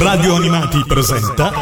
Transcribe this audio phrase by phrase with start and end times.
[0.00, 1.52] Radio Animati presenta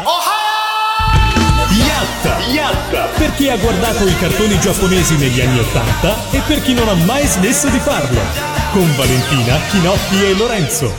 [1.71, 2.37] Yatta!
[2.47, 3.03] Yatta!
[3.17, 6.93] Per chi ha guardato i cartoni giapponesi negli anni Ottanta e per chi non ha
[6.93, 8.21] mai smesso di farlo.
[8.71, 10.93] Con Valentina, Chinoppi e Lorenzo.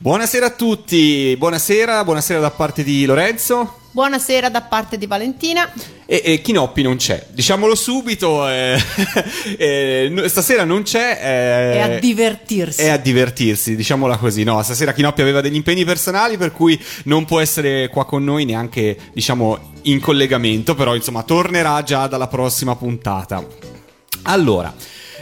[0.00, 3.80] Buonasera a tutti, buonasera, buonasera da parte di Lorenzo.
[3.90, 5.72] Buonasera da parte di Valentina.
[6.06, 8.78] E, e Chinoppi non c'è, diciamolo subito, eh,
[9.58, 11.18] eh, stasera non c'è.
[11.20, 12.80] Eh, è a divertirsi.
[12.80, 14.44] È a divertirsi, diciamola così.
[14.44, 18.44] No, stasera Chinoppi aveva degli impegni personali per cui non può essere qua con noi
[18.44, 23.44] neanche, diciamo, in collegamento, però insomma tornerà già dalla prossima puntata.
[24.22, 24.72] Allora.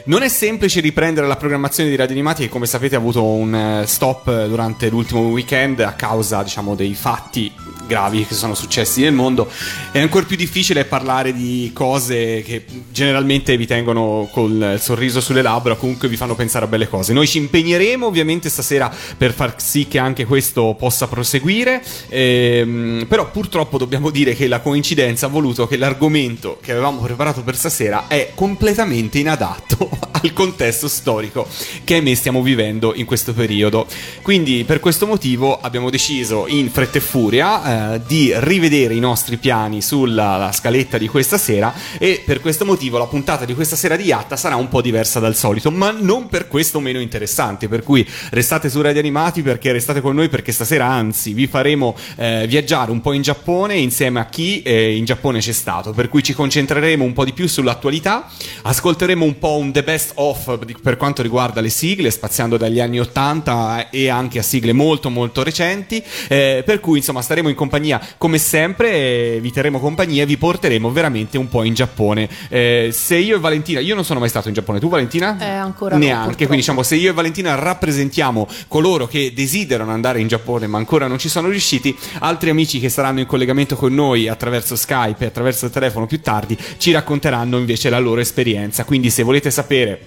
[0.07, 3.53] Non è semplice riprendere la programmazione di Radio Animati che come sapete ha avuto un
[3.53, 7.53] eh, stop durante l'ultimo weekend a causa diciamo dei fatti
[7.87, 9.49] gravi che sono successi nel mondo.
[9.93, 15.77] È ancora più difficile parlare di cose che generalmente vi tengono col sorriso sulle labbra,
[15.77, 17.13] comunque vi fanno pensare a belle cose.
[17.13, 23.31] Noi ci impegneremo ovviamente stasera per far sì che anche questo possa proseguire, ehm, però
[23.31, 28.07] purtroppo dobbiamo dire che la coincidenza ha voluto che l'argomento che avevamo preparato per stasera
[28.09, 31.47] è completamente inadatto al contesto storico
[31.85, 33.87] che ahimè stiamo vivendo in questo periodo.
[34.23, 39.37] Quindi per questo motivo abbiamo deciso in fretta e furia eh, di rivedere i nostri
[39.37, 43.97] piani sulla scaletta di questa sera e per questo motivo la puntata di questa sera
[43.97, 47.83] di Yatta sarà un po' diversa dal solito, ma non per questo meno interessante, per
[47.83, 52.47] cui restate su Radio Animati perché restate con noi perché stasera anzi vi faremo eh,
[52.49, 56.23] viaggiare un po' in Giappone insieme a chi eh, in Giappone c'è stato, per cui
[56.23, 58.29] ci concentreremo un po' di più sull'attualità,
[58.63, 62.99] ascolteremo un po' un The Best of per quanto riguarda le sigle, spaziando dagli anni
[62.99, 68.05] 80 e anche a sigle molto molto recenti, eh, per cui insomma staremo in compagnia
[68.19, 72.29] come sempre, vi terremo compagnia e vi porteremo veramente un po' in Giappone.
[72.49, 75.39] Eh, se io e Valentina, io non sono mai stato in Giappone, tu Valentina?
[75.39, 80.19] Eh, ancora Neanche, no, quindi diciamo se io e Valentina rappresentiamo coloro che desiderano andare
[80.19, 83.95] in Giappone ma ancora non ci sono riusciti, altri amici che saranno in collegamento con
[83.95, 88.83] noi attraverso Skype e attraverso il telefono più tardi ci racconteranno invece la loro esperienza.
[88.83, 90.01] Quindi se volete sapere vedere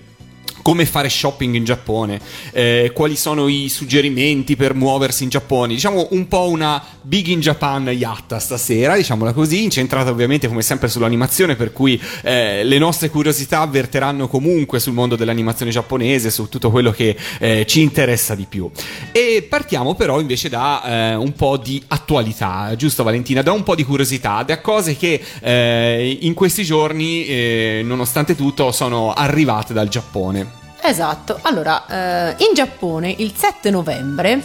[0.69, 2.21] come fare shopping in Giappone,
[2.51, 5.73] eh, quali sono i suggerimenti per muoversi in Giappone.
[5.73, 10.87] Diciamo un po' una Big in Japan yatta stasera, diciamola così, incentrata ovviamente come sempre
[10.87, 16.69] sull'animazione, per cui eh, le nostre curiosità verteranno comunque sul mondo dell'animazione giapponese, su tutto
[16.69, 18.69] quello che eh, ci interessa di più.
[19.11, 23.41] E partiamo però invece da eh, un po' di attualità, giusto Valentina?
[23.41, 28.71] Da un po' di curiosità, da cose che eh, in questi giorni, eh, nonostante tutto,
[28.71, 30.58] sono arrivate dal Giappone.
[30.81, 34.43] Esatto, allora eh, in Giappone il 7 novembre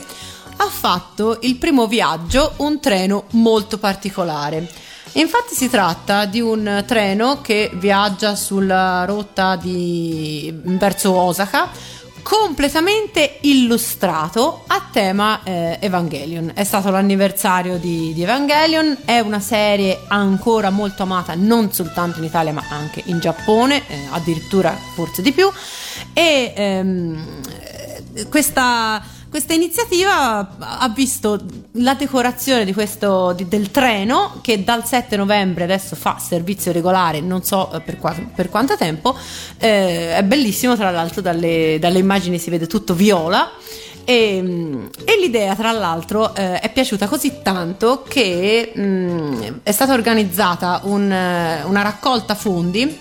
[0.57, 4.69] ha fatto il primo viaggio un treno molto particolare.
[5.13, 11.71] Infatti si tratta di un treno che viaggia sulla rotta di, verso Osaka
[12.25, 16.53] completamente illustrato a tema eh, Evangelion.
[16.55, 22.25] È stato l'anniversario di, di, Evangelion, è una serie ancora molto amata non soltanto in
[22.25, 25.49] Italia ma anche in Giappone, eh, addirittura forse di più.
[26.15, 27.41] E ehm,
[28.31, 29.03] questa
[29.35, 31.43] questa iniziativa ha visto
[31.79, 37.43] la decorazione questo, di, del treno che dal 7 novembre adesso fa servizio regolare, non
[37.43, 39.17] so eh, per, qua, per quanto tempo,
[39.59, 43.51] eh, è bellissimo tra l'altro dalle, dalle, immagini si vede tutto viola.
[44.07, 44.37] E,
[45.05, 50.83] e l'idea, tra l'altro, eh, è piaciuta così tanto che mh, mm, è stata organizzata
[50.85, 53.01] un, una raccolta fondi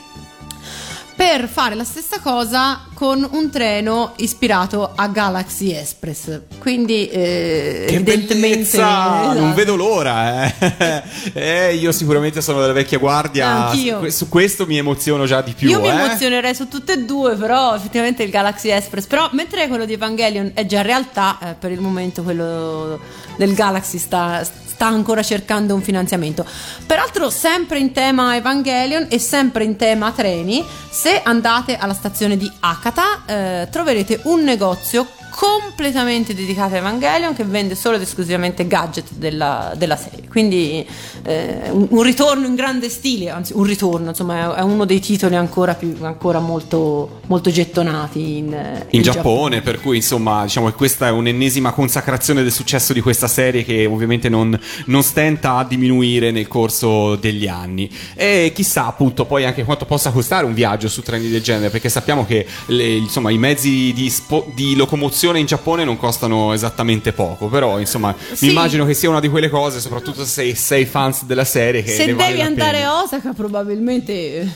[1.15, 6.39] per fare la stessa cosa con un treno ispirato a Galaxy Express.
[6.57, 8.61] Quindi, eh, che evidentemente.
[8.61, 9.37] Esatto.
[9.37, 10.45] Non vedo l'ora.
[10.45, 11.03] Eh.
[11.33, 11.75] eh.
[11.75, 13.67] io sicuramente sono della vecchia guardia.
[13.67, 14.09] Anch'io.
[14.09, 15.67] Su, questo mi emoziono già di più.
[15.67, 15.91] Io mi eh.
[15.91, 19.05] emozionerei su tutte e due, però effettivamente il Galaxy Express.
[19.07, 23.01] Però mentre quello di Evangelion è già realtà, eh, per il momento quello
[23.35, 26.45] del Galaxy sta sta ancora cercando un finanziamento.
[26.85, 32.51] Peraltro, sempre in tema Evangelion e sempre in tema treni, se andate alla stazione di
[32.59, 32.92] Akata
[33.25, 39.73] eh, troverete un negozio completamente dedicato a Evangelion che vende solo ed esclusivamente gadget della,
[39.75, 40.27] della serie.
[40.29, 40.85] Quindi
[41.23, 44.99] eh, un, un, ritorno in grande stile, anzi un ritorno, insomma è, è uno dei
[44.99, 50.43] titoli ancora, più, ancora molto, molto gettonati in, in, in Giappone, Giappone, per cui insomma
[50.43, 55.01] diciamo che questa è un'ennesima consacrazione del successo di questa serie che ovviamente non, non
[55.01, 57.89] stenta a diminuire nel corso degli anni.
[58.13, 61.89] E chissà appunto poi anche quanto possa costare un viaggio su treni del genere, perché
[61.89, 67.13] sappiamo che le, insomma, i mezzi di, spo- di locomozione in Giappone non costano esattamente
[67.13, 68.45] poco, però insomma sì.
[68.45, 71.83] mi immagino che sia una di quelle cose, soprattutto se sei fans della serie.
[71.83, 74.51] Che se devi vale andare a Osaka probabilmente,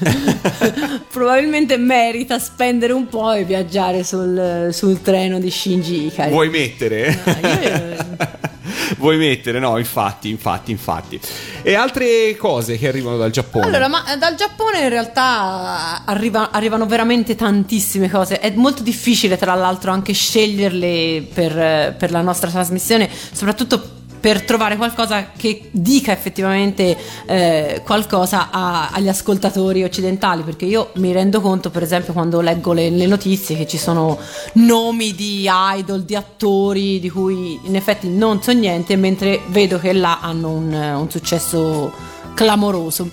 [1.12, 6.31] probabilmente merita spendere un po' e viaggiare sul, sul treno di Shinji Ikari.
[6.31, 7.20] Vuoi mettere?
[7.25, 8.48] No, io...
[8.98, 9.78] vuoi mettere, no?
[9.78, 11.19] Infatti, infatti, infatti.
[11.62, 13.66] E altre cose che arrivano dal Giappone?
[13.66, 18.40] Allora, ma eh, dal Giappone in realtà arriva- arrivano veramente tantissime cose.
[18.40, 24.44] È molto difficile, tra l'altro, anche sceglierle per, eh, per la nostra trasmissione, soprattutto per
[24.44, 31.42] trovare qualcosa che dica effettivamente eh, qualcosa a, agli ascoltatori occidentali, perché io mi rendo
[31.42, 34.18] conto, per esempio, quando leggo le, le, notizie che ci sono
[34.54, 39.94] nomi di idol, di attori di cui in effetti non so niente, mentre vedo che
[39.94, 41.92] là hanno un, un successo
[42.34, 43.10] clamoroso.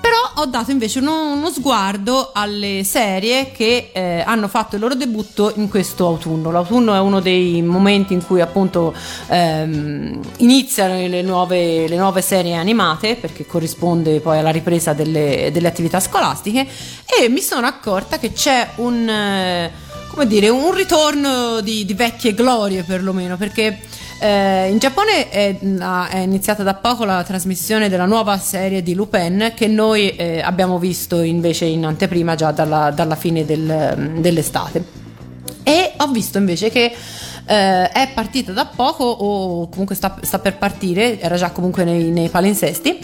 [0.00, 4.94] Però ho dato invece uno, uno sguardo alle serie che eh, hanno fatto il loro
[4.94, 6.50] debutto in questo autunno.
[6.50, 8.94] L'autunno è uno dei momenti in cui appunto
[9.28, 15.68] ehm, iniziano le nuove, le nuove, serie animate, perché corrisponde poi alla ripresa delle, delle
[15.68, 16.66] attività scolastiche,
[17.04, 19.08] e mi sono accorta che c'è un...
[19.08, 19.88] Eh,
[20.26, 23.78] dire, un ritorno di, di vecchie glorie perlomeno, perché
[24.20, 29.52] eh, in Giappone è, è, iniziata da poco la trasmissione della nuova serie di Lupin
[29.54, 34.84] che noi eh, abbiamo visto invece in anteprima già dalla, dalla fine del, dell'estate.
[35.62, 36.92] E ho visto invece che
[37.46, 42.10] eh, è partita da poco o comunque sta, sta, per partire, era già comunque nei,
[42.10, 42.98] nei palinsesti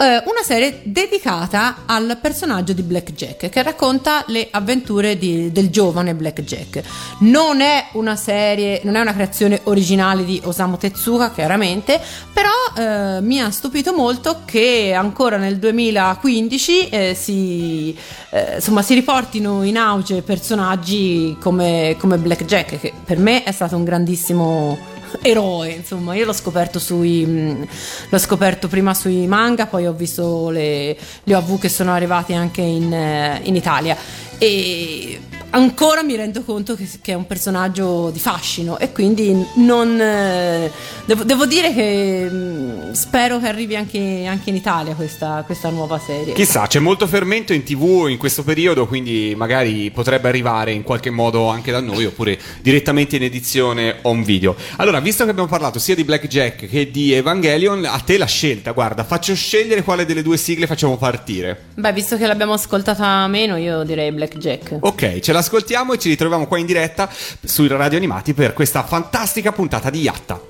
[0.00, 5.68] eh, una serie dedicata al personaggio di Black Jack che racconta le avventure di, del
[5.68, 6.82] giovane Black Jack.
[7.20, 12.00] Non è una serie, non è una creazione originale di Osamu Tezuka, chiaramente,
[12.32, 12.48] però
[12.78, 17.94] eh, mi ha stupito molto che ancora nel 2015 eh, si,
[18.30, 23.52] eh, insomma, si riportino in auge personaggi come, come Black Jack, che per me è
[23.52, 27.62] stato un grandissimo eroe, insomma, io l'ho scoperto sui mm,
[28.08, 32.60] l'ho scoperto prima sui manga, poi ho visto le, le OV che sono arrivati anche
[32.60, 33.96] in, eh, in Italia.
[34.38, 40.00] E ancora mi rendo conto che, che, è un personaggio di fascino e quindi non
[40.00, 40.70] eh,
[41.04, 45.70] devo, devo, dire che mh, mm, spero che arrivi anche, anche in Italia questa, questa,
[45.70, 46.34] nuova serie.
[46.34, 51.10] Chissà c'è molto fermento in tv in questo periodo quindi magari potrebbe arrivare in qualche
[51.10, 54.54] modo anche da noi oppure direttamente in edizione on video.
[54.76, 58.26] Allora visto che abbiamo parlato sia di Black Jack che di Evangelion a te la
[58.26, 61.68] scelta guarda faccio scegliere quale delle due sigle facciamo partire.
[61.74, 65.98] Beh visto che l'abbiamo ascoltata meno io direi Black Jack ok ce la l'ascoltiamo e
[65.98, 67.08] ci ritroviamo qua in diretta
[67.42, 70.49] sui Radio Animati per questa fantastica puntata di Yatta.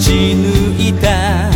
[0.00, 1.50] ち抜いた。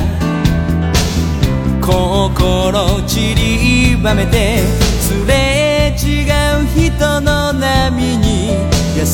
[1.80, 4.58] 心散りばめて
[5.00, 8.50] すれ違う人の波に
[8.96, 9.04] 優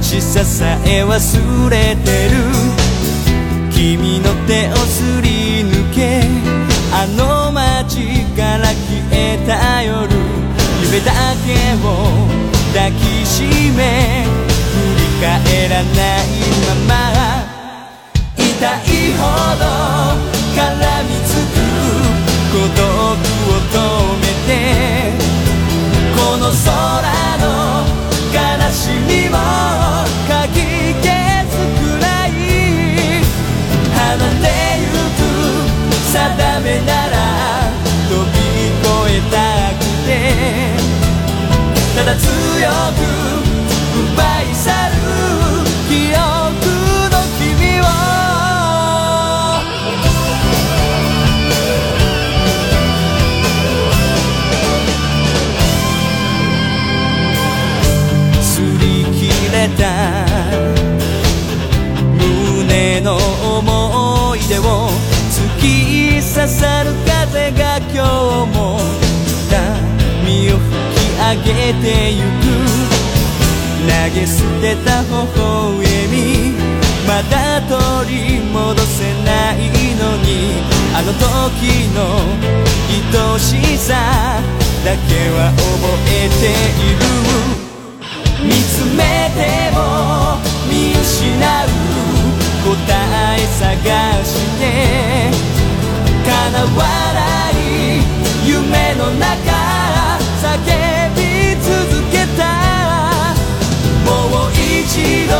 [0.00, 2.36] しささえ忘れてる。
[3.72, 6.22] 君の手をすり抜け
[6.92, 8.74] あの街から消
[9.10, 10.08] えた夜。
[10.84, 11.12] 夢だ
[11.44, 11.88] けを
[12.72, 13.42] 抱きし
[13.76, 14.24] め
[14.72, 15.90] 振り返らな
[16.22, 16.26] い
[16.86, 17.11] まま。
[18.62, 18.78] たい
[19.18, 19.26] ほ
[19.58, 19.66] ど
[20.54, 20.62] 絡
[21.08, 21.58] みつく
[22.52, 23.74] 孤独を止
[24.20, 24.50] めて
[26.14, 26.70] この空
[27.42, 27.44] の
[28.30, 28.38] 悲
[28.70, 28.78] し
[29.08, 29.34] みも
[30.28, 30.62] かき
[31.02, 31.10] 消
[31.50, 32.30] すくらい
[33.98, 34.46] 離れ
[34.78, 34.86] ゆ
[35.18, 35.20] く
[36.12, 36.14] 定
[36.60, 37.14] めなら
[38.08, 38.38] 飛び
[38.78, 39.34] 越えた
[39.74, 40.08] くて
[41.96, 42.30] ただ強
[42.94, 43.21] く
[66.42, 67.98] 刺さる風が今日
[68.58, 68.80] も
[69.46, 72.50] 波を吹き上げてゆく
[73.86, 75.08] 投げ捨てた微
[75.38, 76.58] 笑み
[77.06, 80.58] まだ取り戻せないのに
[80.96, 82.18] あの時の
[83.12, 83.94] 愛しさ
[84.84, 86.50] だけは覚えて
[86.82, 87.06] いる
[88.42, 89.78] 見つめても
[90.68, 91.70] 見失う
[92.64, 92.90] 答
[93.36, 95.51] え探して
[96.32, 96.72] かな笑
[97.52, 98.00] い
[98.48, 99.28] 夢の中
[100.40, 100.48] 叫
[101.14, 101.20] び
[101.60, 101.70] 続
[102.10, 102.42] けた
[104.06, 105.32] もう一度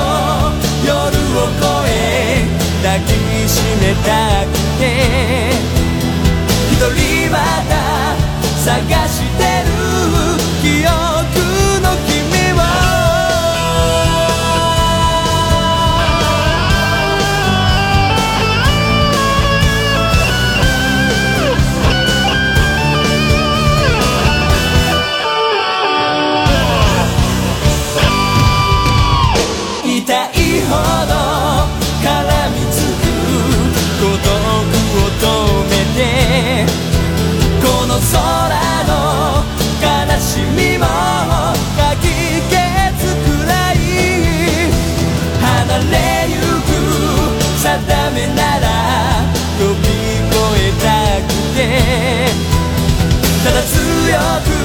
[0.84, 2.44] 夜を越え
[2.82, 3.08] 抱き
[3.48, 4.80] しめたくて
[6.70, 7.38] 一人ま
[7.70, 7.72] た
[8.62, 9.40] 探して
[10.46, 10.51] る。
[54.02, 54.61] 強く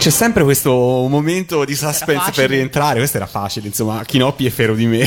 [0.00, 0.72] c'è sempre questo
[1.10, 2.96] momento di suspense per rientrare.
[3.00, 5.06] Questo era facile, insomma, Chinoppi è fero di me.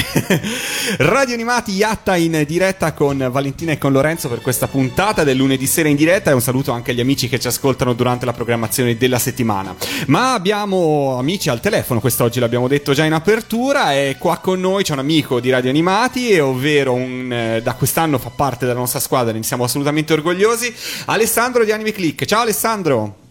[1.00, 5.66] Radio Animati Yatta in diretta con Valentina e con Lorenzo per questa puntata del lunedì
[5.66, 6.30] sera in diretta.
[6.30, 9.76] E un saluto anche agli amici che ci ascoltano durante la programmazione della settimana.
[10.08, 13.96] Ma abbiamo amici al telefono, quest'oggi l'abbiamo detto già in apertura.
[13.96, 18.20] E qua con noi c'è un amico di Radio Animati, ovvero un, eh, da quest'anno
[18.20, 20.72] fa parte della nostra squadra, ne siamo assolutamente orgogliosi.
[21.06, 22.26] Alessandro di Anime Click.
[22.26, 23.22] Ciao Alessandro!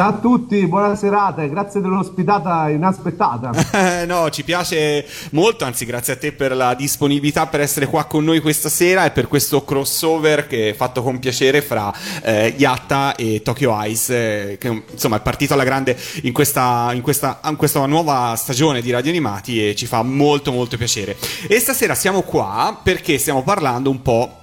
[0.00, 3.50] Ciao a tutti, buona serata e grazie dell'ospitata inaspettata.
[4.00, 8.04] Eh, no, ci piace molto, anzi grazie a te per la disponibilità per essere qua
[8.04, 11.92] con noi questa sera e per questo crossover che è fatto con piacere fra
[12.22, 17.02] eh, Yatta e Tokyo Ice, eh, che insomma è partito alla grande in questa, in,
[17.02, 21.16] questa, in questa nuova stagione di Radio Animati e ci fa molto molto piacere.
[21.46, 24.39] E stasera siamo qua perché stiamo parlando un po'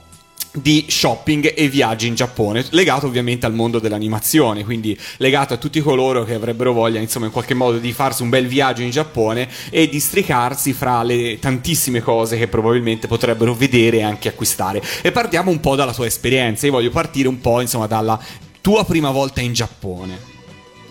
[0.61, 5.79] di shopping e viaggi in Giappone, legato ovviamente al mondo dell'animazione, quindi legato a tutti
[5.81, 9.47] coloro che avrebbero voglia, insomma, in qualche modo di farsi un bel viaggio in Giappone
[9.69, 14.81] e districarsi fra le tantissime cose che probabilmente potrebbero vedere e anche acquistare.
[15.01, 18.19] E partiamo un po' dalla tua esperienza, io voglio partire un po', insomma, dalla
[18.61, 20.35] tua prima volta in Giappone.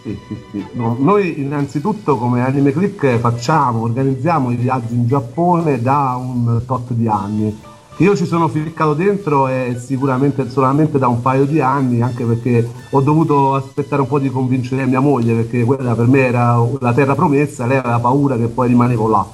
[0.02, 0.16] Sì,
[0.52, 0.64] sì.
[0.74, 6.92] No, noi innanzitutto come Anime Click facciamo, organizziamo i viaggi in Giappone da un tot
[6.92, 7.74] di anni.
[7.98, 12.68] Io ci sono ficcato dentro e sicuramente solamente da un paio di anni, anche perché
[12.90, 16.92] ho dovuto aspettare un po' di convincere mia moglie, perché quella per me era la
[16.92, 19.26] terra promessa, lei aveva paura che poi rimanevo là.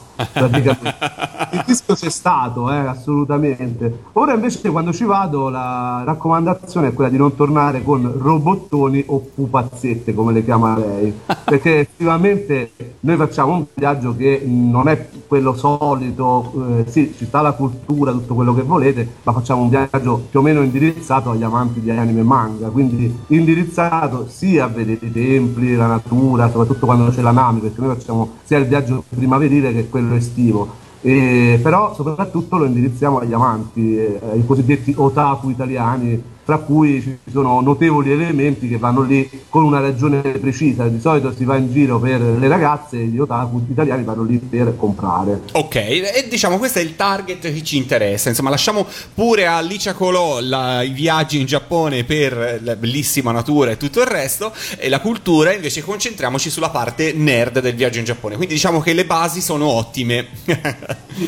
[1.53, 4.05] Il rischio c'è stato, eh, assolutamente.
[4.13, 9.21] Ora invece quando ci vado la raccomandazione è quella di non tornare con robottoni o
[9.35, 11.13] pupazzette, come le chiama lei,
[11.45, 17.41] perché effettivamente noi facciamo un viaggio che non è quello solito, eh, sì, ci sta
[17.41, 21.43] la cultura, tutto quello che volete, ma facciamo un viaggio più o meno indirizzato agli
[21.43, 26.87] amanti di anime e manga, quindi indirizzato sia a vedere i templi, la natura, soprattutto
[26.87, 30.81] quando c'è la Nami, perché noi facciamo sia il viaggio primaverile che quello estivo.
[31.01, 36.23] E, però soprattutto lo indirizziamo agli amanti, eh, ai cosiddetti otaku italiani,
[36.53, 40.87] fra cui ci sono notevoli elementi che vanno lì con una ragione precisa.
[40.89, 44.37] Di solito si va in giro per le ragazze e gli otaku italiani vanno lì
[44.39, 45.43] per comprare.
[45.53, 48.29] Ok, e diciamo questo è il target che ci interessa.
[48.29, 53.71] Insomma, lasciamo pure a Licia Colò la- i viaggi in Giappone per la bellissima natura
[53.71, 58.05] e tutto il resto, e la cultura, invece concentriamoci sulla parte nerd del viaggio in
[58.05, 58.37] Giappone.
[58.37, 60.27] Quindi diciamo che le basi sono ottime.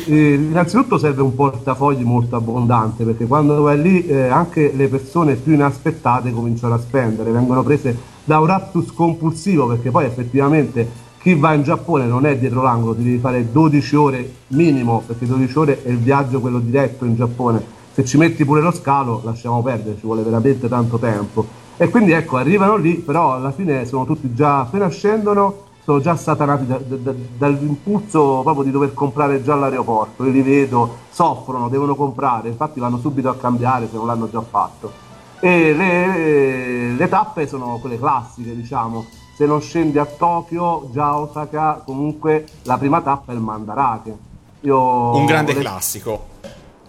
[0.07, 5.14] Eh, innanzitutto serve un portafogli molto abbondante perché quando vai lì eh, anche le persone
[5.23, 11.35] più inaspettate cominciano a spendere, vengono prese da un raptus compulsivo perché poi effettivamente chi
[11.35, 15.57] va in Giappone non è dietro l'angolo, ti devi fare 12 ore minimo perché 12
[15.57, 17.63] ore è il viaggio quello diretto in Giappone.
[17.93, 21.45] Se ci metti pure lo scalo lasciamo perdere, ci vuole veramente tanto tempo.
[21.77, 26.15] E quindi ecco, arrivano lì, però alla fine sono tutti già, appena scendono, sono già
[26.15, 30.25] satanati da- da- da- dall'impulso proprio di dover comprare già all'aeroporto.
[30.25, 34.41] Io li vedo, soffrono, devono comprare, infatti vanno subito a cambiare se non l'hanno già
[34.41, 35.04] fatto.
[35.39, 39.05] E le, le tappe sono quelle classiche, diciamo.
[39.35, 44.17] Se non scendi a Tokyo, già a Osaka, comunque la prima tappa è il Mandarake.
[44.61, 46.25] Io Un grande le- classico.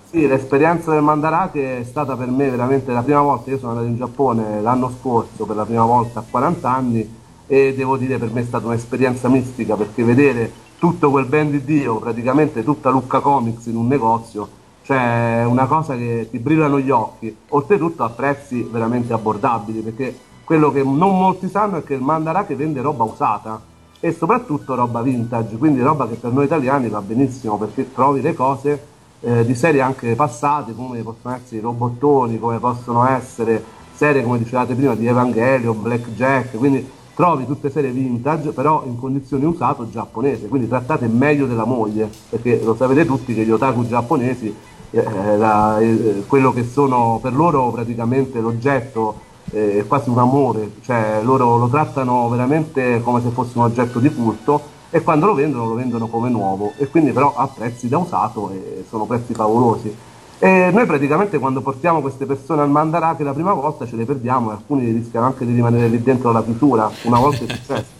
[0.08, 3.50] sì, l'esperienza del Mandarake è stata per me veramente la prima volta.
[3.50, 7.14] Io sono andato in Giappone l'anno scorso per la prima volta a 40 anni
[7.48, 11.64] e devo dire per me è stata un'esperienza mistica perché vedere tutto quel ben di
[11.64, 14.48] Dio, praticamente tutta Lucca Comics in un negozio,
[14.87, 20.71] cioè una cosa che ti brillano gli occhi, oltretutto a prezzi veramente abbordabili perché quello
[20.71, 23.61] che non molti sanno è che il Mandarake vende roba usata
[23.99, 28.33] e soprattutto roba vintage, quindi roba che per noi italiani va benissimo perché trovi le
[28.35, 28.87] cose
[29.23, 33.61] eh, di serie anche passate come possono essere i robottoni, come possono essere
[33.93, 39.47] serie come dicevate prima di Evangelio, Blackjack, quindi trovi tutte serie vintage però in condizioni
[39.47, 44.55] usato giapponese, quindi trattate meglio della moglie, perché lo sapete tutti che gli otaku giapponesi,
[44.90, 50.73] eh, la, eh, quello che sono per loro praticamente l'oggetto eh, è quasi un amore,
[50.83, 55.35] cioè loro lo trattano veramente come se fosse un oggetto di culto e quando lo
[55.35, 59.35] vendono lo vendono come nuovo e quindi però a prezzi da usato e sono prezzi
[59.35, 59.95] favolosi.
[60.38, 64.50] E noi praticamente quando portiamo queste persone al Mandarake la prima volta ce le perdiamo
[64.50, 67.95] e alcuni rischiano anche di rimanere lì dentro la chiusura, una volta è successo.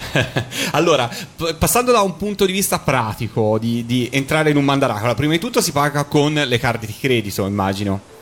[0.72, 1.08] allora,
[1.58, 5.32] passando da un punto di vista pratico di, di entrare in un Mandarake, allora, prima
[5.32, 8.14] di tutto si paga con le carte di credito, immagino.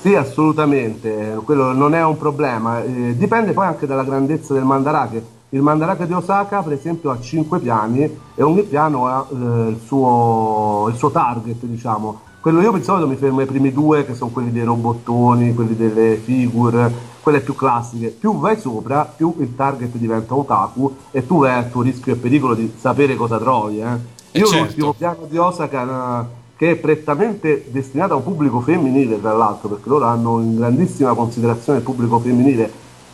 [0.00, 5.40] Sì, assolutamente, quello non è un problema, eh, dipende poi anche dalla grandezza del Mandarake.
[5.50, 8.02] Il Mandarake di Osaka, per esempio, ha 5 piani
[8.34, 9.34] e ogni piano ha eh,
[9.68, 12.20] il, suo, il suo target, diciamo.
[12.42, 15.76] Quello io di solito mi fermo ai primi due, che sono quelli dei robottoni, quelli
[15.76, 18.08] delle figure, quelle più classiche.
[18.08, 22.16] Più vai sopra, più il target diventa otaku e tu vai al tuo rischio e
[22.16, 23.78] pericolo di sapere cosa trovi.
[23.78, 24.40] Eh.
[24.40, 24.64] Io certo.
[24.64, 26.24] l'ultimo piano di Osaka, eh,
[26.56, 31.14] che è prettamente destinato a un pubblico femminile, tra l'altro, perché loro hanno in grandissima
[31.14, 32.68] considerazione il pubblico femminile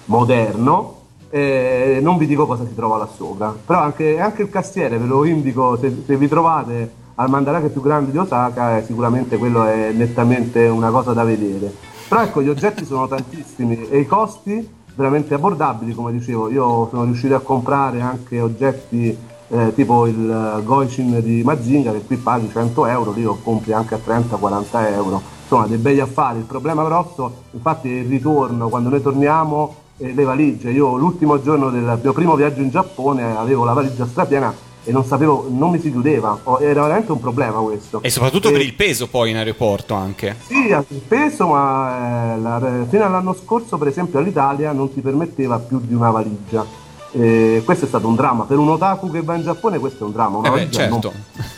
[0.06, 0.94] moderno.
[1.28, 5.04] Eh, non vi dico cosa si trova là sopra, però anche, anche il castiere ve
[5.04, 9.64] lo indico se, se vi trovate al Mandarake più grande di Osaka, eh, sicuramente quello
[9.64, 11.72] è nettamente una cosa da vedere.
[12.08, 16.48] Però ecco, gli oggetti sono tantissimi e i costi veramente abbordabili, come dicevo.
[16.48, 19.16] Io sono riuscito a comprare anche oggetti
[19.48, 23.94] eh, tipo il Goichin di Mazinga, che qui paghi 100 euro, lì lo compri anche
[23.94, 25.20] a 30-40 euro.
[25.42, 26.38] Insomma, dei bei affari.
[26.38, 28.68] Il problema grosso, infatti, è il ritorno.
[28.68, 30.70] Quando noi torniamo, eh, le valigie.
[30.70, 35.04] Io l'ultimo giorno del mio primo viaggio in Giappone avevo la valigia strapiena e non
[35.04, 38.00] sapevo, non mi si chiudeva, era veramente un problema questo.
[38.00, 40.34] E soprattutto e, per il peso poi in aeroporto anche.
[40.46, 45.58] Sì, il peso, ma eh, la, fino all'anno scorso per esempio all'Italia non ti permetteva
[45.58, 46.64] più di una valigia.
[47.10, 50.06] E questo è stato un dramma per un otaku che va in Giappone questo è
[50.06, 51.12] un dramma una eh beh, certo.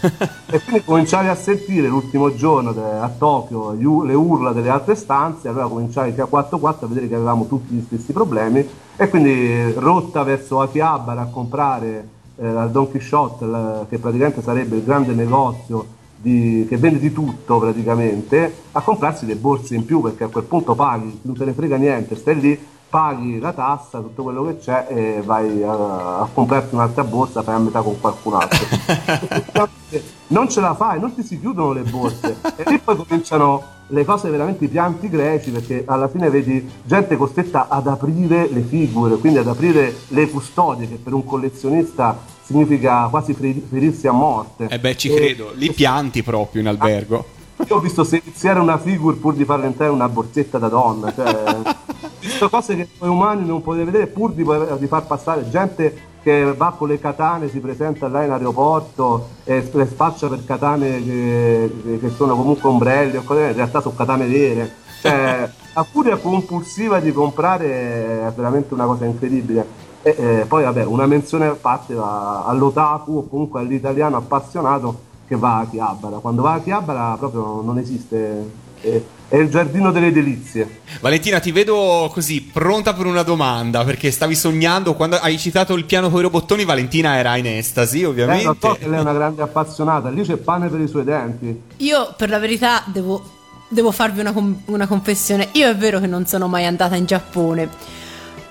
[0.46, 5.48] e quindi cominciavi a sentire l'ultimo giorno de, a Tokyo le urla delle altre stanze
[5.48, 8.64] allora cominciavi a 4-4 a vedere che avevamo tutti gli stessi problemi
[8.96, 14.76] e quindi rotta verso Akihabara a comprare eh, al Don Quixote, la, che praticamente sarebbe
[14.76, 20.00] il grande negozio di, che vende di tutto praticamente, a comprarsi le borse in più
[20.00, 24.00] perché a quel punto paghi, non te ne frega niente, stai lì, paghi la tassa,
[24.00, 28.00] tutto quello che c'è e vai a, a comprarti un'altra borsa, fai a metà con
[28.00, 29.68] qualcun altro.
[30.28, 34.04] non ce la fai, non ti si chiudono le borse e lì poi cominciano le
[34.04, 39.16] cose veramente i pianti greci perché alla fine vedi gente costretta ad aprire le figure,
[39.16, 44.68] quindi ad aprire le custodie che per un collezionista significa quasi ferirsi a morte.
[44.68, 47.38] Eh beh, ci e, credo, li pianti proprio in albergo.
[47.68, 51.56] Io ho visto seziare una figure pur di farla entrare una borsetta da donna, cioè,
[52.20, 54.44] visto cose che noi umani non potete vedere pur di,
[54.78, 59.68] di far passare gente che va con le katane, si presenta là in aeroporto e
[59.72, 64.26] le spaccia per katane che, che sono comunque ombrelli o cose, in realtà sono katane
[64.26, 64.74] vere.
[65.00, 69.88] Cioè, la furia compulsiva di comprare è veramente una cosa incredibile.
[70.02, 75.36] E, eh, poi vabbè, una menzione a parte va all'otaku o comunque all'italiano appassionato che
[75.36, 76.18] va a Chiabara.
[76.18, 80.80] Quando va a Chiabara proprio non esiste è, il giardino delle delizie.
[81.00, 85.84] Valentina, ti vedo così pronta per una domanda perché stavi sognando quando hai citato il
[85.84, 86.64] piano con i robottoni.
[86.64, 88.66] Valentina era in estasi, ovviamente.
[88.66, 90.08] Eh, so che lei è una grande appassionata.
[90.08, 91.62] Lì c'è pane per i suoi denti.
[91.78, 93.22] Io, per la verità, devo,
[93.68, 94.34] devo farvi una,
[94.66, 95.48] una confessione.
[95.52, 97.68] Io è vero che non sono mai andata in Giappone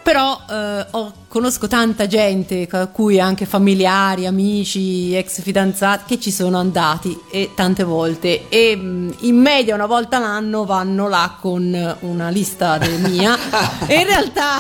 [0.10, 6.32] però eh, ho, conosco tanta gente, a cui anche familiari, amici, ex fidanzati, che ci
[6.32, 8.50] sono andati e tante volte.
[8.50, 13.38] E mm, in media una volta l'anno vanno là con una lista mia.
[13.86, 14.58] e in realtà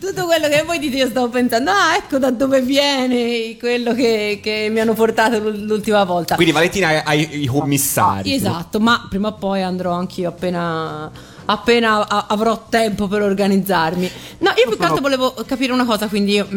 [0.00, 4.40] tutto quello che voi dite io stavo pensando, ah ecco da dove viene quello che,
[4.42, 6.36] che mi hanno portato l'ultima volta.
[6.36, 8.32] Quindi Valentina hai i commissari.
[8.32, 14.10] Esatto, ma prima o poi andrò anch'io appena appena a- avrò tempo per organizzarmi.
[14.38, 16.56] No, io più che altro volevo capire una cosa, quindi mh,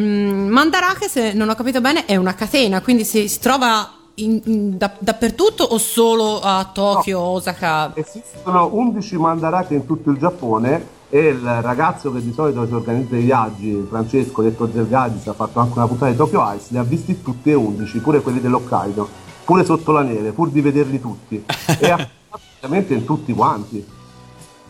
[0.50, 4.78] Mandarake, se non ho capito bene, è una catena, quindi si, si trova in, in,
[4.78, 7.26] da, dappertutto o solo a Tokyo, no.
[7.26, 7.92] Osaka?
[7.96, 13.16] Esistono 11 Mandarake in tutto il Giappone e il ragazzo che di solito si organizza
[13.16, 16.84] i viaggi, Francesco detto Zergadis, ha fatto anche una puntata di Tokyo Ice, li ha
[16.84, 19.10] visti tutti e 11, pure quelli dell'Hokkaido,
[19.44, 21.44] pure sotto la neve, pur di vederli tutti.
[21.80, 22.08] e ha
[22.62, 23.98] in tutti quanti.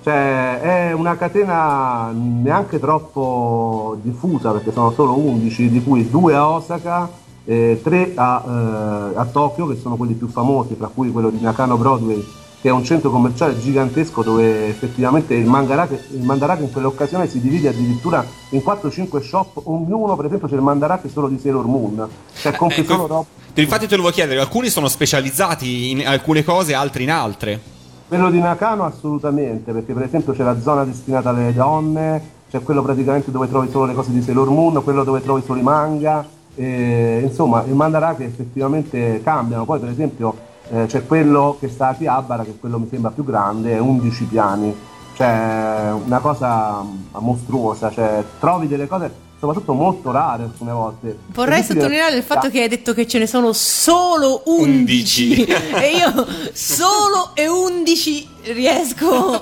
[0.02, 6.50] Cioè, è una catena neanche troppo diffusa perché sono solo 11, di cui due a
[6.50, 7.10] Osaka,
[7.46, 11.40] e tre a, eh, a Tokyo, che sono quelli più famosi, tra cui quello di
[11.42, 12.24] Nakano Broadway,
[12.62, 17.40] che è un centro commerciale gigantesco dove effettivamente il Mandarake, il Mandarake in quell'occasione si
[17.40, 22.08] divide addirittura in 4-5 shop, ognuno per esempio c'è il Mandarake solo di Sailor Moon,
[22.36, 23.26] cioè compri Ecco, solo roba.
[23.56, 27.78] Infatti te lo volevo chiedere, alcuni sono specializzati in alcune cose, altri in altre.
[28.10, 32.20] Quello di Nakano assolutamente, perché per esempio c'è la zona destinata alle donne,
[32.50, 35.60] c'è quello praticamente dove trovi solo le cose di Sailor Moon, quello dove trovi solo
[35.60, 40.36] i manga, e, insomma il Mandarake effettivamente cambiano, poi per esempio
[40.70, 43.80] eh, c'è quello che sta a Chiabara, che è quello mi sembra più grande, è
[43.80, 44.76] 11 piani,
[45.14, 46.84] cioè una cosa
[47.20, 51.18] mostruosa, cioè trovi delle cose soprattutto molto rare alcune volte.
[51.28, 55.44] Vorrei sottolineare il fatto che hai detto che ce ne sono solo 11 11.
[55.80, 59.42] e io solo e 11 riesco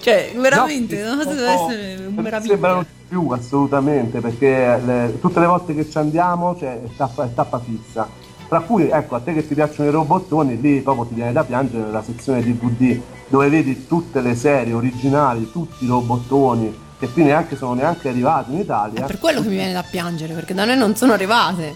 [0.00, 5.40] cioè veramente No, no, deve sono- essere un Sembrano di più assolutamente perché le- tutte
[5.40, 8.26] le volte che ci andiamo c'è è tappa, è tappa fissa.
[8.48, 11.44] Tra cui, ecco, a te che ti piacciono i robottoni, lì proprio ti viene da
[11.44, 12.98] piangere nella sezione DVD
[13.28, 18.52] dove vedi tutte le serie originali, tutti i robottoni che qui neanche sono neanche arrivati
[18.52, 19.02] in Italia.
[19.04, 21.74] è per quello che mi viene da piangere perché da noi non sono arrivate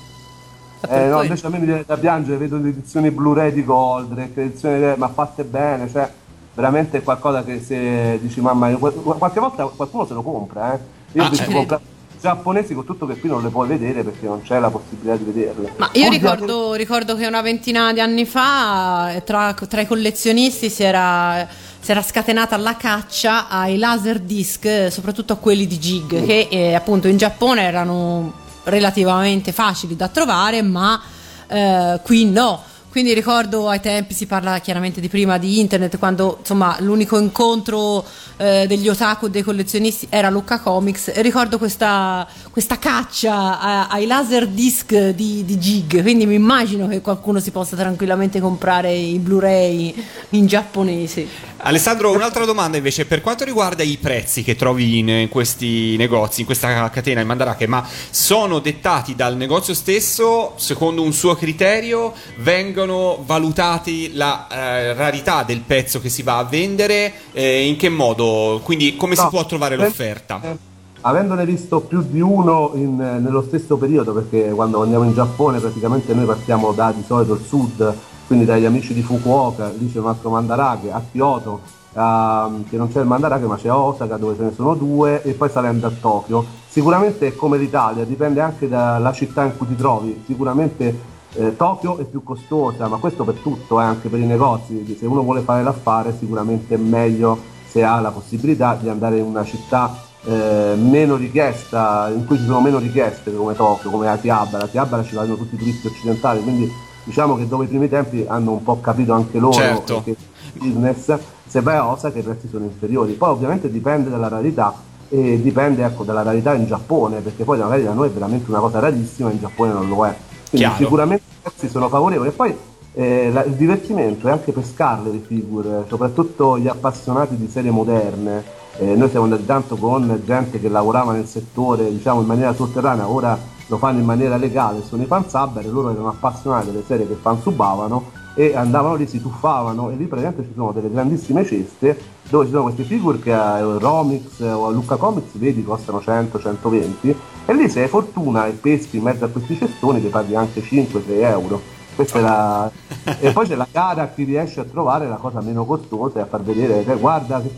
[0.89, 4.43] Eh, no, invece a me mi viene da piangere, vedo le edizioni Blu-ray di Goldrake,
[4.43, 6.11] edizioni ma fatte bene, cioè
[6.55, 10.79] veramente è qualcosa che se dici mamma qual- qualche volta qualcuno se lo compra, eh.
[11.13, 11.53] Io Ah, certo.
[11.53, 11.83] comprare
[12.23, 15.25] giapponesi con tutto che qui non le puoi vedere perché non c'è la possibilità di
[15.25, 15.73] vederle.
[15.77, 20.71] Ma io ricordo, ricordo che una ventina di anni fa eh, tra, tra i collezionisti
[20.71, 21.47] si era,
[21.83, 26.75] si era scatenata la caccia ai laser disc, soprattutto a quelli di Jig, che eh,
[26.75, 28.33] appunto in Giappone erano
[28.65, 31.03] relativamente facili da trovare, ma
[31.49, 32.63] eh, qui no.
[32.93, 38.05] Quindi ricordo ai tempi, si parla chiaramente di prima di internet, quando insomma l'unico incontro
[38.37, 44.05] eh, degli otaku dei collezionisti era Lucca Comics e ricordo questa, questa caccia a- ai
[44.05, 49.19] laser disc di, di Jig, quindi mi immagino che qualcuno si possa tranquillamente comprare i
[49.19, 49.95] Blu-ray
[50.31, 51.27] in giapponese.
[51.65, 56.41] Alessandro, un'altra domanda invece, per quanto riguarda i prezzi che trovi in, in questi negozi,
[56.41, 62.13] in questa catena, in Mandarake, ma sono dettati dal negozio stesso secondo un suo criterio?
[62.37, 67.13] Vengono valutati la eh, rarità del pezzo che si va a vendere?
[67.33, 68.61] Eh, in che modo?
[68.63, 70.41] Quindi come si No, può trovare per- l'offerta?
[70.43, 70.57] eh,
[71.05, 76.15] Avendone visto più di uno in- nello stesso periodo, perché quando andiamo in Giappone praticamente
[76.15, 77.93] noi partiamo da di solito il sud,
[78.29, 81.61] quindi dagli amici di Fukuoka, lì c'è un altro Mandarake, a Kyoto,
[81.95, 85.33] ehm, che non c'è il Mandarake ma c'è Osaka dove ce ne sono due e
[85.33, 86.45] poi salendo a Tokyo.
[86.69, 91.99] Sicuramente è come l'Italia, dipende anche dalla città in cui ti trovi, sicuramente eh, Tokyo
[91.99, 95.41] è più costosa, ma questo per tutto, eh, anche per i negozi, se uno vuole
[95.41, 100.75] fare l'affare sicuramente è meglio se ha la possibilità di andare in una città eh,
[100.77, 104.65] meno richiesta, in cui ci sono meno richieste come Tokyo, come Akihabara.
[104.65, 106.71] Akihabara ci vanno tutti i turisti occidentali, quindi
[107.05, 110.03] diciamo che dopo i primi tempi hanno un po' capito anche loro Certo.
[110.05, 110.19] che il
[110.53, 111.17] business,
[111.47, 113.15] se vai a Osaka i prezzi sono inferiori.
[113.15, 114.75] Poi ovviamente dipende dalla rarità
[115.09, 118.61] e dipende ecco, dalla rarità in Giappone, perché poi magari da noi è veramente una
[118.61, 120.15] cosa rarissima, in Giappone non lo è.
[120.53, 120.85] Quindi Chiaro.
[120.85, 122.29] sicuramente i prezzi sono favorevoli.
[122.29, 122.55] E poi
[122.93, 128.45] eh, la- il divertimento è anche pescarle le figure, soprattutto gli appassionati di serie moderne.
[128.79, 133.09] Eh, noi siamo andati tanto con gente che lavorava nel settore diciamo in maniera sotterranea,
[133.09, 137.15] ora lo fanno in maniera legale, sono i fansubber, loro erano appassionati delle serie che
[137.15, 142.45] fansubavano e andavano lì, si tuffavano e lì praticamente ci sono delle grandissime ceste dove
[142.47, 147.55] ci sono queste figure che a Romix o a Lucca Comics vedi costano 100-120 e
[147.55, 151.03] lì se hai fortuna e peschi in mezzo a questi cestoni ti paghi anche 5-6
[151.23, 151.61] euro.
[151.95, 152.71] Questa è la...
[153.21, 156.23] e poi c'è la gara a chi riesce a trovare la cosa meno costosa e
[156.23, 157.51] a far vedere che guarda che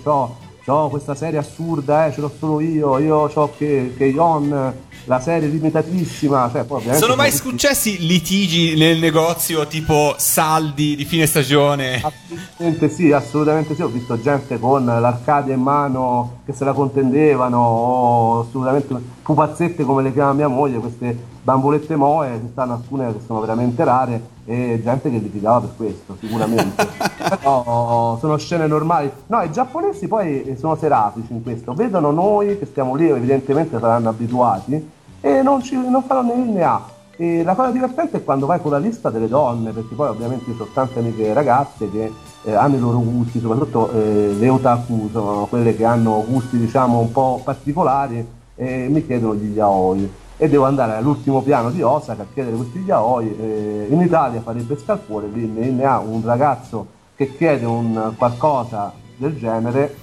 [0.70, 4.72] ho questa serie assurda, eh, ce l'ho solo io, io ho che, che Ion,
[5.05, 6.50] la serie limitatissima.
[6.50, 12.00] Cioè, poi Sono mai tutti- successi litigi nel negozio tipo saldi di fine stagione?
[12.03, 13.83] Assolutamente sì, assolutamente sì.
[13.83, 20.03] Ho visto gente con l'Arcadia in mano che se la contendevano, o assolutamente pupazzette come
[20.03, 24.81] le chiama mia moglie, queste bambolette moe, ci stanno alcune che sono veramente rare e
[24.83, 26.87] gente che litigava per questo, sicuramente.
[27.29, 29.11] Però sono scene normali.
[29.27, 34.11] No, i giapponesi poi sono seratici in questo, vedono noi che stiamo lì, evidentemente saranno
[34.11, 36.93] abituati e non, ci, non fanno né ha.
[37.17, 40.51] E la cosa divertente è quando vai con la lista delle donne, perché poi ovviamente
[40.51, 45.09] io ho tante amiche ragazze che eh, hanno i loro gusti, soprattutto eh, le otaku
[45.13, 48.27] sono quelle che hanno gusti diciamo un po' particolari
[48.57, 50.13] e mi chiedono gli yaoi.
[50.37, 53.37] E devo andare all'ultimo piano di Osaka a chiedere questi yaoi.
[53.38, 58.92] Eh, in Italia farebbe scalpore, lì ne, ne ha un ragazzo che chiede un qualcosa
[59.16, 59.94] del genere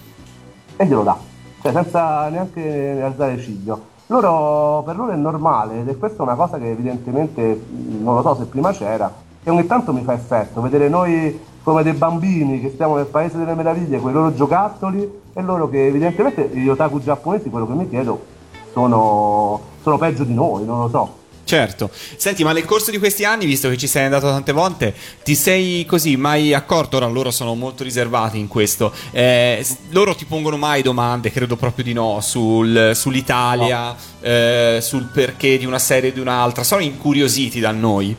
[0.78, 1.17] e glielo dà,
[1.62, 3.89] cioè senza neanche alzare ciglio.
[4.08, 7.65] Loro, per loro è normale ed è questa una cosa che evidentemente
[8.02, 9.10] non lo so se prima c'era
[9.44, 13.38] e ogni tanto mi fa effetto vedere noi come dei bambini che stiamo nel paese
[13.38, 17.74] delle meraviglie con i loro giocattoli e loro che evidentemente gli otaku giapponesi quello che
[17.74, 18.31] mi chiedo
[18.74, 21.20] sono, sono peggio di noi, non lo so.
[21.44, 21.90] Certo.
[21.92, 25.36] Senti, ma nel corso di questi anni, visto che ci sei andato tante volte, ti
[25.36, 26.96] sei così mai accorto?
[26.96, 28.94] Ora loro sono molto riservati in questo.
[29.12, 33.96] Eh, loro ti pongono mai domande, credo proprio di no, sul, sull'Italia, no.
[34.22, 36.64] Eh, sul perché di una serie o di un'altra.
[36.64, 38.16] Sono incuriositi da noi.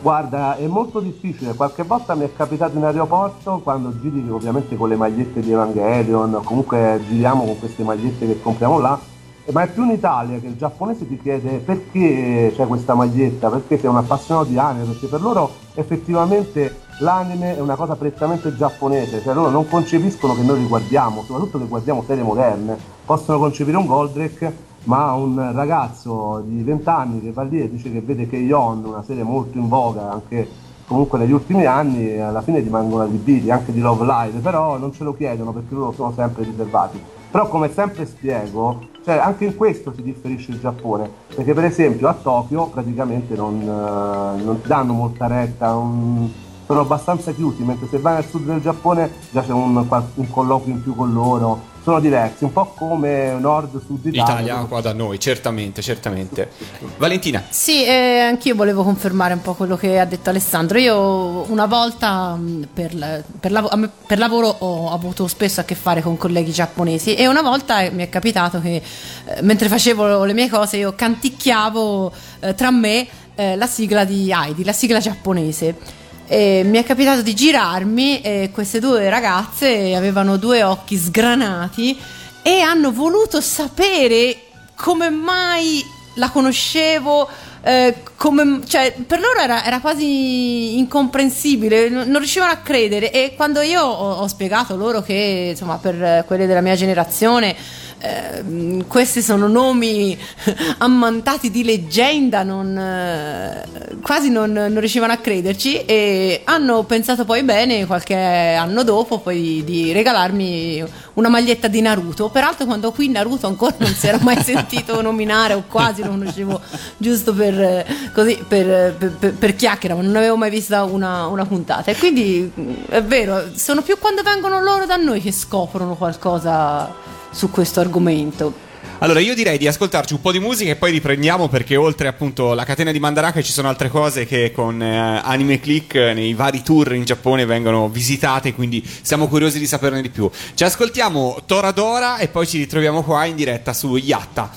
[0.00, 1.54] Guarda, è molto difficile.
[1.54, 6.40] Qualche volta mi è capitato in aeroporto quando giri ovviamente con le magliette di Evangelion,
[6.44, 9.16] comunque giriamo con queste magliette che compriamo là
[9.52, 13.78] ma è più in Italia che il giapponese ti chiede perché c'è questa maglietta, perché
[13.78, 19.22] sei un appassionato di anime, perché per loro effettivamente l'anime è una cosa prettamente giapponese,
[19.22, 23.76] cioè loro non concepiscono che noi li guardiamo, soprattutto che guardiamo serie moderne, possono concepire
[23.76, 28.28] un Goldrake, ma un ragazzo di 20 anni che va lì e dice che vede
[28.28, 33.50] Keion, una serie molto in voga anche comunque negli ultimi anni, alla fine rimangono adibiti
[33.50, 36.98] anche di Love Live, però non ce lo chiedono perché loro sono sempre riservati.
[37.30, 42.08] Però come sempre spiego, cioè, anche in questo si differisce il Giappone, perché per esempio
[42.08, 46.28] a Tokyo praticamente non, uh, non ti danno molta retta, un,
[46.66, 50.74] sono abbastanza chiusi, mentre se vai nel sud del Giappone già c'è un, un colloquio
[50.74, 54.22] in più con loro, sono diversi, un po' come nord-sud Italia.
[54.22, 56.50] Italia qua da noi, certamente, certamente.
[56.98, 57.42] Valentina.
[57.48, 60.78] Sì, eh, anch'io volevo confermare un po' quello che ha detto Alessandro.
[60.78, 66.02] Io una volta mm, per, per, lav- per lavoro ho avuto spesso a che fare
[66.02, 68.82] con colleghi giapponesi e una volta mi è capitato che
[69.24, 74.30] eh, mentre facevo le mie cose io canticchiavo eh, tra me eh, la sigla di
[74.30, 75.97] Heidi, la sigla giapponese.
[76.30, 81.98] E mi è capitato di girarmi e queste due ragazze avevano due occhi sgranati
[82.42, 84.36] e hanno voluto sapere
[84.74, 85.82] come mai
[86.16, 87.28] la conoscevo.
[87.62, 93.10] Eh, come, cioè, per loro era, era, quasi incomprensibile, non, riuscivano a credere.
[93.10, 97.56] E quando io ho, ho spiegato loro che, insomma, per quelle della mia generazione
[98.00, 100.16] eh, questi sono nomi
[100.78, 103.64] ammantati di leggenda, non, eh,
[104.02, 109.62] quasi non, non, riuscivano a crederci e hanno pensato poi bene qualche anno dopo poi
[109.64, 110.84] di regalarmi
[111.14, 112.28] una maglietta di Naruto.
[112.28, 116.60] Peraltro quando qui Naruto ancora non si era mai sentito nominare o quasi lo conoscevo
[116.96, 117.84] giusto per,
[118.14, 121.90] così, per, per, per chiacchiera, ma non avevo mai visto una, una puntata.
[121.90, 122.50] E quindi
[122.88, 128.66] è vero, sono più quando vengono loro da noi che scoprono qualcosa su questo argomento.
[129.00, 132.50] Allora, io direi di ascoltarci un po' di musica e poi riprendiamo perché oltre appunto
[132.50, 136.62] alla catena di Mandaraka ci sono altre cose che con eh, Anime Click nei vari
[136.62, 140.28] tour in Giappone vengono visitate, quindi siamo curiosi di saperne di più.
[140.54, 144.50] Ci ascoltiamo Toradora e poi ci ritroviamo qua in diretta su Yatta.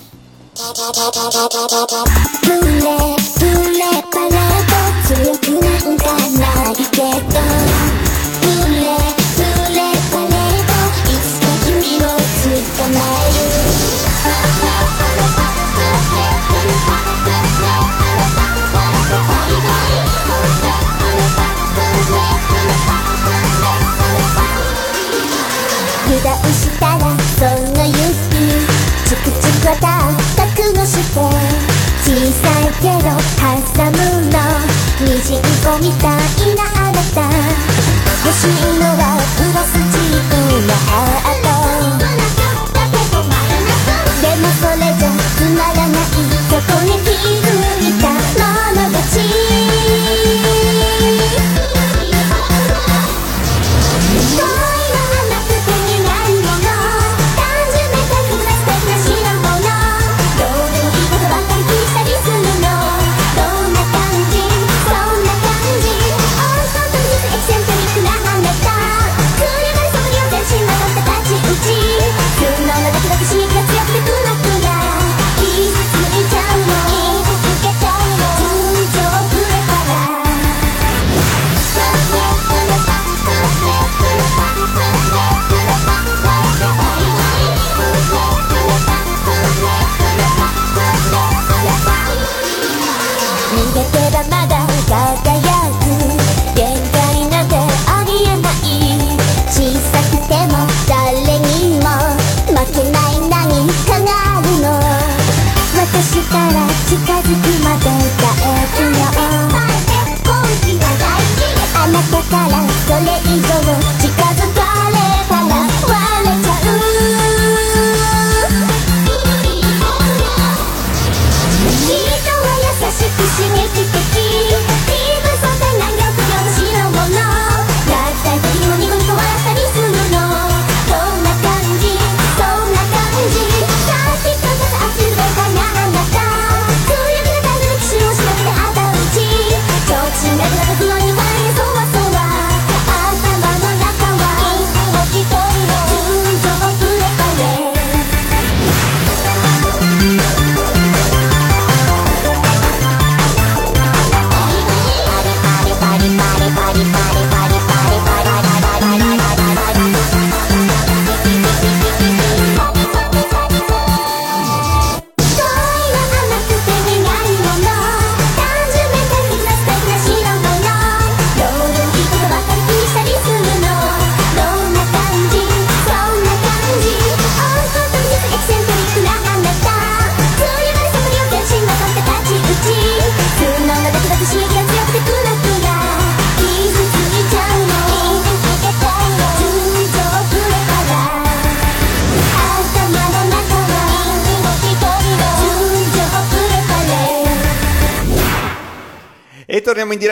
[8.41, 9.20] Mule,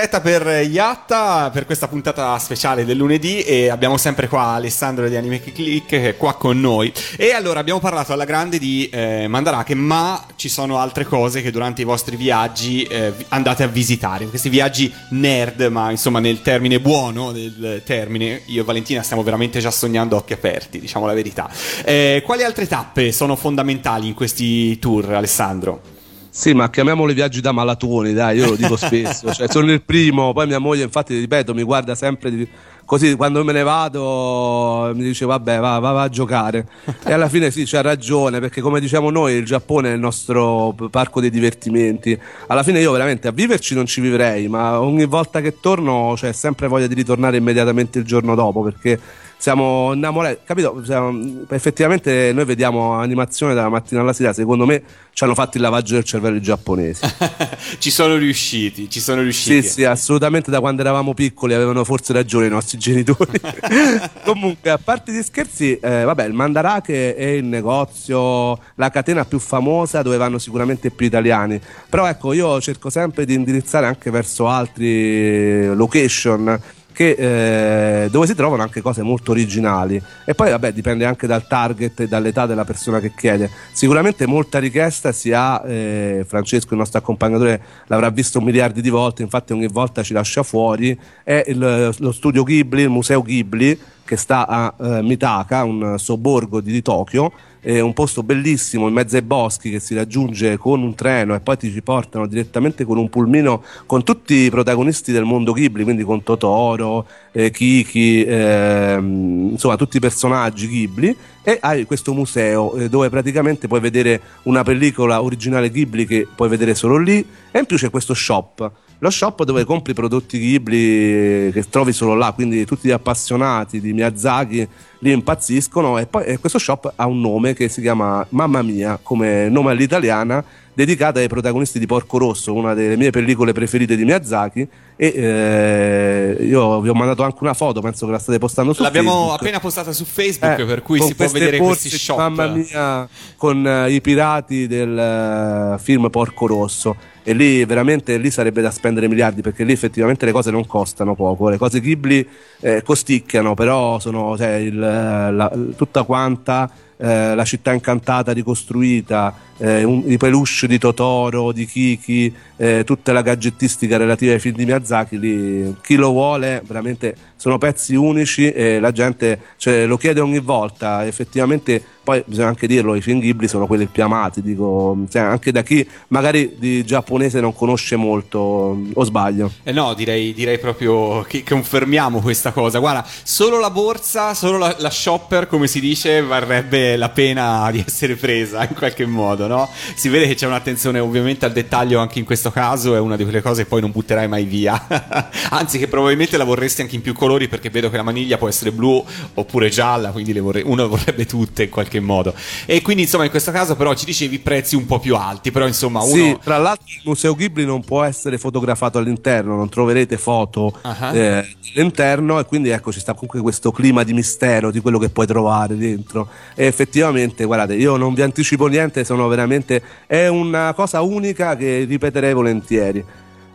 [0.09, 5.15] diretta per Yatta per questa puntata speciale del lunedì e abbiamo sempre qua Alessandro di
[5.15, 6.91] Anime Click che è qua con noi.
[7.15, 11.51] E allora abbiamo parlato alla grande di eh, Mandarake, ma ci sono altre cose che
[11.51, 14.25] durante i vostri viaggi eh, andate a visitare.
[14.25, 19.59] Questi viaggi nerd, ma insomma nel termine buono del termine, io e Valentina stiamo veramente
[19.59, 21.49] già sognando occhi aperti, diciamo la verità.
[21.85, 25.97] Eh, quali altre tappe sono fondamentali in questi tour, Alessandro?
[26.39, 29.33] Sì, ma chiamiamoli viaggi da malatoni, dai, io lo dico spesso.
[29.33, 32.47] cioè, sono il primo, poi mia moglie, infatti, ripeto, mi guarda sempre di...
[32.85, 36.65] così quando me ne vado mi dice vabbè, va, va, va, a giocare.
[37.03, 40.73] e alla fine sì, c'ha ragione, perché come diciamo noi, il Giappone è il nostro
[40.89, 42.17] parco dei divertimenti.
[42.47, 46.31] Alla fine io veramente a viverci non ci vivrei, ma ogni volta che torno c'è
[46.31, 48.97] sempre voglia di ritornare immediatamente il giorno dopo, perché
[49.39, 50.81] siamo innamorati, capito?
[50.83, 55.63] Siamo, effettivamente noi vediamo animazione dalla mattina alla sera, secondo me ci hanno fatto il
[55.63, 57.05] lavaggio del cervello i giapponesi.
[57.79, 59.61] ci sono riusciti, ci sono riusciti.
[59.61, 63.39] Sì, sì, assolutamente da quando eravamo piccoli avevano forse ragione i nostri genitori.
[64.25, 69.39] Comunque, a parte gli scherzi, eh, vabbè, il Mandarake è il negozio, la catena più
[69.39, 71.61] famosa dove vanno sicuramente più italiani.
[71.87, 76.59] Però ecco, io cerco sempre di indirizzare anche verso altri location
[76.99, 80.01] che, eh, dove si trovano anche cose molto originali.
[80.25, 83.49] E poi vabbè dipende anche dal target e dall'età della persona che chiede.
[83.71, 89.21] Sicuramente molta richiesta si ha eh, Francesco il nostro accompagnatore l'avrà visto miliardi di volte
[89.21, 93.79] infatti ogni volta ci lascia fuori è il, lo studio Ghibli il museo Ghibli
[94.09, 98.93] che sta a eh, Mitaka un sobborgo di, di Tokyo è un posto bellissimo in
[98.95, 102.85] mezzo ai boschi che si raggiunge con un treno e poi ti ci portano direttamente
[102.85, 108.23] con un pulmino con tutti i protagonisti del mondo Ghibli, quindi con Totoro, eh, Kiki,
[108.23, 111.15] eh, insomma tutti i personaggi Ghibli.
[111.43, 116.49] E hai questo museo eh, dove praticamente puoi vedere una pellicola originale Ghibli che puoi
[116.49, 117.23] vedere solo lì.
[117.51, 122.15] E in più c'è questo shop lo shop dove compri prodotti Ghibli che trovi solo
[122.15, 124.67] là, quindi tutti gli appassionati di Miyazaki
[124.99, 128.99] lì impazziscono e poi e questo shop ha un nome che si chiama Mamma Mia,
[129.01, 134.03] come nome all'italiana, dedicata ai protagonisti di Porco Rosso, una delle mie pellicole preferite di
[134.03, 134.67] Miyazaki
[135.01, 138.83] e eh, io vi ho mandato anche una foto, penso che la state postando su
[138.83, 139.39] L'abbiamo Facebook.
[139.39, 142.17] appena postata su Facebook, eh, per cui si può vedere questi shop.
[142.17, 143.07] Mamma mia,
[143.37, 148.71] con uh, i pirati del uh, film Porco Rosso e lì veramente lì sarebbe da
[148.71, 152.27] spendere miliardi perché lì effettivamente le cose non costano poco le cose Ghibli
[152.61, 159.85] eh, costicchiano però sono cioè, il, la, tutta quanta eh, la città incantata ricostruita, eh,
[159.85, 164.65] un, i peluche di Totoro, di Kiki, eh, tutta la gadgettistica relativa ai film di
[164.65, 170.19] Miyazaki, lì, chi lo vuole veramente sono pezzi unici e la gente cioè, lo chiede
[170.19, 174.97] ogni volta, effettivamente poi bisogna anche dirlo, i film Ghibli sono quelli più amati, dico,
[175.11, 179.51] cioè, anche da chi magari di giapponese non conosce molto, o sbaglio?
[179.61, 182.79] Eh no, direi, direi proprio che confermiamo questa cosa.
[182.79, 187.83] Guarda, solo la borsa, solo la, la, shopper, come si dice, varrebbe la pena di
[187.85, 189.69] essere presa in qualche modo, no?
[189.93, 193.23] Si vede che c'è un'attenzione ovviamente al dettaglio anche in questo caso, è una di
[193.23, 194.87] quelle cose che poi non butterai mai via.
[195.51, 198.47] Anzi, che probabilmente la vorresti anche in più colori perché vedo che la maniglia può
[198.47, 199.03] essere blu
[199.35, 202.33] oppure gialla, quindi vorrei, uno vorrebbe tutte in qualche modo.
[202.65, 205.67] E quindi insomma in questo caso però ci dicevi prezzi un po' più alti, però
[205.67, 206.11] insomma uno...
[206.11, 211.13] Sì, tra l'altro il Museo Ghibli non può essere fotografato all'interno, non troverete foto uh-huh.
[211.15, 215.09] eh, all'interno e quindi ecco ci sta comunque questo clima di mistero di quello che
[215.09, 216.29] puoi trovare dentro.
[216.55, 219.81] E effettivamente guardate, io non vi anticipo niente, sono veramente...
[220.07, 223.05] è una cosa unica che ripeterei volentieri.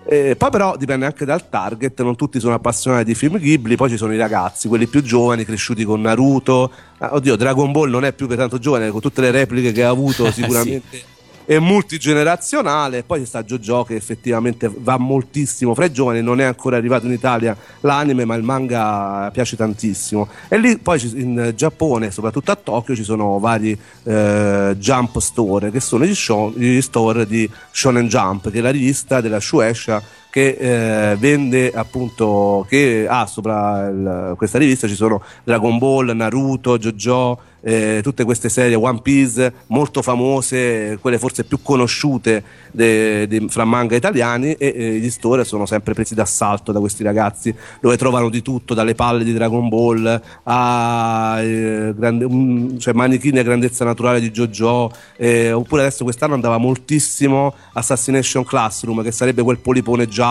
[0.07, 3.89] Eh, poi però dipende anche dal target, non tutti sono appassionati di film Ghibli, poi
[3.89, 6.71] ci sono i ragazzi, quelli più giovani, cresciuti con Naruto.
[6.99, 9.83] Ah, oddio, Dragon Ball non è più per tanto giovane, con tutte le repliche che
[9.83, 10.97] ha avuto sicuramente.
[10.99, 11.14] sì
[11.45, 13.03] è multigenerazionale.
[13.03, 16.23] Poi c'è sta JoJo che effettivamente va moltissimo fra i giovani.
[16.23, 20.29] Non è ancora arrivato in Italia l'anime, ma il manga piace tantissimo.
[20.49, 25.81] E lì poi in Giappone, soprattutto a Tokyo, ci sono vari eh, Jump Store che
[25.81, 30.03] sono gli, show, gli store di Shonen Jump, che è la rivista della Shueisha
[30.35, 36.77] che eh, vende appunto che ha sopra il, questa rivista ci sono Dragon Ball, Naruto,
[36.77, 43.47] JoJo eh, tutte queste serie One Piece molto famose, quelle forse più conosciute de, de,
[43.49, 47.97] fra manga italiani e eh, gli store sono sempre presi d'assalto da questi ragazzi dove
[47.97, 53.43] trovano di tutto, dalle palle di Dragon Ball a eh, grande, um, cioè manichini a
[53.43, 59.59] grandezza naturale di JoJo eh, oppure adesso quest'anno andava moltissimo Assassination Classroom che sarebbe quel
[59.59, 60.24] polipone giallo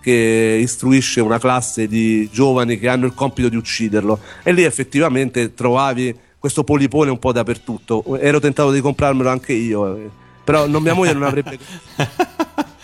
[0.00, 5.52] che istruisce una classe di giovani che hanno il compito di ucciderlo e lì effettivamente
[5.52, 8.16] trovavi questo polipone un po' dappertutto.
[8.18, 10.08] Ero tentato di comprarmelo anche io, eh,
[10.46, 11.58] però non, mia moglie non avrebbe.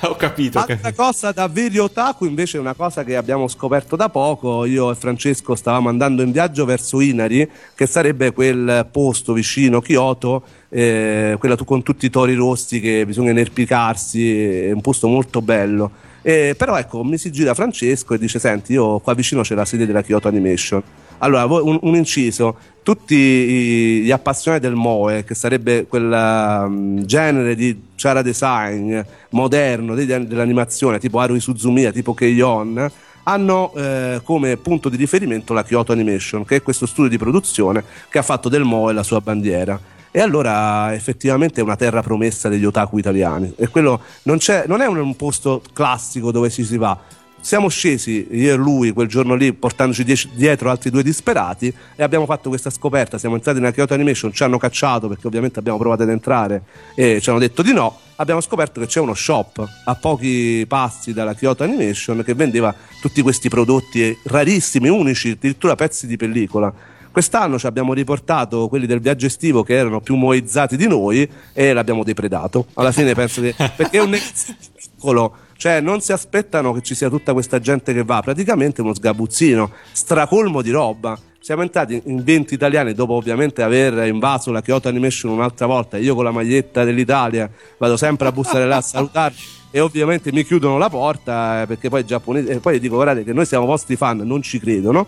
[0.00, 0.58] Ho capito.
[0.58, 1.02] ho Altra capito.
[1.02, 4.64] cosa da veri otaku invece è una cosa che abbiamo scoperto da poco.
[4.64, 10.42] Io e Francesco stavamo andando in viaggio verso Inari, che sarebbe quel posto vicino Kyoto,
[10.70, 15.42] eh, quella tu- con tutti i tori rossi che bisogna inerpicarsi, è un posto molto
[15.42, 15.90] bello.
[16.22, 19.66] Eh, però ecco, mi si gira Francesco e dice: Senti, io qua vicino c'è la
[19.66, 20.82] sede della Kyoto Animation.
[21.18, 27.76] Allora, un, un inciso: tutti gli appassionati del Moe, che sarebbe quel um, genere di
[27.96, 29.00] chara design
[29.30, 32.90] moderno de- dell'animazione, tipo Haruhi Suzumiya, tipo Keion,
[33.24, 37.82] hanno eh, come punto di riferimento la Kyoto Animation, che è questo studio di produzione
[38.08, 39.80] che ha fatto del Moe la sua bandiera.
[40.12, 43.52] E allora effettivamente è una terra promessa degli otaku italiani.
[43.56, 46.98] E quello non, non è un, un posto classico dove ci si va.
[47.46, 52.02] Siamo scesi io e lui quel giorno lì portandoci dieci- dietro altri due disperati e
[52.02, 53.18] abbiamo fatto questa scoperta.
[53.18, 56.64] Siamo entrati nella Kyoto Animation, ci hanno cacciato perché ovviamente abbiamo provato ad entrare
[56.96, 58.00] e ci hanno detto di no.
[58.16, 63.22] Abbiamo scoperto che c'è uno shop a pochi passi dalla Kyoto Animation che vendeva tutti
[63.22, 66.74] questi prodotti rarissimi, unici, addirittura pezzi di pellicola.
[67.12, 71.72] Quest'anno ci abbiamo riportato quelli del viaggio estivo che erano più moizzati di noi e
[71.72, 72.66] l'abbiamo depredato.
[72.74, 76.94] Alla fine penso che perché è un negozio piccolo, cioè non si aspettano che ci
[76.94, 81.18] sia tutta questa gente che va, praticamente uno sgabuzzino, stracolmo di roba.
[81.40, 85.96] Siamo entrati in 20 italiani dopo ovviamente aver invaso la Kyoto Animation un'altra volta.
[85.96, 87.48] Io con la maglietta dell'Italia
[87.78, 91.88] vado sempre a bussare là a salutarci e ovviamente mi chiudono la porta eh, perché
[91.88, 95.06] poi i giapponesi e poi dico guardate che noi siamo vostri fan, non ci credono.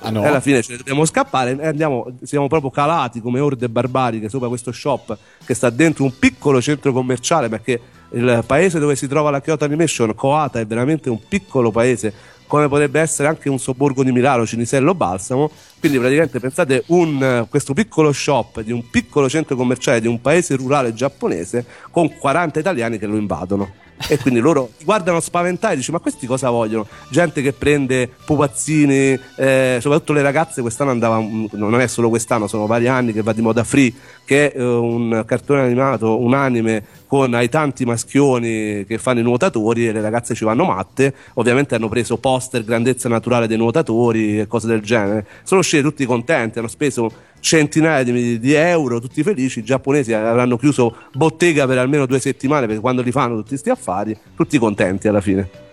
[0.00, 0.22] Ah, no?
[0.22, 4.28] E alla fine ce ne dobbiamo scappare e andiamo, siamo proprio calati come orde barbariche
[4.28, 7.80] sopra questo shop che sta dentro un piccolo centro commerciale perché
[8.14, 12.68] il paese dove si trova la Kyoto Animation, Coata, è veramente un piccolo paese come
[12.68, 15.50] potrebbe essere anche un sobborgo di Milano, Cinisello Balsamo.
[15.80, 20.54] Quindi praticamente pensate un, questo piccolo shop di un piccolo centro commerciale di un paese
[20.56, 23.82] rurale giapponese con 40 italiani che lo invadono.
[24.08, 26.86] E quindi loro guardano spaventati e dici: Ma questi cosa vogliono?
[27.10, 30.62] Gente che prende pupazzini, eh, soprattutto le ragazze.
[30.62, 33.92] Quest'anno andava, mm, non è solo quest'anno, sono vari anni che va di moda free,
[34.24, 39.22] che è eh, un cartone animato, un anime con ai tanti maschioni che fanno i
[39.22, 41.14] nuotatori e le ragazze ci vanno matte.
[41.34, 45.26] Ovviamente hanno preso poster, grandezza naturale dei nuotatori e cose del genere.
[45.42, 47.10] Sono usciti tutti contenti, hanno speso
[47.40, 49.60] centinaia di, di euro, tutti felici.
[49.60, 53.70] I giapponesi avranno chiuso bottega per almeno due settimane perché quando li fanno tutti questi
[53.70, 55.63] affari, tutti contenti alla fine.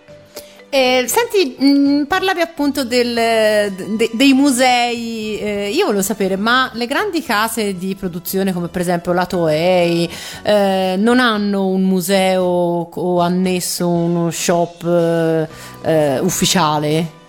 [0.74, 6.86] Eh, senti, mh, parlavi appunto del- de- dei musei, eh, io volevo sapere, ma le
[6.86, 10.08] grandi case di produzione come per esempio la Toei
[10.42, 12.42] eh, non hanno un museo
[12.90, 15.48] o annesso uno shop eh,
[15.82, 17.20] eh, ufficiale?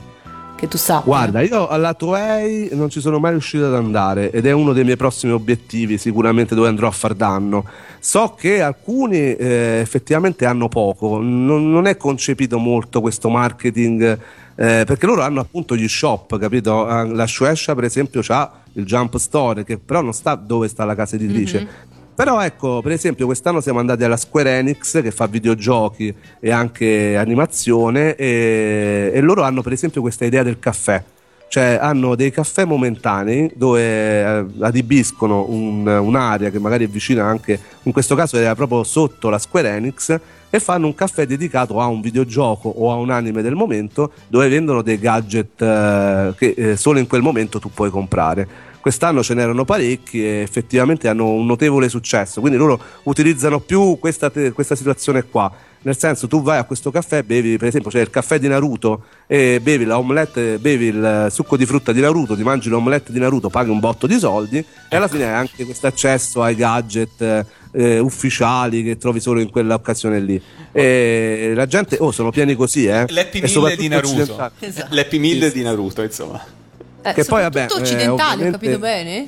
[0.64, 1.04] Che tu sappia?
[1.04, 4.86] Guarda, io alla Toei non ci sono mai riuscito ad andare ed è uno dei
[4.86, 7.66] miei prossimi obiettivi, sicuramente dove andrò a far danno.
[8.00, 14.18] So che alcuni eh, effettivamente hanno poco, non, non è concepito molto questo marketing
[14.56, 16.86] eh, perché loro hanno appunto gli shop, capito?
[16.86, 20.86] Ah, La Shueisha per esempio ha il Jump Store che però non sta dove sta
[20.86, 21.92] la casa editrice.
[22.16, 27.18] Però ecco, per esempio, quest'anno siamo andati alla Square Enix che fa videogiochi e anche
[27.18, 31.04] animazione e, e loro hanno per esempio questa idea del caffè.
[31.48, 37.60] Cioè hanno dei caffè momentanei dove eh, adibiscono un- un'area che magari è vicina anche,
[37.84, 41.88] in questo caso era proprio sotto la Square Enix e fanno un caffè dedicato a
[41.88, 46.76] un videogioco o a un anime del momento dove vendono dei gadget eh, che eh,
[46.76, 48.72] solo in quel momento tu puoi comprare.
[48.84, 54.30] Quest'anno ce n'erano parecchi e effettivamente hanno un notevole successo, quindi loro utilizzano più questa,
[54.30, 55.50] te- questa situazione qua.
[55.84, 59.04] Nel senso, tu vai a questo caffè, bevi, per esempio, c'è il caffè di Naruto
[59.26, 63.20] e bevi la omelette, bevi il succo di frutta di Naruto, ti mangi l'omelette di
[63.20, 67.46] Naruto, paghi un botto di soldi e alla fine hai anche questo accesso ai gadget
[67.72, 70.42] eh, ufficiali che trovi solo in quell'occasione lì.
[70.74, 73.06] E la gente, oh, sono pieni così, eh.
[73.08, 74.22] L'Happy Meal di Naruto.
[74.60, 74.88] Esatto.
[74.90, 76.62] L'Happy Meal di Naruto, insomma.
[77.04, 79.28] Eh, che poi, vabbè, eh, occidentali, ho ovviamente- capito bene?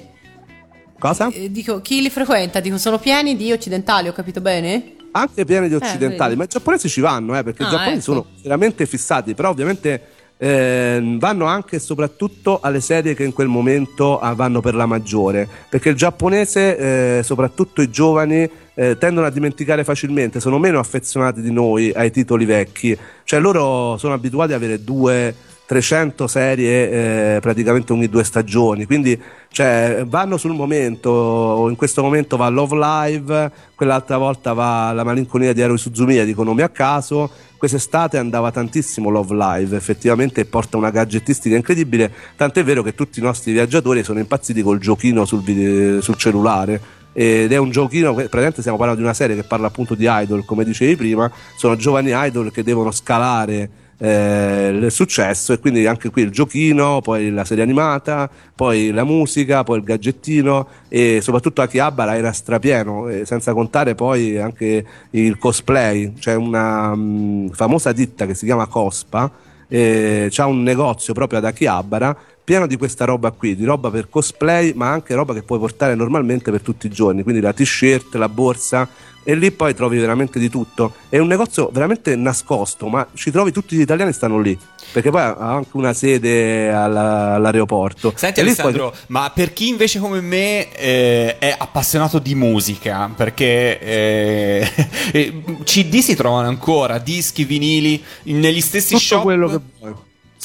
[0.98, 1.30] Cosa?
[1.30, 2.60] Eh, dico, chi li frequenta?
[2.60, 4.94] Dico, sono pieni di occidentali, ho capito bene?
[5.16, 6.36] anche pieni di occidentali, vedi.
[6.36, 8.12] ma i giapponesi ci vanno, eh, perché Ah, i giapponesi ecco.
[8.12, 10.02] sono veramente fissati, però ovviamente
[10.38, 14.86] ehm, vanno anche e soprattutto alle serie che in quel momento ah, vanno per la
[14.86, 20.80] maggiore, perché il giapponese, eh, soprattutto i giovani, eh, tendono a dimenticare facilmente, sono meno
[20.80, 25.34] affezionati di noi ai titoli vecchi, cioè loro sono abituati ad avere due
[25.66, 28.86] 300 serie eh, praticamente ogni due stagioni.
[28.86, 35.04] Quindi cioè, vanno sul momento in questo momento va Love Live quell'altra volta va La
[35.04, 40.76] malinconia di Haruhi Suzumiya dico nomi a caso quest'estate andava tantissimo Love Live effettivamente porta
[40.76, 46.00] una gadgettistica incredibile tant'è vero che tutti i nostri viaggiatori sono impazziti col giochino sul,
[46.02, 47.04] sul cellulare.
[47.18, 50.44] Ed è un giochino, praticamente stiamo parlando di una serie che parla appunto di idol,
[50.44, 56.10] come dicevi prima, sono giovani idol che devono scalare eh, il successo e quindi anche
[56.10, 61.62] qui il giochino, poi la serie animata, poi la musica, poi il gadgettino e soprattutto
[61.62, 68.26] Akihabara era strapieno, eh, senza contare poi anche il cosplay, c'è una mh, famosa ditta
[68.26, 69.32] che si chiama Cospa,
[69.68, 72.16] eh, c'ha un negozio proprio ad Akihabara
[72.46, 75.96] pieno di questa roba qui, di roba per cosplay, ma anche roba che puoi portare
[75.96, 78.88] normalmente per tutti i giorni, quindi la t-shirt, la borsa,
[79.28, 80.94] e lì poi trovi veramente di tutto.
[81.10, 84.56] È un negozio veramente nascosto, ma ci trovi tutti gli italiani stanno lì,
[84.92, 88.14] perché poi ha anche una sede alla, all'aeroporto.
[88.16, 93.12] Senti E Alessandro, poi- ma per chi invece come me eh, è appassionato di musica,
[93.14, 94.72] perché eh,
[95.12, 99.94] eh, CD si trovano ancora, dischi, vinili, negli stessi tutto shop quello che vuoi.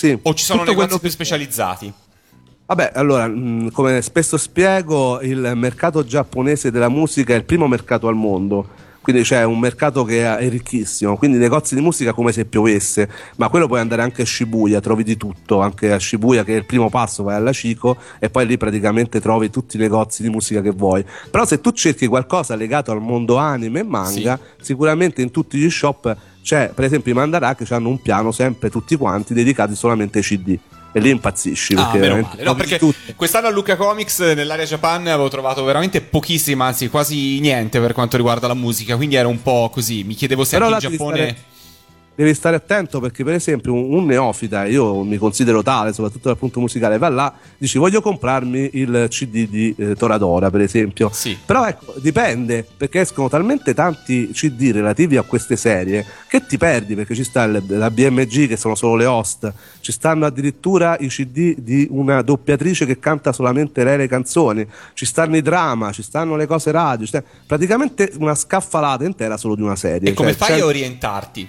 [0.01, 1.93] Sì, o ci sono tutto negozi quello più specializzati?
[2.65, 8.09] Vabbè, allora, mh, come spesso spiego, il mercato giapponese della musica è il primo mercato
[8.09, 8.67] al mondo.
[9.03, 13.51] Quindi c'è un mercato che è ricchissimo, quindi negozi di musica come se piovesse, ma
[13.51, 16.65] quello puoi andare anche a Shibuya, trovi di tutto, anche a Shibuya che è il
[16.65, 20.63] primo passo, vai alla Chico e poi lì praticamente trovi tutti i negozi di musica
[20.63, 21.05] che vuoi.
[21.31, 25.69] Però se tu cerchi qualcosa legato al mondo anime e manga, sicuramente in tutti gli
[25.69, 30.25] shop c'è, per esempio i Mandarake hanno un piano sempre tutti quanti dedicati solamente ai
[30.25, 30.59] CD.
[30.93, 32.43] E lì impazzisci Ah, perché, meno veramente.
[32.43, 32.81] No, perché
[33.15, 38.17] quest'anno a Luca Comics nell'area Japan avevo trovato veramente pochissima, anzi quasi niente per quanto
[38.17, 40.03] riguarda la musica, quindi era un po' così.
[40.03, 41.37] Mi chiedevo se Però anche in Giappone...
[42.21, 46.37] Devi stare attento perché, per esempio, un, un neofita, io mi considero tale, soprattutto dal
[46.37, 51.09] punto musicale, va là, dici voglio comprarmi il CD di eh, Toradora, per esempio.
[51.15, 51.35] Sì.
[51.47, 56.95] Però ecco, dipende, perché escono talmente tanti CD relativi a queste serie che ti perdi,
[56.95, 59.51] perché ci sta il- la BMG che sono solo le host,
[59.81, 65.07] ci stanno addirittura i CD di una doppiatrice che canta solamente lei le canzoni, ci
[65.07, 69.55] stanno i drama, ci stanno le cose radio, ci sta- praticamente una scaffalata intera solo
[69.55, 70.11] di una serie.
[70.11, 71.49] E come Cioè, fai c'è- a orientarti?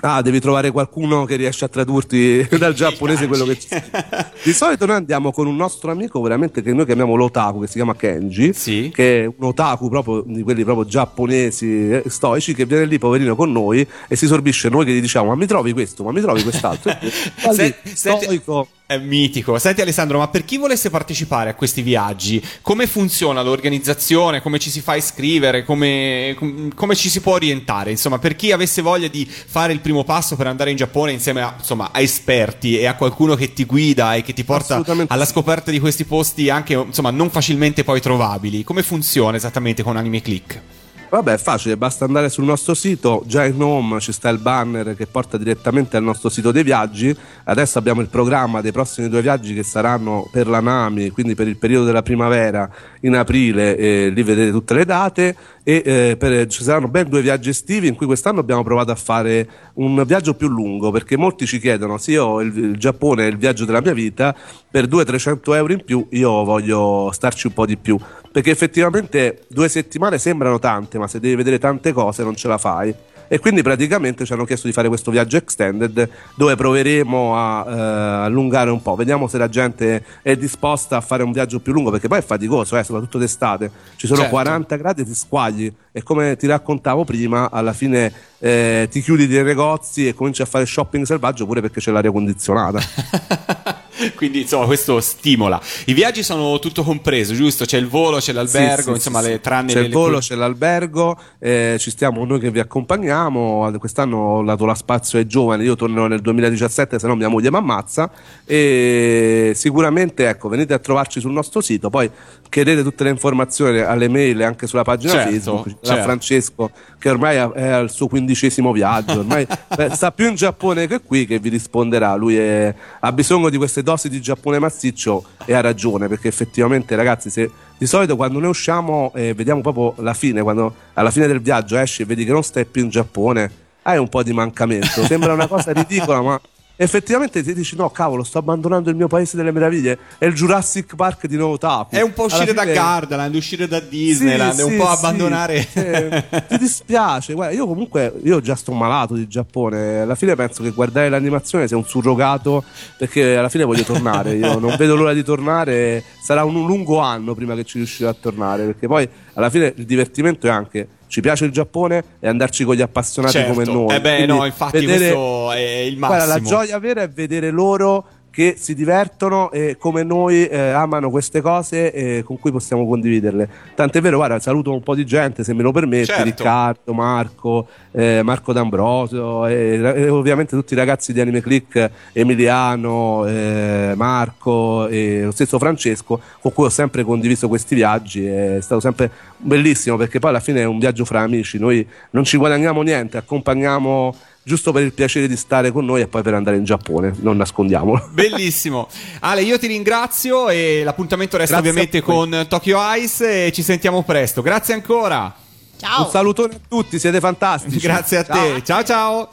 [0.00, 3.68] Ah, devi trovare qualcuno che riesce a tradurti dal giapponese quello che ci
[4.44, 7.74] Di solito noi andiamo con un nostro amico veramente che noi chiamiamo l'otaku, che si
[7.74, 8.90] chiama Kenji, Sì.
[8.94, 13.34] che è un otaku proprio di quelli proprio giapponesi eh, stoici, che viene lì poverino
[13.34, 16.20] con noi e si sorbisce noi che gli diciamo ma mi trovi questo, ma mi
[16.20, 16.90] trovi quest'altro.
[16.90, 17.10] E
[17.42, 18.68] va lì, Se- senti- stoico.
[18.90, 19.58] È mitico.
[19.58, 24.40] Senti Alessandro, ma per chi volesse partecipare a questi viaggi, come funziona l'organizzazione?
[24.40, 25.62] Come ci si fa iscrivere?
[25.62, 27.90] Come, com- come ci si può orientare?
[27.90, 31.42] Insomma, per chi avesse voglia di fare il primo passo per andare in Giappone insieme
[31.42, 35.26] a, insomma, a esperti e a qualcuno che ti guida e che ti porta alla
[35.26, 40.22] scoperta di questi posti anche insomma, non facilmente poi trovabili, come funziona esattamente con Anime
[40.22, 40.62] Click?
[41.10, 44.94] Vabbè, è facile, basta andare sul nostro sito, già in home ci sta il banner
[44.94, 47.16] che porta direttamente al nostro sito dei viaggi.
[47.44, 51.48] Adesso abbiamo il programma dei prossimi due viaggi che saranno per la Nami, quindi per
[51.48, 52.68] il periodo della primavera
[53.00, 55.36] in aprile, e lì vedete tutte le date.
[55.68, 58.94] E eh, per- ci saranno ben due viaggi estivi in cui quest'anno abbiamo provato a
[58.94, 63.28] fare un viaggio più lungo perché molti ci chiedono: sì, io il, il Giappone è
[63.28, 64.34] il viaggio della mia vita,
[64.70, 67.98] per 200-300 euro in più io voglio starci un po' di più
[68.32, 72.56] perché effettivamente due settimane sembrano tante, ma se devi vedere tante cose non ce la
[72.56, 72.94] fai.
[73.28, 78.24] E quindi praticamente ci hanno chiesto di fare questo viaggio extended dove proveremo a eh,
[78.24, 78.94] allungare un po'.
[78.94, 82.22] Vediamo se la gente è disposta a fare un viaggio più lungo, perché poi è
[82.22, 83.70] faticoso, eh, soprattutto d'estate.
[83.96, 84.34] Ci sono Certo.
[84.34, 85.72] 40 gradi e ti squagli.
[85.92, 90.44] E come ti raccontavo prima, alla fine eh, ti chiudi dei negozi e cominci a
[90.46, 92.80] fare shopping selvaggio pure perché c'è l'aria condizionata.
[94.14, 95.60] Quindi insomma questo stimola.
[95.86, 97.64] I viaggi sono tutto compreso, giusto?
[97.64, 100.18] C'è il volo, c'è l'albergo, Sì, sì, insomma sì, le tranne c'è le- il volo,
[100.18, 103.72] c'è l'albergo, eh, ci stiamo noi che vi accompagniamo.
[103.78, 105.64] Quest'anno dato la spazio ai giovani.
[105.64, 108.10] Io tornerò nel 2017, se no mia moglie mi ammazza.
[108.44, 111.90] E sicuramente ecco, venite a trovarci sul nostro sito.
[111.90, 112.10] Poi
[112.48, 115.66] chiedete tutte le informazioni alle mail anche sulla pagina Certo, Facebook.
[115.68, 116.02] Sarà certo.
[116.02, 119.20] Francesco che ormai è al suo quindicesimo viaggio.
[119.20, 119.46] Ormai
[119.78, 122.14] eh, sta più in Giappone che qui che vi risponderà.
[122.14, 126.96] Lui è- ha bisogno di queste dosi di Giappone massiccio e ha ragione perché effettivamente
[126.96, 131.28] ragazzi se di solito quando noi usciamo e vediamo proprio la fine, quando alla fine
[131.28, 133.50] del viaggio esci e vedi che non stai più in Giappone,
[133.82, 135.04] hai un po' di mancamento.
[135.04, 136.40] Sembra una cosa ridicola, ma
[136.80, 139.98] effettivamente ti dici: no, cavolo, sto abbandonando il mio paese delle meraviglie.
[140.16, 141.94] È il Jurassic Park di Nuovo Taku.
[141.94, 144.92] È un po' uscire da Gardaland, uscire da Disneyland, sì, è un sì, po' sì.
[144.92, 145.66] abbandonare.
[145.88, 150.00] Eh, ti dispiace, guarda, io comunque io già sto malato di Giappone.
[150.00, 152.62] Alla fine penso che guardare l'animazione sia un surrogato
[152.96, 154.34] perché alla fine voglio tornare.
[154.34, 156.02] Io non vedo l'ora di tornare.
[156.22, 158.64] Sarà un lungo anno prima che ci riuscirò a tornare.
[158.64, 160.88] Perché poi alla fine il divertimento è anche.
[161.08, 163.52] Ci piace il Giappone e andarci con gli appassionati Certo.
[163.52, 163.94] come noi.
[163.96, 166.48] Eh beh, Quindi no, infatti questo è il Guarda, la massimo.
[166.48, 171.92] gioia vera è vedere loro che si divertono e come noi eh, amano queste cose
[171.92, 173.48] e con cui possiamo condividerle.
[173.74, 176.22] Tant'è vero, guarda, saluto un po' di gente se me lo permette, Certo.
[176.24, 183.94] Riccardo, Marco, eh, Marco D'Ambrosio e, ovviamente tutti i ragazzi di Anime Click, Emiliano, eh,
[183.96, 189.10] Marco e lo stesso Francesco con cui ho sempre condiviso questi viaggi, è stato sempre
[189.36, 193.16] bellissimo perché poi alla fine è un viaggio fra amici, noi non ci guadagniamo niente,
[193.16, 194.14] accompagniamo
[194.48, 197.36] giusto per il piacere di stare con noi e poi per andare in Giappone, non
[197.36, 198.08] nascondiamolo.
[198.10, 198.88] Bellissimo.
[199.20, 204.02] Ale, io ti ringrazio e l'appuntamento resta Grazie ovviamente con Tokyo Ice e ci sentiamo
[204.02, 204.40] presto.
[204.40, 205.32] Grazie ancora.
[205.78, 206.04] Ciao.
[206.04, 207.78] Un salutone a tutti, siete fantastici.
[207.86, 208.62] Grazie a te.
[208.64, 209.28] Ciao ciao.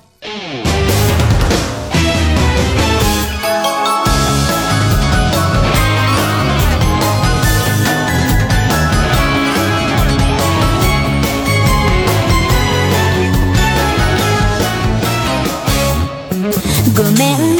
[16.95, 17.55] ごめん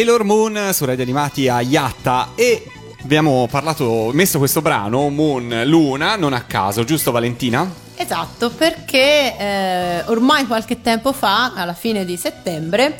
[0.00, 2.64] Sailor Moon su Radio Animati a Yatta e
[3.02, 7.70] abbiamo parlato, messo questo brano Moon Luna non a caso, giusto Valentina?
[7.96, 12.96] Esatto, perché eh, ormai qualche tempo fa, alla fine di settembre,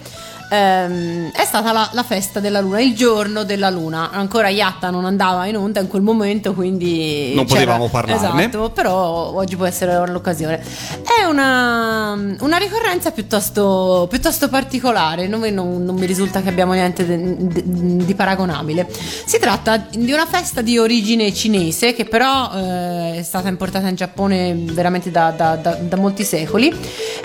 [0.50, 4.10] ehm, è stata la, la festa della luna, il giorno della luna.
[4.10, 8.44] Ancora Yatta non andava in onda in quel momento, quindi Non potevamo parlarne.
[8.44, 10.62] Esatto, però oggi può essere l'occasione.
[11.02, 11.79] È una,
[12.12, 18.88] una ricorrenza piuttosto, piuttosto particolare, non, non- non mi risulta che abbiamo niente di paragonabile.
[19.24, 23.94] Si tratta di una festa di origine cinese che però eh, è stata importata in
[23.94, 26.72] Giappone veramente da, da- da- da molti secoli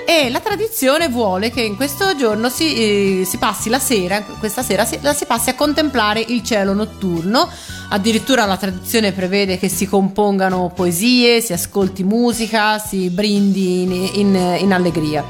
[0.06, 4.62] e la tradizione vuole che in questo giorno si, eh, si passi la sera, questa
[4.64, 7.50] sera si, la si passi a contemplare il cielo notturno.
[7.88, 14.58] Addirittura la tradizione prevede che si compongano poesie, si ascolti musica, si brindi in, in-
[14.60, 15.24] in allegria.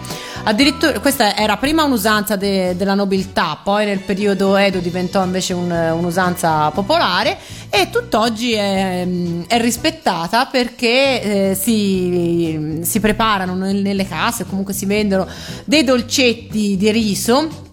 [0.48, 5.72] Addirittura questa era prima un'usanza de- della nobiltà, poi nel periodo Edo diventò invece un-
[5.98, 7.38] un'usanza popolare
[7.70, 9.06] e tutt'oggi è,
[9.48, 15.28] è rispettata perché eh, si, si preparano nel- nelle case, comunque si vendono
[15.66, 17.64] dei dolcetti di riso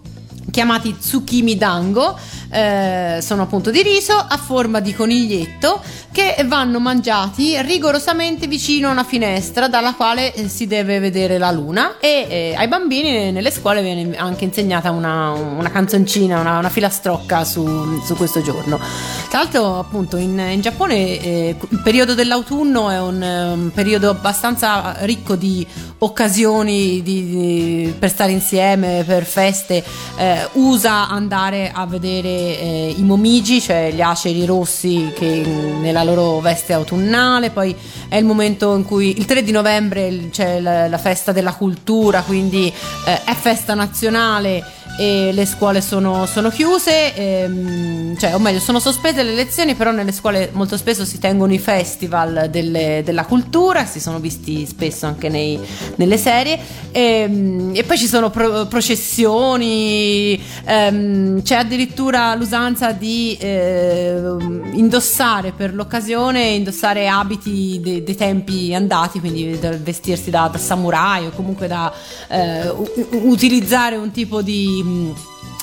[0.51, 2.17] chiamati tsukimi dango
[2.53, 5.81] eh, sono appunto di riso a forma di coniglietto
[6.11, 11.49] che vanno mangiati rigorosamente vicino a una finestra dalla quale eh, si deve vedere la
[11.49, 16.69] luna e eh, ai bambini nelle scuole viene anche insegnata una, una canzoncina, una, una
[16.69, 18.79] filastrocca su, su questo giorno.
[19.29, 24.11] Tra l'altro appunto in, in Giappone eh, il periodo dell'autunno è un, eh, un periodo
[24.11, 25.65] abbastanza ricco di
[25.97, 29.83] occasioni di- di- per stare insieme, per feste,
[30.17, 35.43] eh, usa andare a vedere eh, i momigi, cioè gli aceri rossi che
[35.79, 37.75] nella loro veste autunnale, poi
[38.07, 42.21] è il momento in cui il 3 di novembre c'è la, la festa della cultura,
[42.21, 42.67] quindi
[43.05, 44.63] eh, è festa nazionale
[44.97, 49.91] e le scuole sono, sono chiuse, ehm, cioè, o meglio, sono sospese le lezioni, però
[49.91, 55.05] nelle scuole molto spesso si tengono i festival delle- della cultura, si sono visti spesso
[55.07, 55.59] anche nei-
[55.95, 56.59] nelle serie,
[56.91, 65.73] ehm, e poi ci sono pro- processioni, ehm, c'è addirittura l'usanza di ehm, indossare per
[65.73, 71.91] l'occasione, indossare abiti de- dei tempi andati, quindi vestirsi da, da samurai o comunque da
[72.29, 72.69] eh,
[73.23, 74.82] utilizzare un tipo di,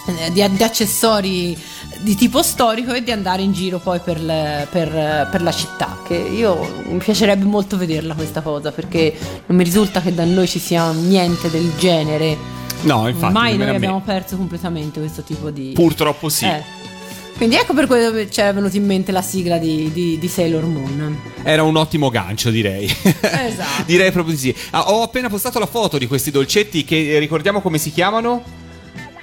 [0.07, 1.57] eh, di, di accessori
[1.99, 5.99] di tipo storico e di andare in giro poi per, le- per- per la città
[6.07, 9.15] che io mi piacerebbe molto vederla questa cosa perché
[9.47, 12.37] non mi risulta che da noi ci sia niente del genere
[12.83, 13.27] No, infatti.
[13.27, 13.87] ormai nemmeno noi me.
[13.87, 16.47] abbiamo perso completamente questo tipo di Purtroppo sì.
[16.47, 16.63] Eh.
[17.37, 20.65] quindi ecco per quello ci è venuta in mente la sigla di, di- di Sailor
[20.65, 22.87] Moon Era un ottimo gancio, direi.
[22.87, 23.83] Esatto.
[23.85, 24.55] direi proprio di sì.
[24.71, 28.43] Ah, ho appena postato la foto di questi dolcetti che ricordiamo come si chiamano?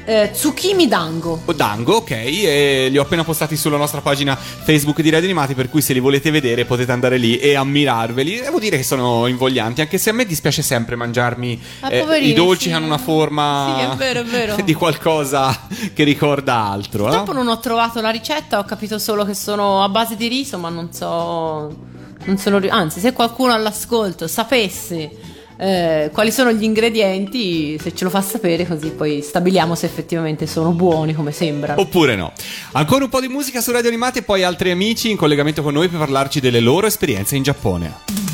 [0.10, 5.01] Eh, Tsukimi Dango O Dango, ok, e li ho appena postati sulla nostra pagina Facebook
[5.01, 8.39] di Radio Animati, per cui se li volete vedere potete andare lì e ammirarveli.
[8.39, 12.32] Devo dire che sono invoglianti, anche se a me dispiace sempre mangiarmi Ah, eh, i
[12.34, 12.70] dolci sì.
[12.70, 14.55] che hanno una forma Sì, è vero, è vero.
[14.64, 17.03] di qualcosa che ricorda altro.
[17.08, 17.10] eh?
[17.10, 20.58] Purtroppo non ho trovato la ricetta, ho capito solo che sono a base di riso,
[20.58, 21.76] ma non so.
[22.24, 25.12] Non sono, anzi, se qualcuno all'ascolto sapesse
[25.58, 30.45] eh, quali sono gli ingredienti, se ce lo fa sapere, così poi stabiliamo se effettivamente
[30.45, 31.82] sono buoni come sembrano.
[31.82, 32.32] Oppure no.
[32.74, 35.74] Ancora un po' di musica su Radio Animati e poi altri amici in collegamento con
[35.74, 38.26] noi per parlarci delle loro esperienze in Giappone.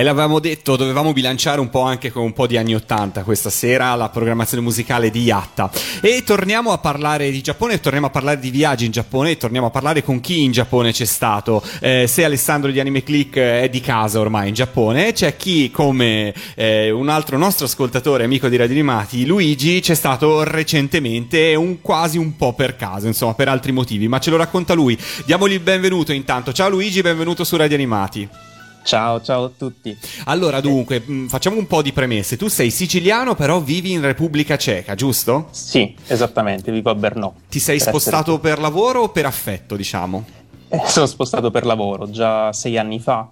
[0.00, 3.50] E l'avevamo detto, dovevamo bilanciare un po' anche con un po' di anni 80 questa
[3.50, 5.70] sera, la programmazione musicale di Yatta.
[6.00, 9.70] E torniamo a parlare di Giappone, torniamo a parlare di viaggi in Giappone, torniamo a
[9.70, 11.62] parlare con chi in Giappone c'è stato.
[11.80, 16.32] Eh, se Alessandro di Anime Click è di casa ormai in Giappone, c'è chi come
[16.54, 22.16] eh, un altro nostro ascoltatore, amico di Radio Animati, Luigi, c'è stato recentemente, un, quasi
[22.16, 24.98] un po' per caso, insomma, per altri motivi, ma ce lo racconta lui.
[25.26, 26.54] Diamogli il benvenuto intanto.
[26.54, 28.49] Ciao Luigi, benvenuto su Radio Animati.
[28.82, 29.96] Ciao, ciao a tutti.
[30.24, 32.36] Allora, dunque, mh, facciamo un po' di premesse.
[32.36, 35.48] Tu sei siciliano, però vivi in Repubblica Ceca, giusto?
[35.50, 37.34] Sì, esattamente, vivo a Brno.
[37.48, 40.24] Ti sei Per spostato essere- per lavoro o per affetto, diciamo?
[40.68, 43.28] Eh, sono spostato per lavoro già sei anni fa.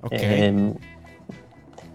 [0.00, 0.12] Ok.
[0.12, 0.74] Ehm,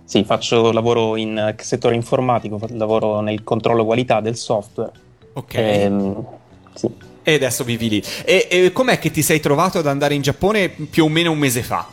[0.03, 4.91] sì, faccio lavoro in eh, settore informatico, lavoro nel controllo qualità del software.
[5.33, 5.53] Ok.
[5.55, 6.25] Ehm,
[6.73, 6.87] sì.
[7.23, 8.03] E adesso vivi lì.
[8.25, 11.37] E, e com'è che ti sei trovato ad andare in Giappone più o meno un
[11.37, 11.85] mese fa?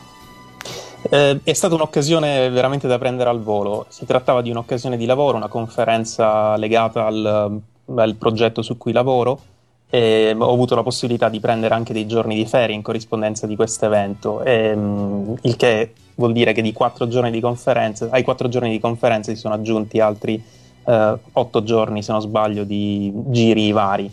[1.11, 3.87] Eh, è stata un'occasione veramente da prendere al volo.
[3.89, 7.61] Si trattava di un'occasione di lavoro, una conferenza legata al,
[7.95, 9.39] al progetto su cui lavoro.
[9.91, 13.55] E ho avuto la possibilità di prendere anche dei giorni di ferie in corrispondenza di
[13.55, 17.05] questo evento, il che vuol dire che quattro
[18.11, 20.43] ai quattro giorni di conferenza si sono aggiunti altri
[20.85, 24.13] eh, otto giorni, se non sbaglio, di giri vari,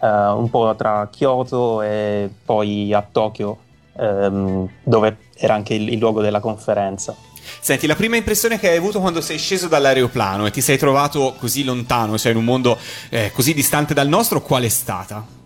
[0.00, 3.58] eh, un po' tra Kyoto e poi a Tokyo,
[3.96, 7.14] ehm, dove era anche il, il luogo della conferenza.
[7.60, 11.34] Senti, la prima impressione che hai avuto quando sei sceso dall'aeroplano e ti sei trovato
[11.38, 12.78] così lontano, cioè in un mondo
[13.08, 15.37] eh, così distante dal nostro, qual è stata?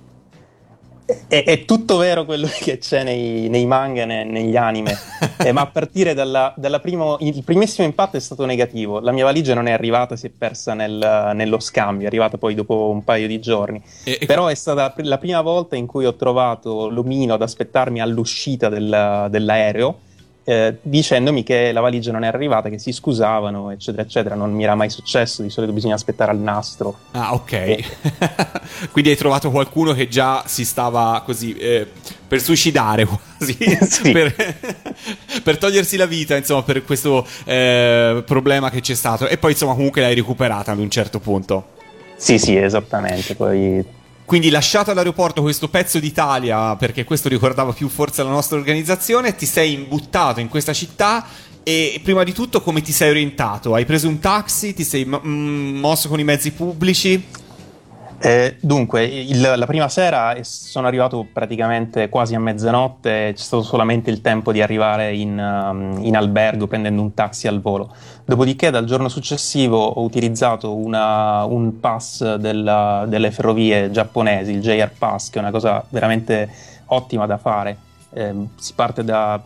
[1.26, 4.96] È, è tutto vero quello che c'è nei, nei manga e ne- negli anime,
[5.38, 9.00] eh, ma a partire dalla, dalla primo, il primissimo impatto è stato negativo.
[9.00, 12.54] La mia valigia non è arrivata, si è persa nel- nello scambio, è arrivata poi
[12.54, 13.82] dopo un paio di giorni.
[14.04, 18.00] E- e- Però è stata la prima volta in cui ho trovato l'omino ad aspettarmi
[18.00, 19.98] all'uscita del- dell'aereo.
[20.44, 24.34] Eh, dicendomi che la valigia non è arrivata, che si scusavano, eccetera, eccetera.
[24.34, 26.98] Non mi era mai successo, di solito bisogna aspettare al nastro.
[27.12, 28.90] Ah, ok.
[28.92, 31.86] Quindi hai trovato qualcuno che già si stava così eh,
[32.26, 33.56] per suicidare quasi,
[33.88, 34.10] Sì.
[34.10, 34.34] per,
[35.42, 39.28] per togliersi la vita, insomma, per questo eh, problema che c'è stato.
[39.28, 41.68] E poi, insomma, comunque l'hai recuperata ad un certo punto.
[42.16, 43.34] Sì, sì, esattamente.
[43.34, 43.84] Poi
[44.24, 49.46] Quindi lasciato all'aeroporto questo pezzo d'Italia, perché questo ricordava più forse la nostra organizzazione, ti
[49.46, 51.24] sei imbuttato in questa città
[51.62, 53.74] e prima di tutto come ti sei orientato?
[53.74, 54.72] Hai preso un taxi?
[54.74, 57.40] Ti sei mm, mosso con i mezzi pubblici?
[58.24, 64.10] Eh, dunque, il- la prima sera sono arrivato praticamente quasi a mezzanotte, c'è stato solamente
[64.10, 67.92] il tempo di arrivare in, um, in albergo prendendo un taxi al volo.
[68.24, 74.90] Dopodiché, dal giorno successivo ho utilizzato una- un pass della- delle ferrovie giapponesi, il JR
[74.96, 76.48] Pass, che è una cosa veramente
[76.86, 77.76] ottima da fare.
[78.14, 79.40] Ehm, si da.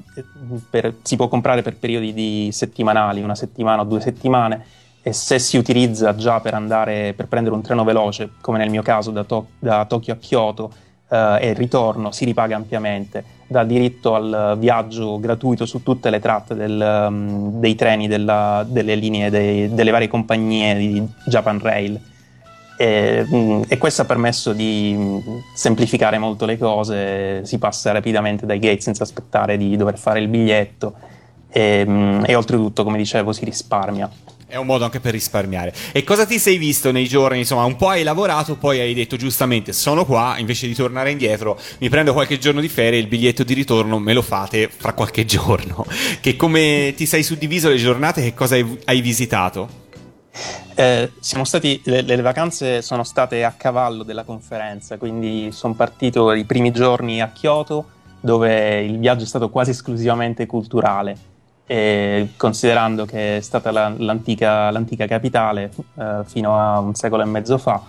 [0.68, 4.64] per- si può comprare per periodi di settimanali, una settimana o due settimane
[5.02, 8.82] e se si utilizza già per andare per prendere un treno veloce, come nel mio
[8.82, 10.72] caso da, To- da Tokyo a Kyoto
[11.08, 16.20] eh, e il ritorno, si ripaga ampiamente, dà diritto al viaggio gratuito su tutte le
[16.20, 22.00] tratte del, um, dei treni della- delle linee dei- delle varie compagnie di Japan Rail.
[22.78, 25.18] E, mm, e questo ha permesso di mm,
[25.54, 30.28] semplificare molto le cose, si passa rapidamente dai gate senza aspettare di dover fare il
[30.28, 30.92] biglietto
[31.48, 34.10] e, e oltretutto, come dicevo, si risparmia.
[34.48, 35.74] È un modo anche per risparmiare.
[35.90, 37.38] E cosa ti sei visto nei giorni?
[37.38, 41.58] Insomma, un po' hai lavorato, poi hai detto giustamente: sono qua, invece di tornare indietro,
[41.78, 45.24] mi prendo qualche giorno di ferie, il biglietto di ritorno me lo fate fra qualche
[45.24, 45.84] giorno.
[46.20, 48.22] Che come ti sei suddiviso le giornate?
[48.22, 49.84] Che cosa hai, hai visitato?
[50.76, 56.32] Eh, siamo stati, le, le vacanze sono state a cavallo della conferenza, quindi sono partito
[56.32, 57.86] i primi giorni a Kyoto,
[58.20, 61.16] dove il viaggio è stato quasi esclusivamente culturale,
[61.66, 67.26] e considerando che è stata la- l'antica, l'antica capitale eh, fino a un secolo e
[67.26, 67.82] mezzo fa,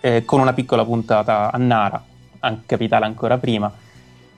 [0.00, 2.02] eh, con una piccola puntata a Nara,
[2.40, 3.70] an- capitale ancora prima.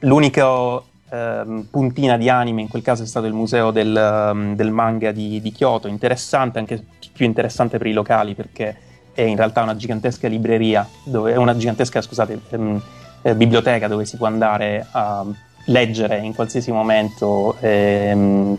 [0.01, 4.71] L'unico ehm, puntina di anime in quel caso è stato il museo del, ehm, del
[4.71, 8.77] manga di, di Kyoto, interessante, anche più interessante per i locali perché
[9.13, 12.83] è in realtà una gigantesca libreria, dove, una gigantesca scusate, ehm,
[13.23, 15.25] eh, biblioteca dove si può andare a
[15.67, 18.57] leggere in qualsiasi momento, ehm,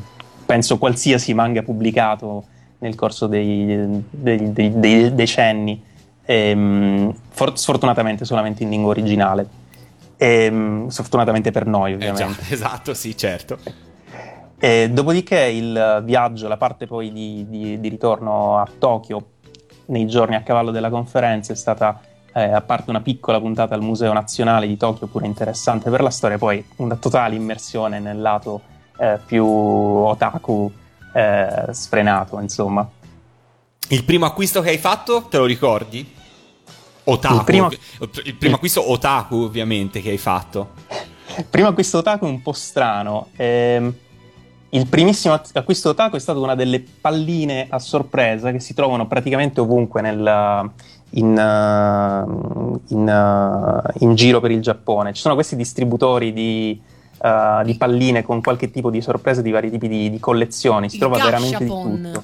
[0.54, 2.44] penso qualsiasi manga pubblicato
[2.80, 5.84] nel corso dei, dei- dei- dei decenni,
[6.26, 9.48] ehm, for- sfortunatamente solamente in lingua originale.
[10.18, 12.44] Ehm, sfortunatamente per noi, Eh già, ovviamente.
[12.54, 13.58] esatto, sì, certo.
[14.60, 19.26] E dopodiché il viaggio, la parte poi di, di- di ritorno a Tokyo
[19.88, 22.00] nei giorni a cavallo della conferenza è stata,
[22.32, 26.12] eh, a parte una piccola puntata al Museo Nazionale di Tokyo, pure interessante per la
[26.12, 28.62] storia, poi una totale immersione nel lato
[28.98, 30.72] eh, più otaku
[31.14, 32.88] eh, sfrenato, insomma.
[33.90, 36.12] Il primo acquisto che hai fatto, te lo ricordi?
[37.06, 37.36] Otaku.
[37.36, 37.70] Il primo-
[38.24, 40.72] il primo acquisto otaku, ovviamente, che hai fatto.
[41.38, 43.28] Il primo acquisto otaku è un po' strano.
[43.36, 43.94] Ehm,
[44.70, 49.60] il primissimo acquisto otaku è stato una delle palline a sorpresa che si trovano praticamente
[49.60, 50.72] ovunque nel,
[51.12, 55.14] in, uh, in, uh, in giro per il Giappone.
[55.14, 56.82] Ci sono questi distributori di,
[57.24, 60.90] uh, di palline con qualche tipo di sorpresa di vari tipi di, di collezioni.
[60.90, 62.24] Si Il trova veramente di tutto.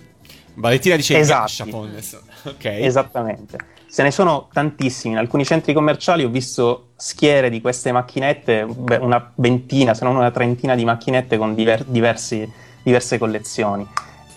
[0.55, 1.63] Valentina dice Esatti.
[1.63, 1.99] Gashapon.
[2.43, 2.65] Ok.
[2.65, 3.57] Esattamente.
[3.87, 5.13] Se ne sono tantissimi.
[5.13, 10.15] In alcuni centri commerciali ho visto schiere di queste macchinette, beh, una ventina, se non
[10.15, 12.47] una trentina di macchinette con diver- diversi-
[12.83, 13.87] diverse collezioni.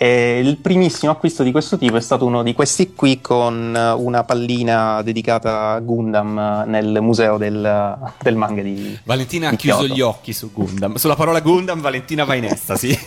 [0.02, 3.92] E il primissimo acquisto di questo tipo è stato uno di questi qui con eh,
[3.92, 9.56] una pallina dedicata a Gundam eh, nel museo del, del manga di Valentina ha di
[9.58, 9.94] chiuso Kyoto.
[9.94, 10.96] gli occhi su Gundam.
[10.96, 12.98] Sulla parola Gundam, Valentina va in estasi.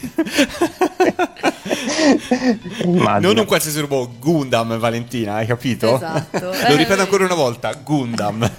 [2.85, 3.19] Immagino.
[3.19, 5.95] non un qualsiasi robot, Gundam, Valentina, hai capito?
[5.95, 6.45] Esatto.
[6.45, 8.49] Lo Eh, ripeto ancora una volta, Gundam.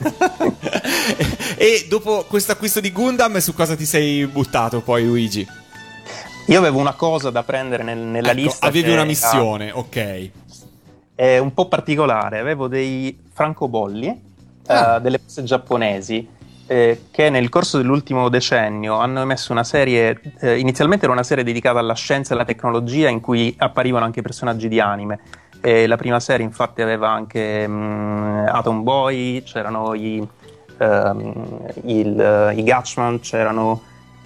[1.56, 5.64] e dopo questo acquisto di Gundam, su cosa ti sei buttato poi, Luigi?
[6.48, 8.66] Io avevo una cosa da prendere nel- nella Ecco, lista.
[8.66, 10.30] avevi una era- missione, ok.
[11.16, 12.38] è un po' particolare.
[12.38, 14.22] Avevo dei francobolli,
[14.66, 14.96] Ah.
[14.96, 16.28] eh, delle cose giapponesi,
[16.66, 20.20] eh, che nel corso dell'ultimo decennio hanno emesso una serie.
[20.40, 24.20] eh, inizialmente era una serie dedicata alla scienza e alla tecnologia, in cui apparivano anche
[24.22, 25.20] personaggi di anime.
[25.62, 30.24] E la prima serie, infatti, aveva anche mm, Atom Boy, c'erano i,
[30.78, 33.80] ehm, il- i Gatchman, c'erano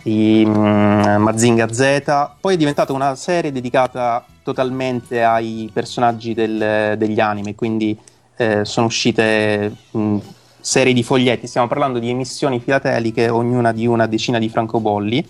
[0.05, 2.30] i mm, Mazinga Z.
[2.40, 7.96] Poi è diventata una serie dedicata totalmente ai personaggi del- degli anime, quindi
[8.36, 10.16] eh, sono uscite mh,
[10.61, 15.26] serie di foglietti, stiamo parlando di emissioni filateliche, ognuna di una decina di francobolli,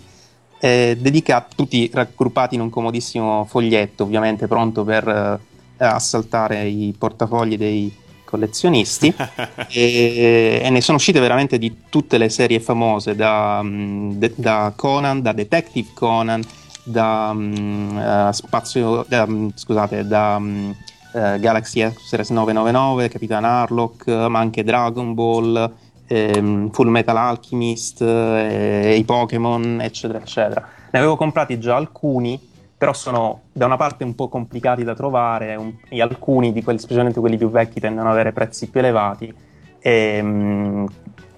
[0.59, 7.57] eh, dedicati, tutti raggruppati in un comodissimo foglietto, ovviamente pronto per eh, assaltare i portafogli
[7.57, 7.93] dei
[8.31, 9.13] collezionisti
[9.69, 15.21] e, e ne sono uscite veramente di tutte le serie famose da, de- da Conan,
[15.21, 16.41] da Detective Conan
[16.83, 20.75] da mh, eh, spazio da, mh, scusate da mh,
[21.13, 25.71] eh, Galaxy Express 999 Capitan Harlock ma anche Dragon Ball
[26.07, 30.67] ehm, Full Metal Alchemist eh, i Pokémon eccetera eccetera.
[30.89, 32.49] Ne avevo comprati già alcuni
[32.81, 36.79] però sono da una parte un po' complicati da trovare un- e alcuni di quelli
[36.79, 39.31] specialmente quelli più vecchi tendono ad avere prezzi più elevati.
[39.79, 40.85] E, mh,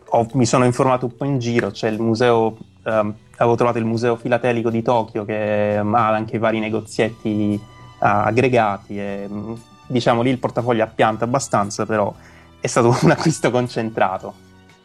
[0.05, 3.83] ho- mi sono informato un po' in giro c'è il museo ehm, avevo trovato il
[3.83, 7.59] museo filatelico di Tokyo che ehm, ha anche vari negozietti
[7.99, 12.13] ah, aggregati e mh, diciamo lì il portafoglio appianta abbastanza però
[12.61, 14.33] è stato un acquisto concentrato.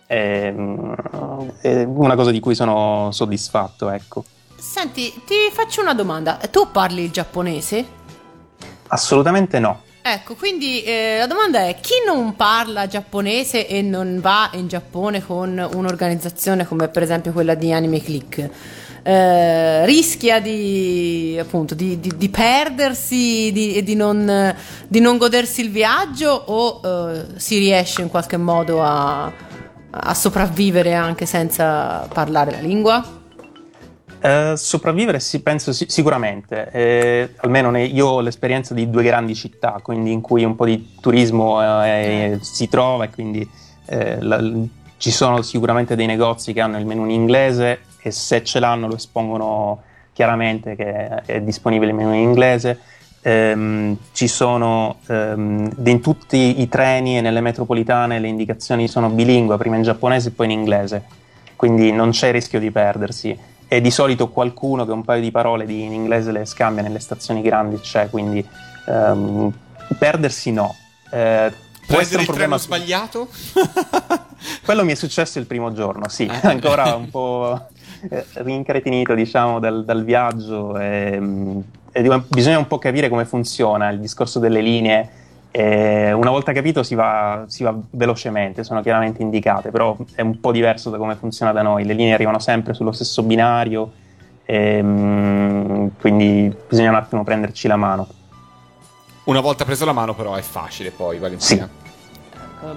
[0.06, 0.94] È, mh,
[1.60, 4.24] è una cosa di cui sono soddisfatto ecco
[4.58, 6.34] Senti, ti faccio una domanda.
[6.50, 7.96] Tu parli il giapponese?
[8.88, 14.48] assolutamente no Ecco, quindi eh, la domanda è chi non parla giapponese e non va
[14.54, 18.48] in Giappone con un'organizzazione come per esempio quella di Anime Click
[19.02, 24.54] eh, rischia di appunto di, di- di perdersi e di non,
[24.86, 29.30] di non godersi il viaggio o eh, si riesce in qualche modo a,
[29.90, 33.16] a sopravvivere anche senza parlare la lingua?
[34.20, 39.34] Eh, sopravvivere sì, penso sì- sicuramente, Eh, almeno ne- io ho l'esperienza di due grandi
[39.34, 43.48] città, quindi in cui un po' di turismo eh, si trova e quindi
[43.86, 44.42] eh, la-
[44.96, 48.88] ci sono sicuramente dei negozi che hanno il menu in inglese e se ce l'hanno
[48.88, 52.80] lo espongono chiaramente che è disponibile il menu in inglese.
[53.22, 59.56] Ehm, ci sono ehm, in tutti i treni e nelle metropolitane le indicazioni sono bilingue,
[59.56, 61.04] prima in giapponese e poi in inglese,
[61.54, 63.36] quindi non c'è rischio di perdersi
[63.68, 66.98] e di solito qualcuno che un paio di parole di- in inglese le scambia nelle
[67.00, 68.44] stazioni grandi c'è, quindi
[68.86, 69.52] ehm,
[69.98, 70.74] perdersi no.
[71.10, 71.52] Eh,
[71.86, 73.28] può essere un il problema sbagliato?
[74.64, 76.40] quello mi è successo il primo giorno, sì, Eh.
[76.48, 77.66] ancora un po'
[78.08, 81.60] eh, rincretinito diciamo dal, dal viaggio e, mm,
[81.92, 85.10] e di- bisogna un po' capire come funziona il discorso delle linee.
[85.50, 90.40] E una volta capito si va, si va velocemente, sono chiaramente indicate, però è un
[90.40, 91.84] po' diverso da come funziona da noi.
[91.84, 93.92] Le linee arrivano sempre sullo stesso binario,
[94.44, 98.06] e, mm, quindi bisogna un attimo prenderci la mano.
[99.24, 101.68] Una volta preso la mano, però, è facile poi, Valentina.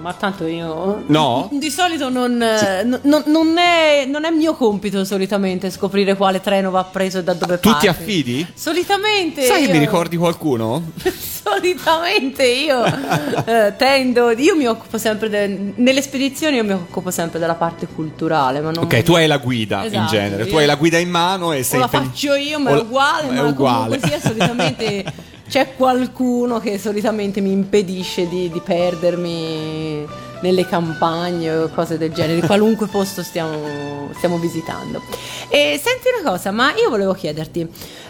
[0.00, 1.02] Ma tanto io.
[1.06, 1.48] No?
[1.52, 6.40] Di solito non, eh, n- non- non è, non è mio compito solitamente scoprire quale
[6.40, 7.86] treno va preso e da dove Tu parte.
[7.86, 8.46] ti affidi?
[8.54, 9.42] Solitamente.
[9.42, 10.92] Sai che io- mi ricordi qualcuno?
[11.42, 12.84] Solitamente io
[13.44, 14.30] eh, tendo.
[14.30, 15.28] Io mi occupo sempre.
[15.28, 18.60] de- nelle spedizioni io mi occupo sempre della parte culturale.
[18.60, 20.46] Ma non, Ok, tu hai la guida in Esatto, genere.
[20.46, 22.76] Tu hai la guida in mano e sei o la impegn- faccio io, ma o
[22.76, 23.28] è uguale.
[23.28, 23.84] è ma uguale.
[23.98, 25.04] comunque sia, solitamente
[25.52, 30.06] c'è qualcuno che solitamente mi impedisce di, di perdermi
[30.42, 35.00] nelle campagne o cose del genere, qualunque posto stiamo, stiamo visitando.
[35.48, 37.68] E senti una cosa, ma io volevo chiederti.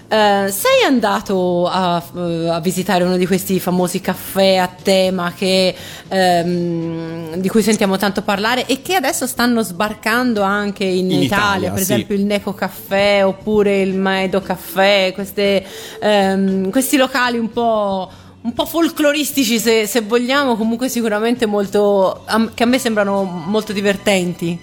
[0.09, 5.75] eh, sei andato a, eh, a visitare uno di questi famosi caffè a tema che,
[6.09, 11.45] ehm, di cui sentiamo tanto parlare e che adesso stanno sbarcando anche in, In Italia,
[11.45, 11.93] Italia, per sì.
[11.93, 15.65] esempio il Neco Caffè oppure il Maedo Caffè, queste,
[16.01, 18.11] ehm, questi locali un po',
[18.43, 22.25] un po' folcloristici se, se vogliamo, comunque sicuramente molto,
[22.55, 24.59] che a me sembrano molto divertenti.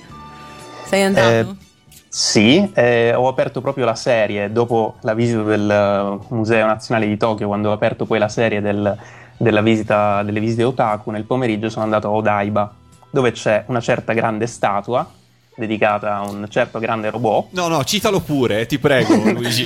[0.86, 1.52] Sei andato?
[1.52, 1.68] Eh,
[2.08, 7.18] Sì, eh, ho aperto proprio la serie dopo la visita del eh, Museo Nazionale di
[7.18, 8.98] Tokyo, quando ho aperto poi la serie del-
[9.64, 12.74] visita, delle visite otaku, nel pomeriggio sono andato a Odaiba,
[13.12, 15.08] dove c'è una certa grande statua
[15.60, 17.47] dedicata a un certo grande robot.
[17.51, 19.66] No, no, citalo pure, ti prego, Luigi.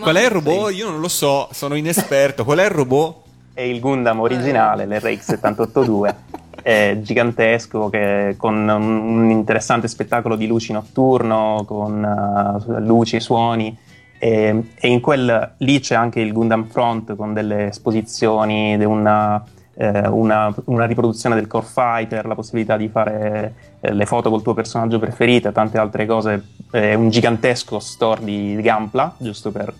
[0.00, 0.72] Qual è il robot?
[0.72, 2.44] Io non lo so, sono inesperto.
[2.44, 3.16] Qual è il robot?
[3.52, 6.14] È il Gundam originale, l'RX-782,
[6.62, 13.76] è gigantesco, che- con un, interessante spettacolo di luci notturno, con eh, luci e suoni.
[14.18, 19.42] E, e in quel lì c'è anche il Gundam Front con delle esposizioni, una,
[19.74, 24.42] eh, una- una riproduzione del Core Fighter, la possibilità di fare eh, le foto col
[24.42, 26.44] tuo personaggio preferito e tante altre cose.
[26.70, 29.72] È un gigantesco store di, Gampla, giusto per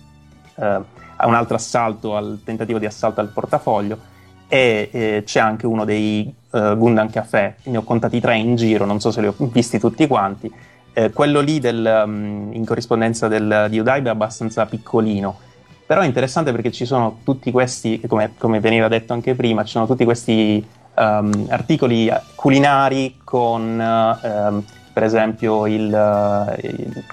[0.55, 0.79] eh,
[1.23, 4.09] un altro assalto, al tentativo di assalto al portafoglio.
[4.47, 8.85] E eh, c'è anche uno dei eh, Gundam Café, ne ho contati tre in giro,
[8.85, 10.51] non so se li ho visti tutti quanti.
[10.93, 15.37] Eh, quello lì del, mm, in corrispondenza del, di Odaiba è abbastanza piccolino,
[15.85, 19.71] però è interessante perché ci sono tutti questi, come, come veniva detto anche prima, ci
[19.71, 20.65] sono tutti questi
[20.95, 24.63] ehm, articoli eh, culinari con eh, ehm,
[24.93, 27.03] per esempio il, eh, il-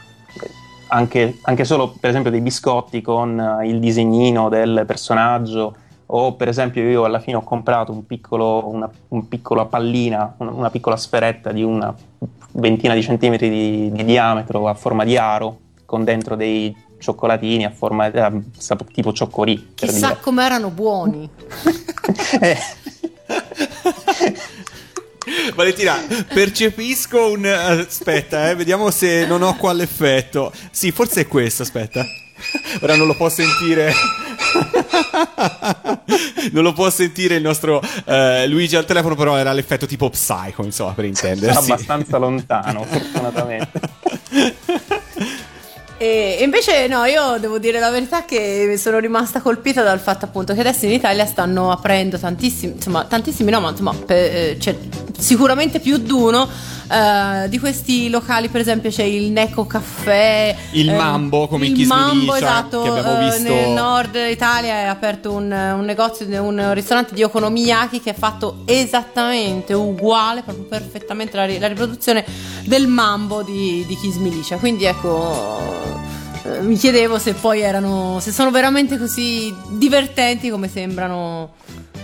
[0.89, 5.75] anche, anche solo per esempio dei biscotti con eh, il disegnino del personaggio
[6.07, 10.51] o per esempio io alla fine ho comprato un piccolo, una un piccola pallina, una,
[10.53, 11.95] una piccola sferetta di una
[12.53, 17.71] ventina di centimetri di, di diametro a forma di aro con dentro dei cioccolatini a
[17.71, 18.43] forma eh,
[18.93, 20.21] tipo cioccorì per Chissà dire.
[20.21, 21.29] com'erano buoni.
[22.41, 22.57] Eh,
[25.55, 25.97] Valentina,
[26.33, 27.45] percepisco un...
[27.45, 30.53] Aspetta, eh, vediamo se non ho qua l'effetto.
[30.71, 32.05] Sì, forse è questo, aspetta.
[32.83, 33.93] Ora non lo può sentire.
[36.53, 40.65] non lo può sentire il nostro eh, Luigi al telefono, però era l'effetto tipo psycho,
[40.65, 41.73] insomma, per intendersi.
[41.73, 43.81] abbastanza lontano fortunatamente
[46.01, 50.55] E invece no, io devo dire la verità che sono rimasta colpita dal fatto appunto
[50.55, 54.77] che adesso in Italia stanno aprendo tantissimi, insomma tantissimi no, ma insomma per- eh, c'è
[55.19, 56.49] sicuramente più di uno
[56.89, 61.73] eh, di questi locali, per esempio c'è il Neco Caffè, Il eh, Mambo, come il
[61.73, 66.27] Kiss Mambo, esatto, che abbiamo eh, visto- nel nord Italia è aperto un, un negozio,
[66.41, 72.25] un ristorante di Okonomiyaki che è fatto esattamente uguale, proprio perfettamente la, la riproduzione
[72.63, 74.17] del Mambo di, di Kiss.
[74.59, 75.88] Quindi ecco
[76.45, 81.55] eh, mi chiedevo se poi erano se sono veramente così divertenti come sembrano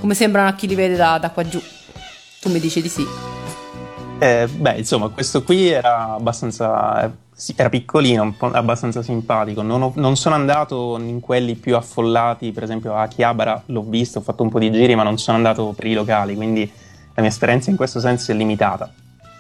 [0.01, 1.61] come sembrano a chi li vede da, da qua giù
[2.41, 3.07] tu mi dici di sì
[4.19, 7.13] Eh, beh, insomma, questo qui era abbastanza.
[7.57, 9.61] era piccolino, abbastanza simpatico.
[9.61, 14.21] Non, ho- non sono andato in quelli più affollati, per esempio a Akihabara l'ho visto,
[14.21, 16.71] ho fatto un po' di giri, ma non sono andato per i locali, quindi
[17.15, 18.91] la mia esperienza in questo senso è limitata.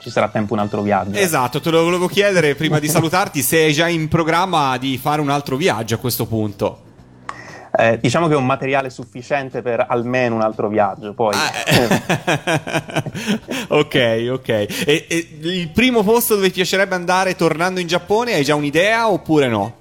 [0.04, 1.16] Ci sarà tempo un altro viaggio.
[1.16, 5.22] Esatto, te lo volevo chiedere prima di salutarti se hai già in programma di fare
[5.22, 6.82] un altro viaggio a questo punto.
[7.74, 11.14] Eh, diciamo che ho un materiale sufficiente per almeno un altro viaggio.
[11.14, 11.34] Poi,
[13.68, 14.48] ok, ok.
[14.48, 19.08] E, e il primo posto dove ti piacerebbe andare tornando in Giappone hai già un'idea
[19.08, 19.76] oppure no?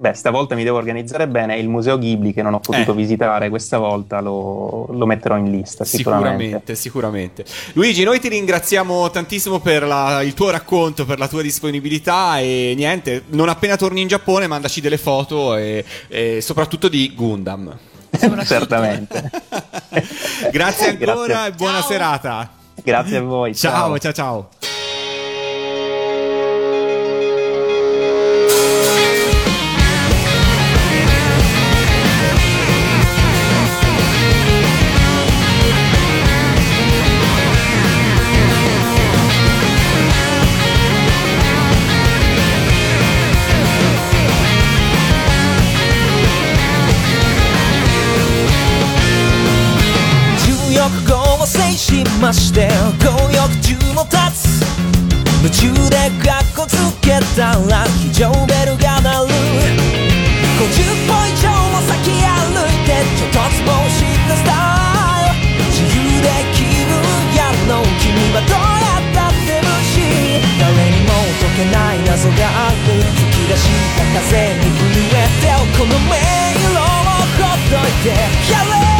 [0.00, 1.56] Beh, stavolta mi devo organizzare bene.
[1.58, 2.94] Il museo Ghibli che non ho potuto Eh.
[2.94, 6.74] visitare questa volta lo, lo metterò in lista Sicuramente, sicuramente.
[6.74, 7.44] sicuramente.
[7.74, 12.72] Luigi, noi ti ringraziamo tantissimo per la- il tuo racconto, per la tua disponibilità e
[12.76, 17.76] niente, non appena torni in Giappone mandaci delle foto e, e soprattutto di Gundam.
[18.44, 19.30] Certamente.
[20.50, 21.46] Grazie ancora Grazie.
[21.46, 21.88] e buona Ciao.
[21.90, 22.50] serata.
[22.82, 23.54] Grazie a voi.
[23.54, 24.79] Ciao, ciao, ciao.
[52.32, 52.68] して
[53.02, 54.62] 強欲中も立つ
[55.42, 59.34] 夢中でカッコつけたら非常ベルが鳴る。
[60.60, 60.68] 50
[61.08, 64.36] 歩以上も先歩いてちょっとつぼした。
[64.36, 64.52] スタ
[65.26, 66.94] イル自由で気分
[67.34, 69.96] やろう君はどうやったって無視。
[70.60, 73.00] 誰にも解けない謎がある。
[73.10, 73.64] 吹き出し
[73.96, 76.14] た風に震えてこの迷
[76.62, 78.14] 路をほっといて
[78.52, 78.62] や
[78.94, 78.99] れ！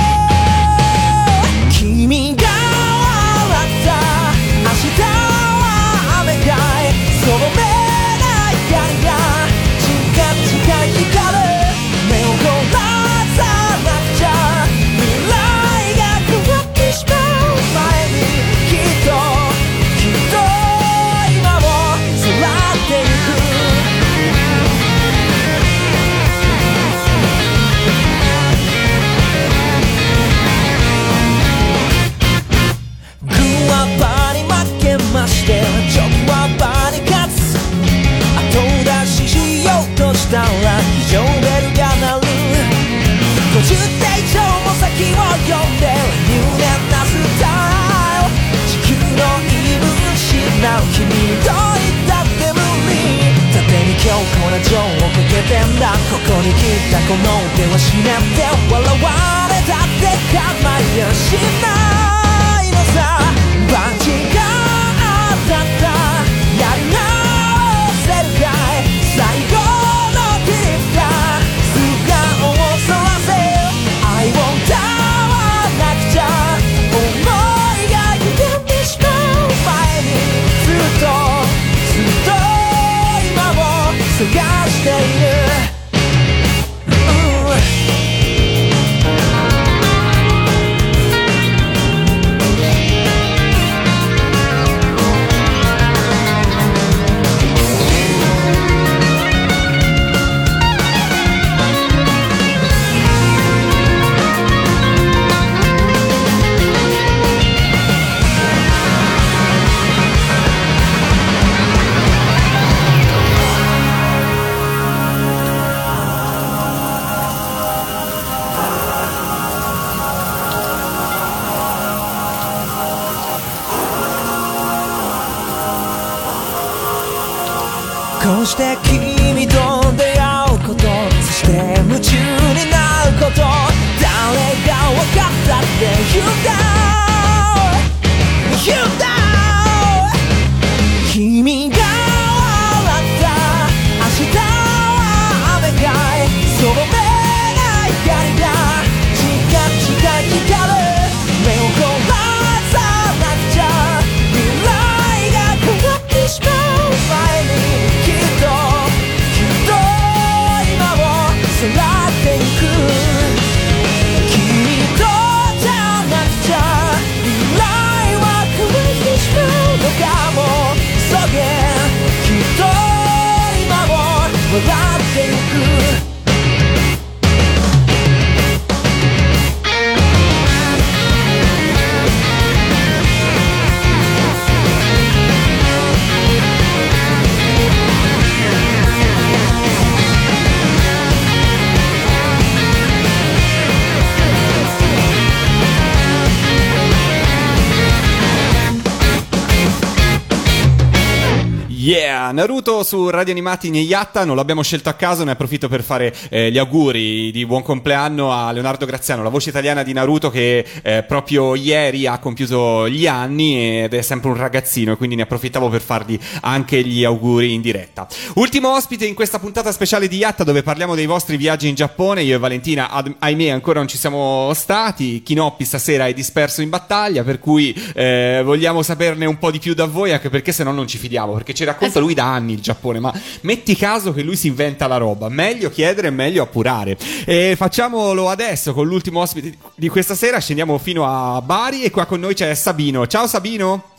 [201.82, 206.15] Yeah, Naruto su Radio Animati Yatta, non l'abbiamo scelto a caso, ne approfitto per fare
[206.28, 210.62] eh, gli auguri di buon compleanno a Leonardo Graziano, la voce italiana di Naruto che
[210.82, 215.23] eh, proprio ieri ha compiuto gli anni ed è sempre un ragazzino e quindi ne
[215.23, 218.07] approfittavo per fargli anche gli auguri in diretta.
[218.35, 222.23] Ultimo ospite in questa puntata speciale di Yatta dove parliamo dei vostri viaggi in Giappone,
[222.23, 226.69] io e Valentina ad- ahimè ancora non ci siamo stati, Kinoppi stasera è disperso in
[226.69, 230.62] battaglia per cui eh, vogliamo saperne un po' di più da voi anche perché se
[230.62, 234.12] no non ci fidiamo perché ci racconta lui da anni il Giappone, ma metti caso
[234.12, 236.97] che lui si inventa la roba, meglio chiedere e meglio appurare.
[237.24, 242.05] E facciamolo adesso con l'ultimo ospite di questa sera, scendiamo fino a Bari e qua
[242.06, 243.06] con noi c'è Sabino.
[243.06, 243.90] Ciao Sabino,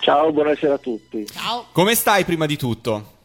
[0.00, 1.26] Ciao, buonasera a tutti.
[1.26, 1.66] Ciao.
[1.72, 3.18] come stai prima di tutto?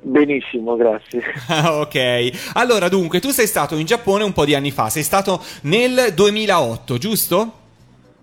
[0.00, 1.22] Benissimo, grazie.
[1.64, 5.42] Ok, allora dunque tu sei stato in Giappone un po' di anni fa, sei stato
[5.62, 7.52] nel 2008, giusto?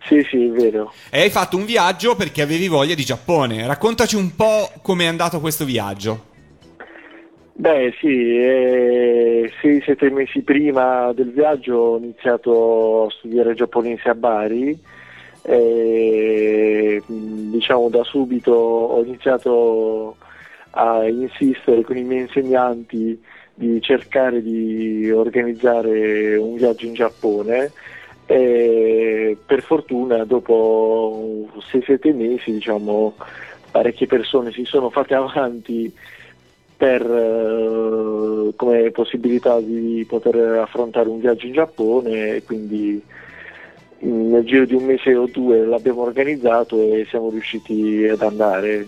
[0.04, 0.92] Sì, sì, è vero.
[1.10, 3.66] E hai fatto un viaggio perché avevi voglia di Giappone.
[3.68, 6.30] Raccontaci un po' com'è andato questo viaggio.
[7.54, 14.16] Beh, sì, eh, sei, sette mesi prima del viaggio ho iniziato a studiare giapponese a
[14.16, 14.76] Bari
[15.44, 20.16] E, diciamo da subito ho iniziato
[20.72, 23.22] a insistere con i miei insegnanti
[23.54, 27.72] di cercare di organizzare un viaggio in Giappone
[28.32, 33.16] e per fortuna dopo 6-7 mesi diciamo,
[33.70, 35.94] parecchie persone si sono fatte avanti
[36.78, 43.04] per eh, come possibilità di poter affrontare un viaggio in Giappone e quindi
[44.00, 48.88] in- nel giro di un mese o due l'abbiamo organizzato e siamo riusciti ad andare.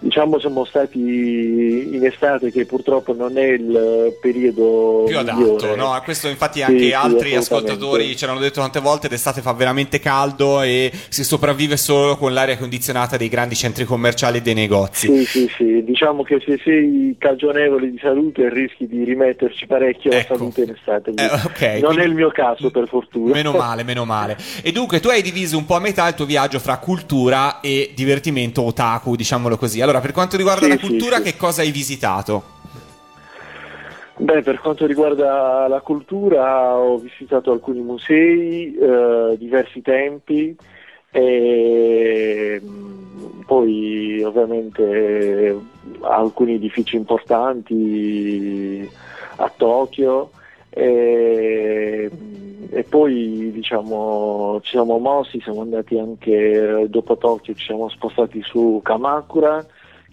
[0.00, 5.92] Diciamo siamo stati in estate che purtroppo non è il periodo più adatto, no?
[5.92, 7.72] A questo infatti Sì, anche sì, altri assolutamente.
[7.72, 12.32] ascoltatori ci hanno detto tante volte d'estate fa veramente caldo e si sopravvive solo con
[12.32, 15.08] l'aria condizionata dei grandi centri commerciali e dei negozi.
[15.08, 20.32] Sì, sì, sì, diciamo che se sei cagionevole di salute rischi di rimetterci parecchio Ecco.
[20.32, 21.10] la salute in estate.
[21.16, 23.34] Eh, ok, non è il mio caso per fortuna.
[23.34, 24.36] Meno male, meno male.
[24.62, 27.90] E dunque tu hai diviso un po' a metà il tuo viaggio fra cultura e
[27.96, 29.86] divertimento otaku, diciamolo così.
[29.88, 31.22] Allora, per quanto riguarda Sì, la cultura, sì.
[31.22, 32.42] che cosa hai visitato?
[34.18, 40.54] Beh, per quanto riguarda la cultura ho visitato alcuni musei, eh, diversi tempi
[41.10, 45.56] e mh, poi ovviamente
[46.02, 48.86] alcuni edifici importanti
[49.36, 50.30] a Tokyo
[50.68, 52.10] e,
[52.70, 58.80] e poi diciamo ci siamo mossi, siamo andati anche dopo Tokyo, ci siamo spostati su
[58.82, 59.64] Kamakura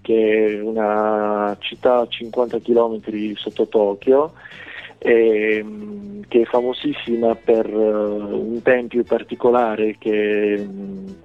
[0.05, 2.99] che è una città a 50 km
[3.33, 4.33] sotto Tokyo,
[4.99, 11.15] ehm, che è famosissima per eh, un tempio particolare che mh,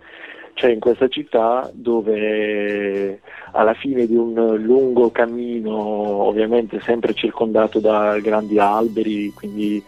[0.55, 3.21] c'è in questa città dove
[3.53, 9.83] alla fine di un lungo cammino, ovviamente sempre circondato da grandi alberi, quindi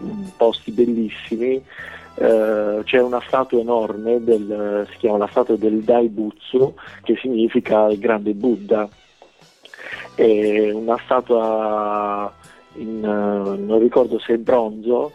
[0.00, 1.62] mh, posti bellissimi,
[2.14, 7.98] eh, c'è una statua enorme, del, si chiama la statua del Daibutsu, che significa il
[7.98, 8.88] grande Buddha.
[10.14, 12.32] È una statua,
[12.74, 15.12] in, eh, non ricordo se è bronzo,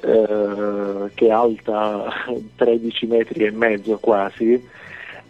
[0.00, 2.12] eh, che è alta
[2.56, 4.68] 13 metri e mezzo quasi,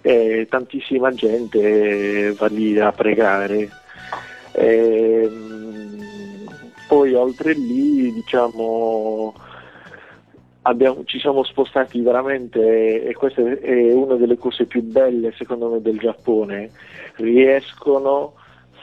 [0.03, 3.69] e tantissima gente va lì a pregare.
[4.53, 6.05] Ehm,
[6.89, 9.35] poi oltre lì, diciamo,
[10.67, 15.81] abbiamo- ci siamo spostati veramente, e questa è una delle cose più belle secondo me
[15.81, 16.71] del Giappone,
[17.17, 18.35] riescono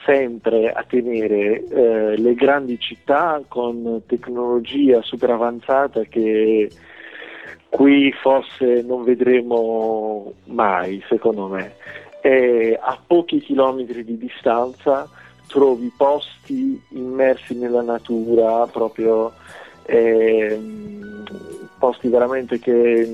[0.04, 6.70] sempre a tenere eh, le grandi città con tecnologia super avanzata che
[7.70, 11.74] qui forse non vedremo mai, secondo me.
[12.20, 15.08] E a pochi chilometri di distanza
[15.48, 19.32] trovi posti immersi nella natura, proprio
[19.86, 21.14] ehm,
[21.84, 23.06] posti veramente che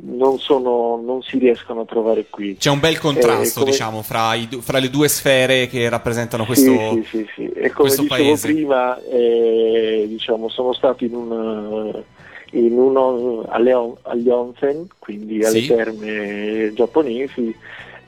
[0.00, 2.56] non, sono, non si riescono a trovare qui.
[2.58, 6.44] C'è un bel contrasto, Eh, come- diciamo, fra, i fra le due sfere che rappresentano
[6.44, 7.48] questo, Sì, sì, sì, sì.
[7.54, 8.48] E come dicevo paese.
[8.52, 12.02] prima, eh, diciamo, sono stato in un,
[12.50, 13.72] in uno, alle,
[14.02, 15.66] agli onsen, quindi alle Sì.
[15.68, 17.54] terme giapponesi,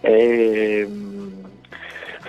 [0.01, 0.89] e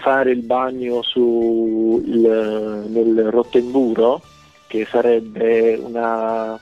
[0.02, 4.22] fare il bagno su il- nel Rottenburo,
[4.68, 6.60] che sarebbe una,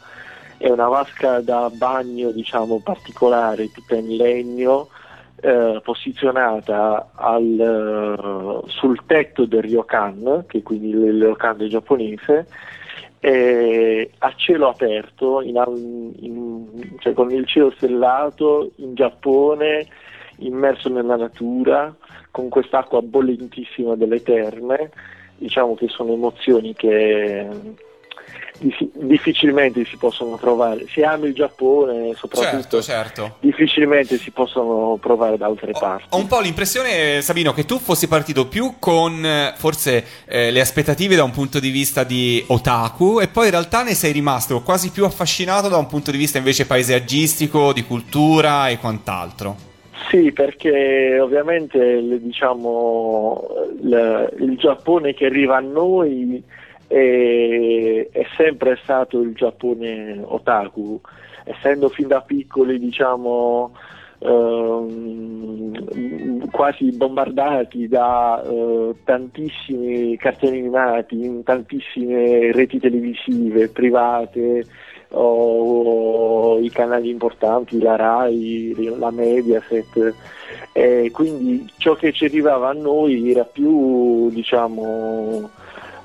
[0.58, 4.90] è una vasca da bagno diciamo, particolare, tutta in legno,
[5.40, 12.48] eh, posizionata al, eh, sul tetto del ryokan, che è quindi il ryokan giapponese,
[13.20, 15.62] a cielo aperto, in
[16.20, 19.86] in- cioè con il cielo stellato in Giappone,
[20.38, 21.94] immerso nella natura,
[22.32, 24.92] con quest'acqua bollentissima delle terme,
[25.38, 27.48] diciamo che sono emozioni che
[28.94, 30.86] difficilmente si possono trovare.
[30.90, 33.38] Se ami il Giappone, soprattutto, Certo, certo.
[33.40, 36.06] difficilmente si possono provare da altre parti.
[36.10, 40.62] Ho un po' l'impressione, Sabino, che tu fossi partito più con eh, forse eh, le
[40.62, 44.62] aspettative da un punto di vista di otaku e poi in realtà ne sei rimasto
[44.62, 49.66] quasi più affascinato da un punto di vista invece paesaggistico, di cultura e quant'altro.
[50.10, 53.44] Sì, perché ovviamente diciamo,
[53.82, 56.42] il Giappone che arriva a noi
[56.88, 61.00] è, è sempre stato il Giappone otaku,
[61.44, 63.74] essendo fin da piccoli diciamo,
[64.20, 65.68] ehm,
[66.50, 74.66] quasi bombardati da eh, tantissimi cartoni animati, in tantissime reti televisive private
[75.10, 80.14] o i canali importanti, la RAI, la Mediaset.
[80.74, 85.50] E quindi ciò che ci arrivava a noi era più diciamo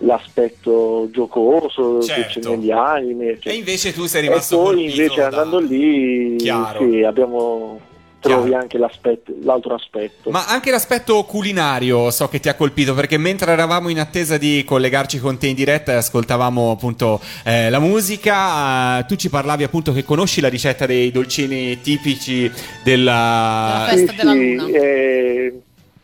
[0.05, 2.41] l'aspetto giocoso che Certo.
[2.41, 3.24] c'è negli anime.
[3.27, 3.55] E eccetera.
[3.55, 6.79] invece tu sei E rimasto poi colpito invece da- andando lì Chiaro.
[6.91, 7.81] sì, abbiamo,
[8.20, 10.31] trovi anche l'aspetto- l'altro aspetto.
[10.31, 14.62] Ma anche l'aspetto culinario so che ti ha colpito perché mentre eravamo in attesa di
[14.65, 19.65] collegarci con te in diretta e ascoltavamo appunto eh, la musica, eh, tu ci parlavi
[19.65, 22.51] appunto che conosci la ricetta dei dolcini tipici
[22.85, 23.87] della...
[23.91, 25.62] Della festa Sì, della sì, luna.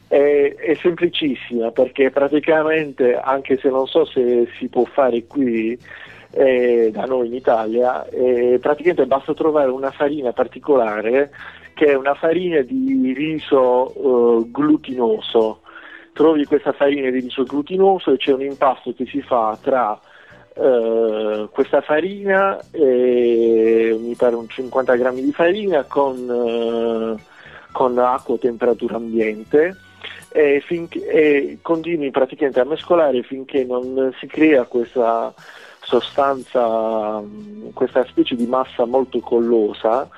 [0.08, 5.78] È, è- semplicissima perché praticamente, anche se non so se si può fare qui
[6.30, 11.30] eh, da noi in Italia, eh, praticamente basta trovare una farina particolare
[11.74, 15.60] che è una farina di riso eh, glutinoso.
[16.14, 20.00] Trovi questa farina di riso glutinoso e c'è un impasto che si fa tra
[20.54, 27.22] eh, questa farina, mi pare un 50 grammi di farina con, eh,
[27.72, 29.76] con acqua a temperatura ambiente
[30.30, 35.32] e, finché, e continui praticamente a mescolare finché non si crea questa
[35.80, 37.22] sostanza,
[37.72, 40.08] questa specie di massa molto collosa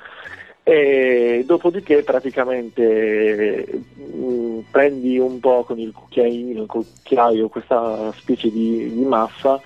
[0.63, 3.65] e dopodiché praticamente
[3.95, 9.59] mh, prendi un po' con il cucchiaino, cucchiaio questa specie di, di massa,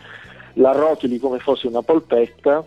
[0.54, 2.66] la rotoli come fosse una polpetta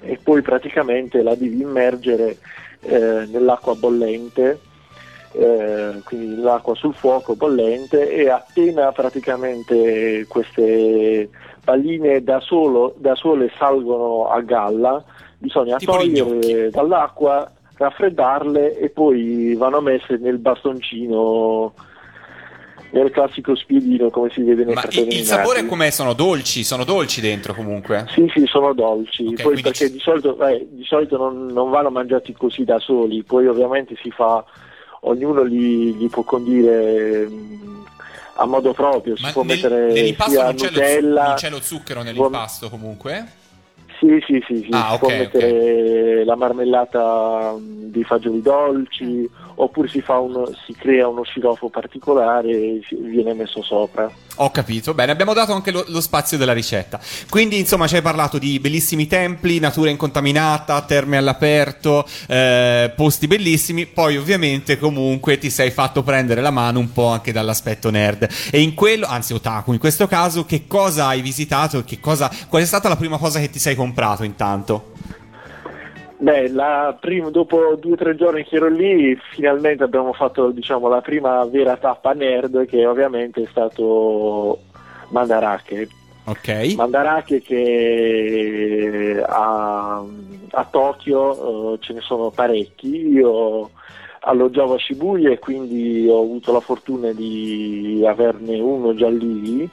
[0.00, 2.38] e poi praticamente la devi immergere
[2.80, 4.58] eh, nell'acqua bollente,
[5.32, 11.28] eh, quindi l'acqua sul fuoco bollente e appena praticamente queste
[11.64, 15.02] palline da, solo, da sole salgono a galla,
[15.38, 21.72] bisogna Tipo gli togliere dall'acqua, raffreddarle e poi vanno messe nel bastoncino,
[22.90, 25.90] nel classico spiedino come si vede nei Ma cartoni il, sapore com'è?
[25.90, 26.62] Sono dolci?
[26.62, 28.04] Sono dolci dentro comunque?
[28.10, 31.70] Sì, sì, sono dolci, Ok, poi perché ci- di solito, eh, di solito non, non
[31.70, 34.44] vanno mangiati così da soli, poi ovviamente si fa,
[35.04, 37.84] ognuno li, li può condire mh,
[38.36, 41.34] a modo proprio, si Ma può nel- mettere nell'impasto sia non c'è, lo, Nutella, non
[41.34, 43.26] c'è lo zucchero può- nell'impasto comunque?
[43.98, 49.28] Sì, sì, sì, sì, Ah, si ok, può mettere la marmellata mh, di fagioli dolci,
[49.64, 54.10] oppure si, uno- si crea uno sciroppo particolare e viene messo sopra.
[54.36, 56.98] Ho capito, bene, abbiamo dato anche lo, lo spazio della ricetta.
[57.28, 63.86] Quindi, insomma, ci hai parlato di bellissimi templi, natura incontaminata, terme all'aperto, eh, posti bellissimi.
[63.86, 68.28] Poi, ovviamente, comunque ti sei fatto prendere la mano un po' anche dall'aspetto nerd.
[68.50, 71.84] E in quello, anzi, otaku, in questo caso, che cosa hai visitato?
[71.86, 74.92] e qual è stata la prima cosa che ti sei comprato intanto?
[76.22, 80.86] Beh, la prima- dopo due o tre giorni che ero lì, finalmente abbiamo fatto diciamo,
[80.86, 84.60] la prima vera tappa nerd, che ovviamente è stato
[85.08, 85.88] Mandarake.
[86.26, 86.74] Ok.
[86.76, 90.00] Mandarake che a,
[90.50, 93.08] a Tokyo eh, ce ne sono parecchi.
[93.08, 93.70] Io
[94.20, 99.68] alloggiavo a Shibuya e quindi ho avuto la fortuna di averne uno già lì.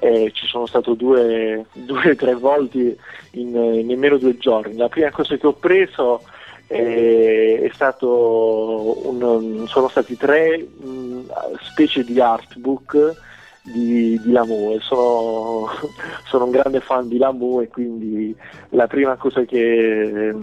[0.00, 2.96] E ci sono stato due o tre volte
[3.32, 4.76] in, nemmeno due giorni.
[4.76, 6.22] La prima cosa che ho preso
[6.66, 13.28] eh, è stato un, sono stati tre mh, specie di artbook
[13.62, 15.68] di, di Lamu sono,
[16.26, 18.34] sono un grande fan di Lamu e quindi
[18.70, 20.34] la prima cosa che,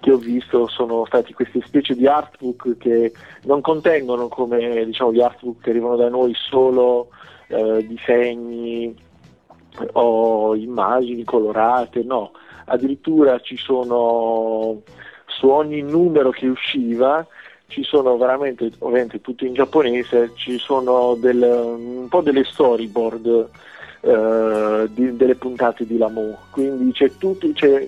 [0.00, 3.12] che ho visto sono stati queste specie di artbook che
[3.44, 7.08] non contengono come diciamo gli artbook che arrivano da noi solo
[7.48, 8.94] eh, disegni
[9.92, 12.32] o immagini colorate, no,
[12.66, 14.82] addirittura ci sono
[15.26, 17.26] su ogni numero che usciva
[17.68, 23.48] ci sono veramente, ovviamente tutto in giapponese, ci sono del, un po' delle storyboard
[24.00, 27.86] eh, di- delle puntate di Lamu, quindi c'è tutto, c'è,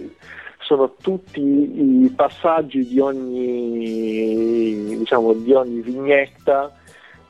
[0.58, 6.70] sono tutti i passaggi di ogni, diciamo, di ogni vignetta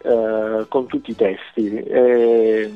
[0.03, 1.75] eh, con tutti i testi.
[1.83, 2.73] E,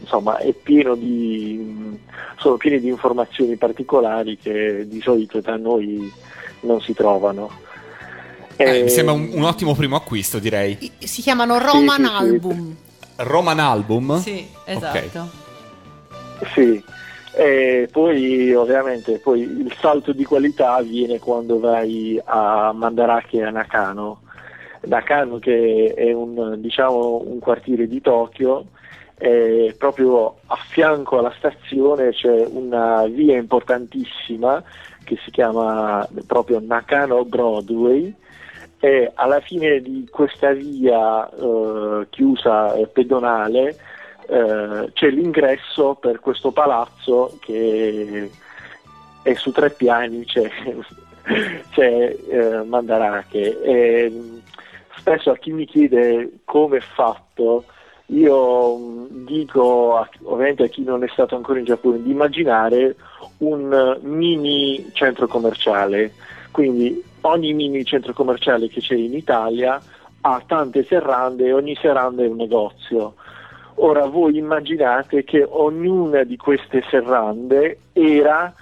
[0.00, 1.98] insomma, è pieno di,
[2.38, 6.12] sono pieni di informazioni particolari che di solito da noi
[6.60, 7.50] non si trovano.
[8.56, 10.76] Eh, E- mi sembra un, un ottimo primo acquisto, direi.
[10.80, 12.12] I- Si chiamano Roman sì, sì.
[12.12, 12.76] Album.
[13.16, 14.18] Roman Album?
[14.20, 15.44] Sì, esatto.
[16.54, 16.82] Sì,
[17.34, 23.50] e poi ovviamente poi il salto di qualità avviene quando vai a Mandarake e a
[23.50, 24.20] Nakano.
[24.86, 28.66] Nakano che è un, diciamo, un quartiere di Tokyo,
[29.18, 34.62] e proprio a fianco alla stazione c'è una via importantissima
[35.04, 38.14] che si chiama proprio Nakano Broadway
[38.78, 43.76] e alla fine di questa via eh, chiusa eh, pedonale
[44.28, 48.30] eh, c'è l'ingresso per questo palazzo che
[49.22, 50.48] è su tre piani, c'è,
[51.70, 53.62] c'è eh, Mandarake.
[53.62, 54.12] E,
[54.96, 57.64] spesso a chi mi chiede come è fatto,
[58.06, 62.96] io mh, dico a- ovviamente a chi non è stato ancora in Giappone di immaginare
[63.38, 66.12] un eh, mini centro commerciale,
[66.50, 69.80] quindi ogni mini centro commerciale che c'è in Italia
[70.20, 73.14] ha tante serrande e ogni serranda è un negozio.
[73.78, 78.54] Ora voi immaginate che ognuna di queste serrande era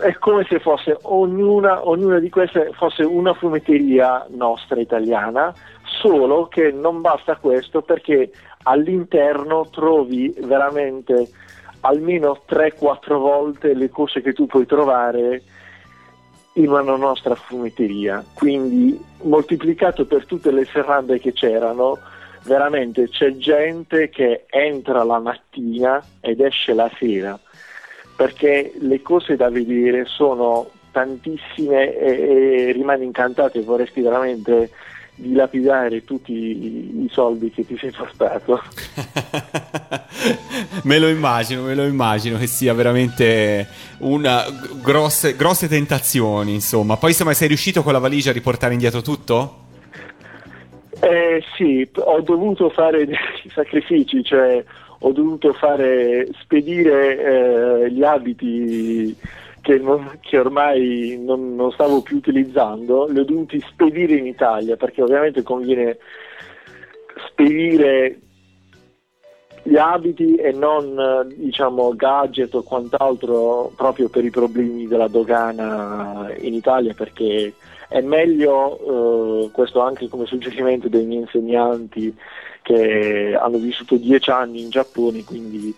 [0.00, 5.54] è come se fosse ognuna, ognuna di queste fosse una fumetteria nostra italiana,
[5.84, 8.32] solo che non basta questo perché
[8.64, 11.28] all'interno trovi veramente
[11.82, 15.42] almeno 3-4 volte le cose che tu puoi trovare
[16.54, 18.24] in una nostra fumetteria.
[18.34, 21.96] Quindi moltiplicato per tutte le serrande che c'erano,
[22.42, 27.38] veramente c'è gente che entra la mattina ed esce la sera
[28.16, 34.70] perché le cose da vedere sono tantissime e, e rimani incantato e vorresti veramente
[35.16, 38.62] dilapidare tutti i, i soldi che ti sei portato.
[40.84, 43.66] me lo immagino, me lo immagino che sia veramente
[43.98, 44.44] una
[44.82, 46.96] grosse, grosse tentazioni, insomma.
[46.96, 49.64] Poi insomma sei riuscito con la valigia a riportare indietro tutto?
[51.00, 53.16] Eh, sì, ho dovuto fare dei
[53.54, 54.62] sacrifici, cioè
[55.00, 59.16] ho dovuto fare spedire eh, gli abiti
[59.60, 64.76] che, non- che ormai non, non stavo più utilizzando, li ho dovuti spedire in Italia
[64.76, 65.98] perché ovviamente conviene
[67.28, 68.20] spedire
[69.66, 76.54] gli abiti e non diciamo gadget o quant'altro proprio per i problemi della dogana in
[76.54, 77.52] Italia perché
[77.88, 82.16] è meglio eh, questo anche come suggerimento dei miei insegnanti
[82.66, 85.72] che hanno vissuto dieci anni in Giappone quindi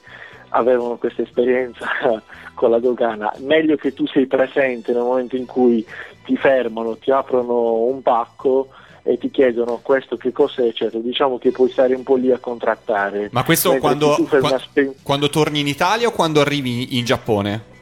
[0.51, 1.86] avevano questa esperienza
[2.55, 5.85] con la dogana meglio che tu sei presente nel momento in cui
[6.24, 8.69] ti fermano ti aprono un pacco
[9.02, 12.39] e ti chiedono questo che cos'è eccetera diciamo che puoi stare un po' lì a
[12.39, 17.77] contrattare Ma questo quando, qua- spe- quando torni in Italia o quando arrivi in Giappone?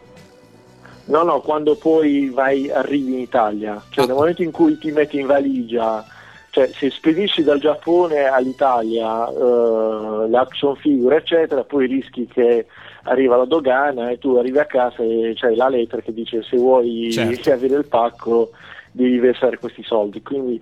[1.08, 4.06] No, no, quando poi vai, arrivi in Italia, cioè Ah.
[4.08, 6.04] nel momento in cui ti metti in valigia,
[6.56, 12.64] cioè se spedisci dal Giappone all'Italia eh, l'action figure, eccetera, poi rischi che
[13.02, 16.56] arriva la dogana e tu arrivi a casa e c'hai la lettera che dice se
[16.56, 17.52] vuoi Certo.
[17.52, 18.52] avere il pacco
[18.90, 20.22] devi versare questi soldi.
[20.22, 20.58] Quindi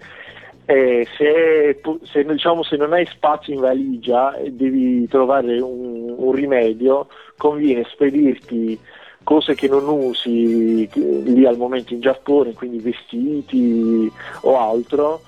[0.64, 6.32] eh, se, se, diciamo, se non hai spazio in valigia e devi trovare un, un
[6.32, 7.06] rimedio,
[7.36, 8.76] conviene spedirti
[9.22, 14.10] cose che non usi lì al momento in Giappone, quindi vestiti
[14.40, 15.20] o altro,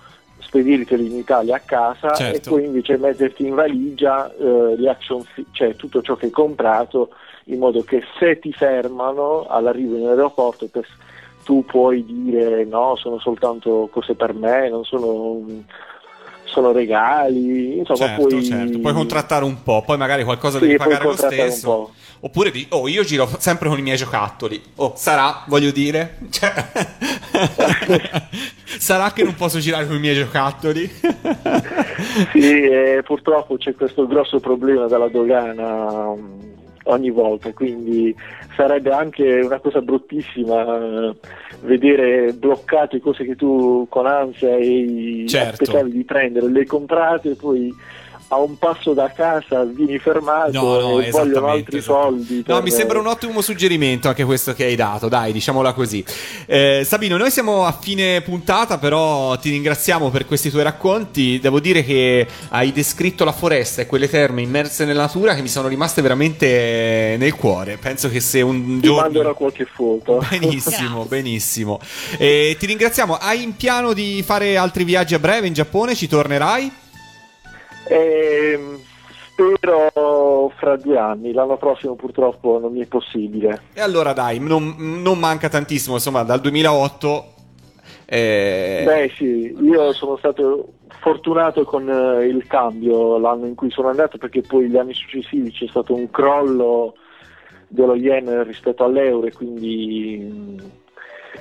[0.47, 2.37] spedirteli in Italia a casa Certo.
[2.37, 7.11] e poi invece metterti in valigia eh, action cioè tutto ciò che hai comprato
[7.45, 10.69] in modo che se ti fermano all'arrivo in aeroporto
[11.47, 15.41] tu puoi dire no, sono soltanto cose per me, non sono,
[16.57, 18.79] sono regali, insomma certo, puoi, certo.
[18.79, 21.93] Puoi contrattare un po', poi magari qualcosa Sì, devi pagare lo stesso.
[22.21, 24.61] Oppure di, oh, io giro sempre con i miei giocattoli.
[24.77, 26.17] Oh, sarà, voglio dire.
[26.31, 26.55] Cioè-
[28.79, 30.91] sarà che non posso girare con i miei giocattoli?
[32.33, 36.15] Sì, e purtroppo c'è questo grosso problema della dogana
[36.87, 38.15] ogni volta, quindi
[38.55, 41.15] sarebbe anche una cosa bruttissima eh,
[41.63, 45.63] vedere bloccate cose che tu con ansia hai Certo.
[45.63, 47.73] aspettavi di prendere, le comprate e poi
[48.29, 52.37] a un passo da casa vieni fermato No, no, e vogliono altri soldi.
[52.47, 56.05] No, per- mi sembra un ottimo suggerimento anche questo che hai dato, dai, diciamola così.
[56.47, 61.39] Eh, Sabino, noi siamo a fine puntata, però ti ringraziamo per questi tuoi racconti.
[61.39, 65.49] Devo dire che hai descritto la foresta e quelle terme immerse nella natura che mi
[65.49, 67.77] sono rimaste veramente nel cuore.
[67.77, 69.03] Penso che se un Ti giorno...
[69.03, 70.25] manderò qualche foto.
[70.29, 71.81] Benissimo, benissimo.
[72.19, 73.15] E ti ringraziamo.
[73.15, 75.95] Hai in piano di fare altri viaggi a breve in Giappone?
[75.95, 76.85] Ci tornerai?
[77.89, 78.81] Ehm,
[79.33, 83.63] spero fra due anni, l'anno prossimo purtroppo non mi è possibile.
[83.75, 87.33] E allora dai, non, non manca tantissimo, insomma, dal 2008...
[88.07, 90.69] eh, Beh sì, io sono stato
[91.01, 95.53] fortunato con eh, il cambio l'anno in cui sono andato perché poi gli anni successivi
[95.53, 96.95] c'è stato un crollo
[97.69, 100.57] dello yen rispetto all'euro e quindi mh,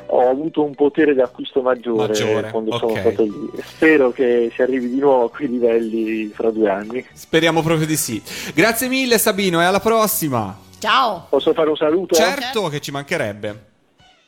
[0.08, 3.00] ho avuto un potere d'acquisto maggiore, Maggiore, quando sono ok.
[3.00, 3.52] stato lì.
[3.64, 7.06] Spero che si arrivi di nuovo a quei livelli fra due anni.
[7.14, 8.22] Speriamo proprio di sì.
[8.54, 10.58] Grazie mille Sabino e alla prossima.
[10.80, 11.26] Ciao!
[11.30, 12.16] Posso fare un saluto?
[12.16, 13.74] Certo che ci mancherebbe.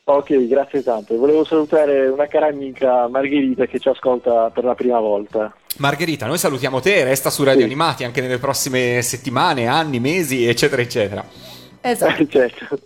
[0.06, 1.18] Ok, grazie tante.
[1.18, 5.54] Volevo salutare una cara amica Margherita che ci ascolta per la prima volta.
[5.80, 7.66] Margherita, noi salutiamo te, resta su Radio Sì.
[7.66, 11.26] Animati anche nelle prossime settimane, anni, mesi, eccetera, eccetera.
[11.82, 12.26] Esatto.
[12.30, 12.80] certo.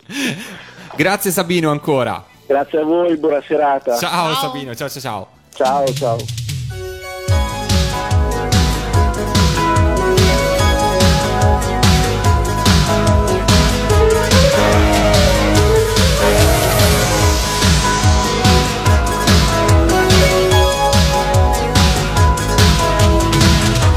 [0.96, 2.24] Grazie Sabino ancora.
[2.52, 3.96] Grazie a voi, buona serata.
[3.96, 4.34] Ciao, ciao.
[4.34, 5.28] Sabino, ciao ciao ciao.
[5.54, 6.16] Ciao ciao.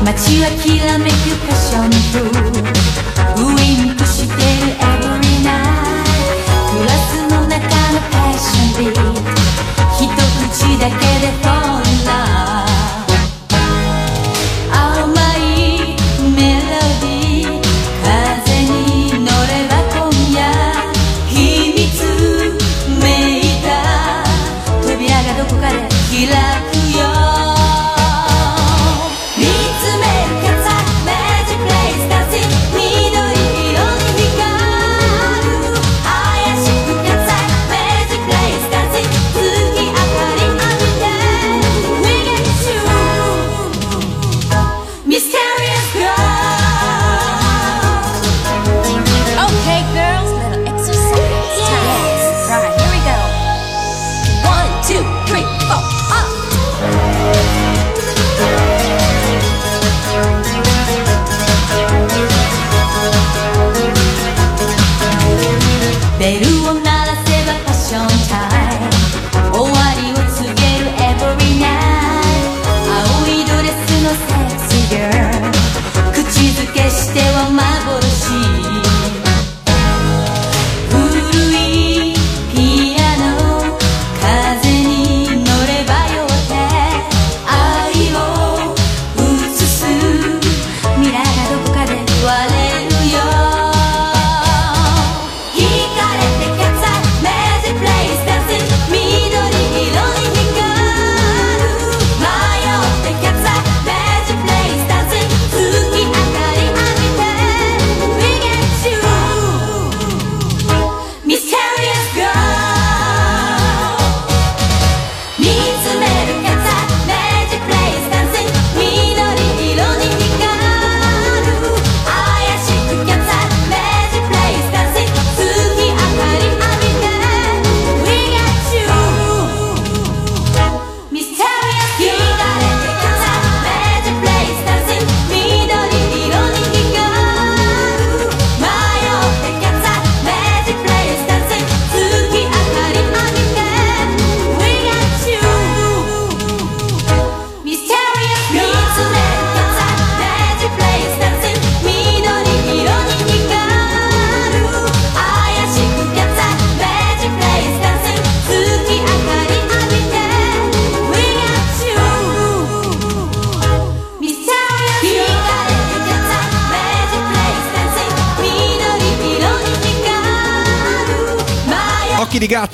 [0.05, 2.34] But you are killing me, you passion too.
[10.89, 11.64] que dejó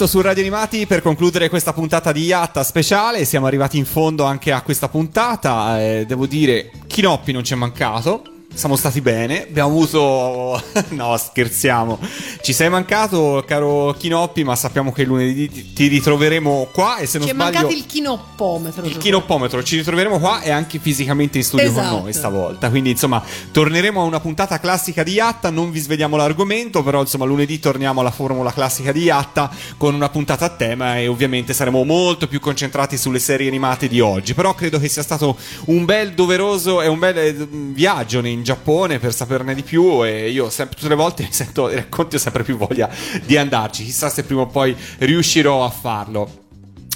[0.01, 3.23] 8 su Radio Animati per concludere questa puntata di Iatta speciale.
[3.23, 5.79] Siamo arrivati in fondo anche a questa puntata.
[5.79, 8.23] Eh, devo dire, Chinoppi non ci è mancato.
[8.53, 10.61] Siamo stati bene, abbiamo avuto.
[10.89, 11.97] no, scherziamo.
[12.41, 16.97] Ci sei mancato, caro Chinoppi, ma sappiamo che lunedì ti- ritroveremo qua.
[16.97, 17.53] E se non Ci è sbaglio.
[17.53, 18.85] mancato il chinoppometro.
[18.85, 21.89] Il chinoppometro ci ritroveremo qua e anche fisicamente in studio Esatto.
[21.93, 22.69] con noi stavolta.
[22.69, 25.49] Quindi, insomma, torneremo a una puntata classica di Yatta.
[25.49, 30.09] Non vi svegliamo l'argomento, però, insomma, lunedì torniamo alla formula classica di Yatta con una
[30.09, 34.33] puntata a tema e ovviamente saremo molto più concentrati sulle serie animate di oggi.
[34.33, 35.37] Però credo che sia stato
[35.67, 40.03] un bel doveroso e un bel eh, viaggio in Giappone per saperne di più.
[40.03, 42.89] E io sempre, tutte le volte mi sento i racconti ho sempre più voglia
[43.23, 43.83] di andarci.
[43.83, 46.40] Chissà se prima o poi riuscirò a farlo.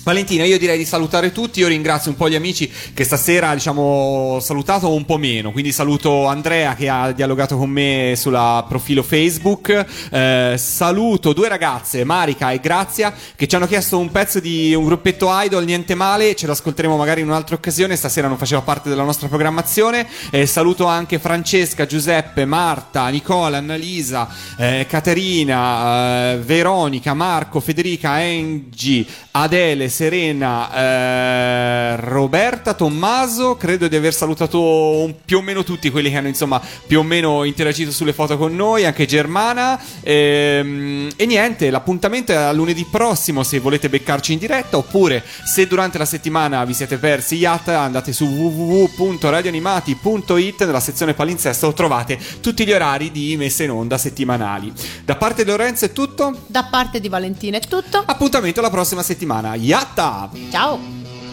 [0.06, 1.62] Valentina, io direi di salutare tutti.
[1.62, 5.52] Io ringrazio un po' gli amici che stasera, diciamo, salutato un po' meno.
[5.52, 9.86] Quindi saluto Andrea che ha dialogato con me sulla profilo Facebook.
[10.12, 14.86] Eh, saluto due ragazze, Marica e Grazia, che ci hanno chiesto un pezzo di un
[14.86, 16.36] gruppetto idol, niente male.
[16.36, 17.96] Ce l'ascolteremo magari in un'altra occasione.
[17.96, 20.08] Stasera non faceva parte della nostra programmazione.
[20.30, 29.04] Eh, saluto anche Francesca, Giuseppe, Marta, Nicola, Annalisa, eh, Caterina, eh, Veronica, Marco, Federica, Angie,
[29.32, 33.56] Adele, Serena, eh, Roberta, Tommaso.
[33.56, 37.04] Credo di aver salutato un- più o meno tutti quelli che hanno insomma più o
[37.04, 39.80] meno interagito sulle foto con noi, anche Germana.
[40.04, 44.76] Ehm, e niente, l'appuntamento è a lunedì prossimo se volete beccarci in diretta.
[44.76, 51.72] Oppure se durante la settimana vi siete persi Yacht, andate su www.radioanimati.it nella sezione palinsesto
[51.72, 54.74] trovate tutti gli orari di messa in onda settimanali.
[55.06, 56.38] Da parte di Lorenzo è tutto.
[56.48, 58.04] Da parte di Valentina è tutto.
[58.06, 59.56] Appuntamento alla prossima settimana.
[59.86, 60.30] Yatta!
[60.52, 60.80] Ciao!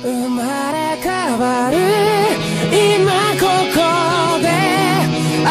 [0.03, 0.43] 生ま
[0.73, 1.77] れ変わる
[2.73, 3.79] 今ここ
[4.43, 4.49] で
[5.47, 5.49] 仰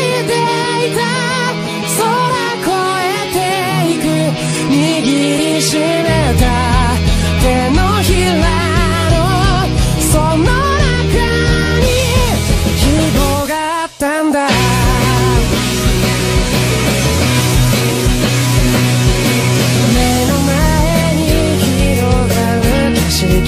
[0.00, 0.32] いで
[0.88, 0.98] いた
[1.98, 2.02] 空
[2.60, 2.72] 越
[3.04, 3.38] えて
[3.92, 4.04] いく
[4.70, 4.74] 握
[5.54, 6.42] りしめた
[7.42, 7.44] 手
[7.76, 8.73] のひら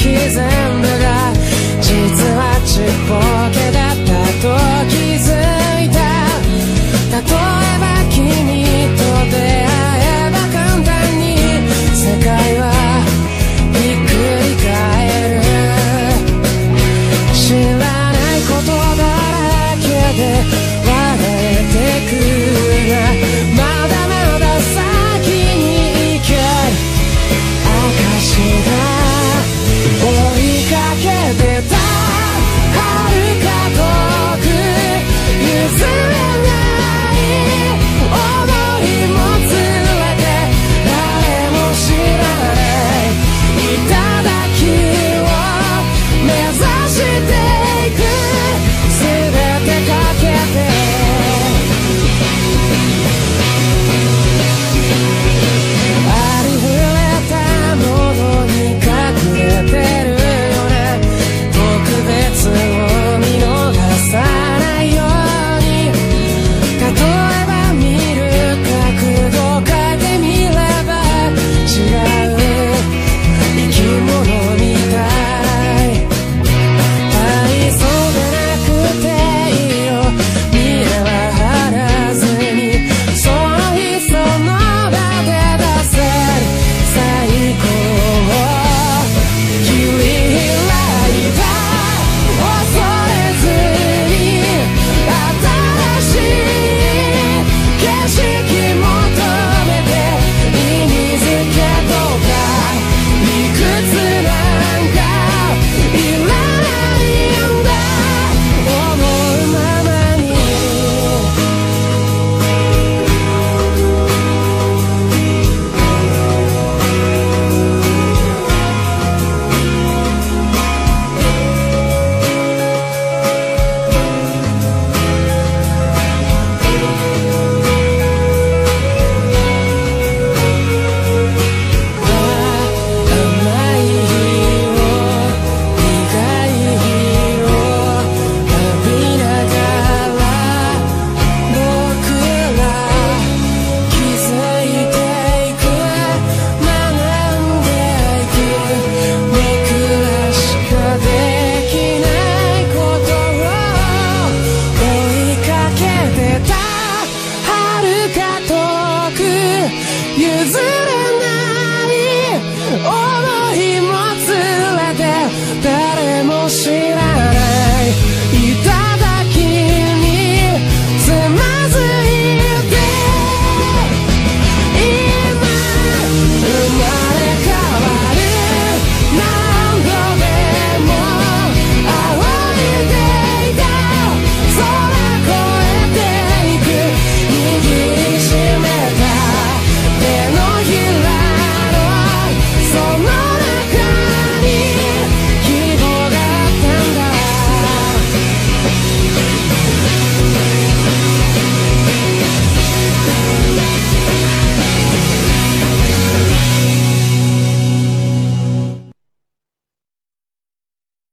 [0.06, 1.32] 刻んだが
[1.80, 1.90] 実
[2.38, 3.18] はちっぽ
[3.50, 3.65] け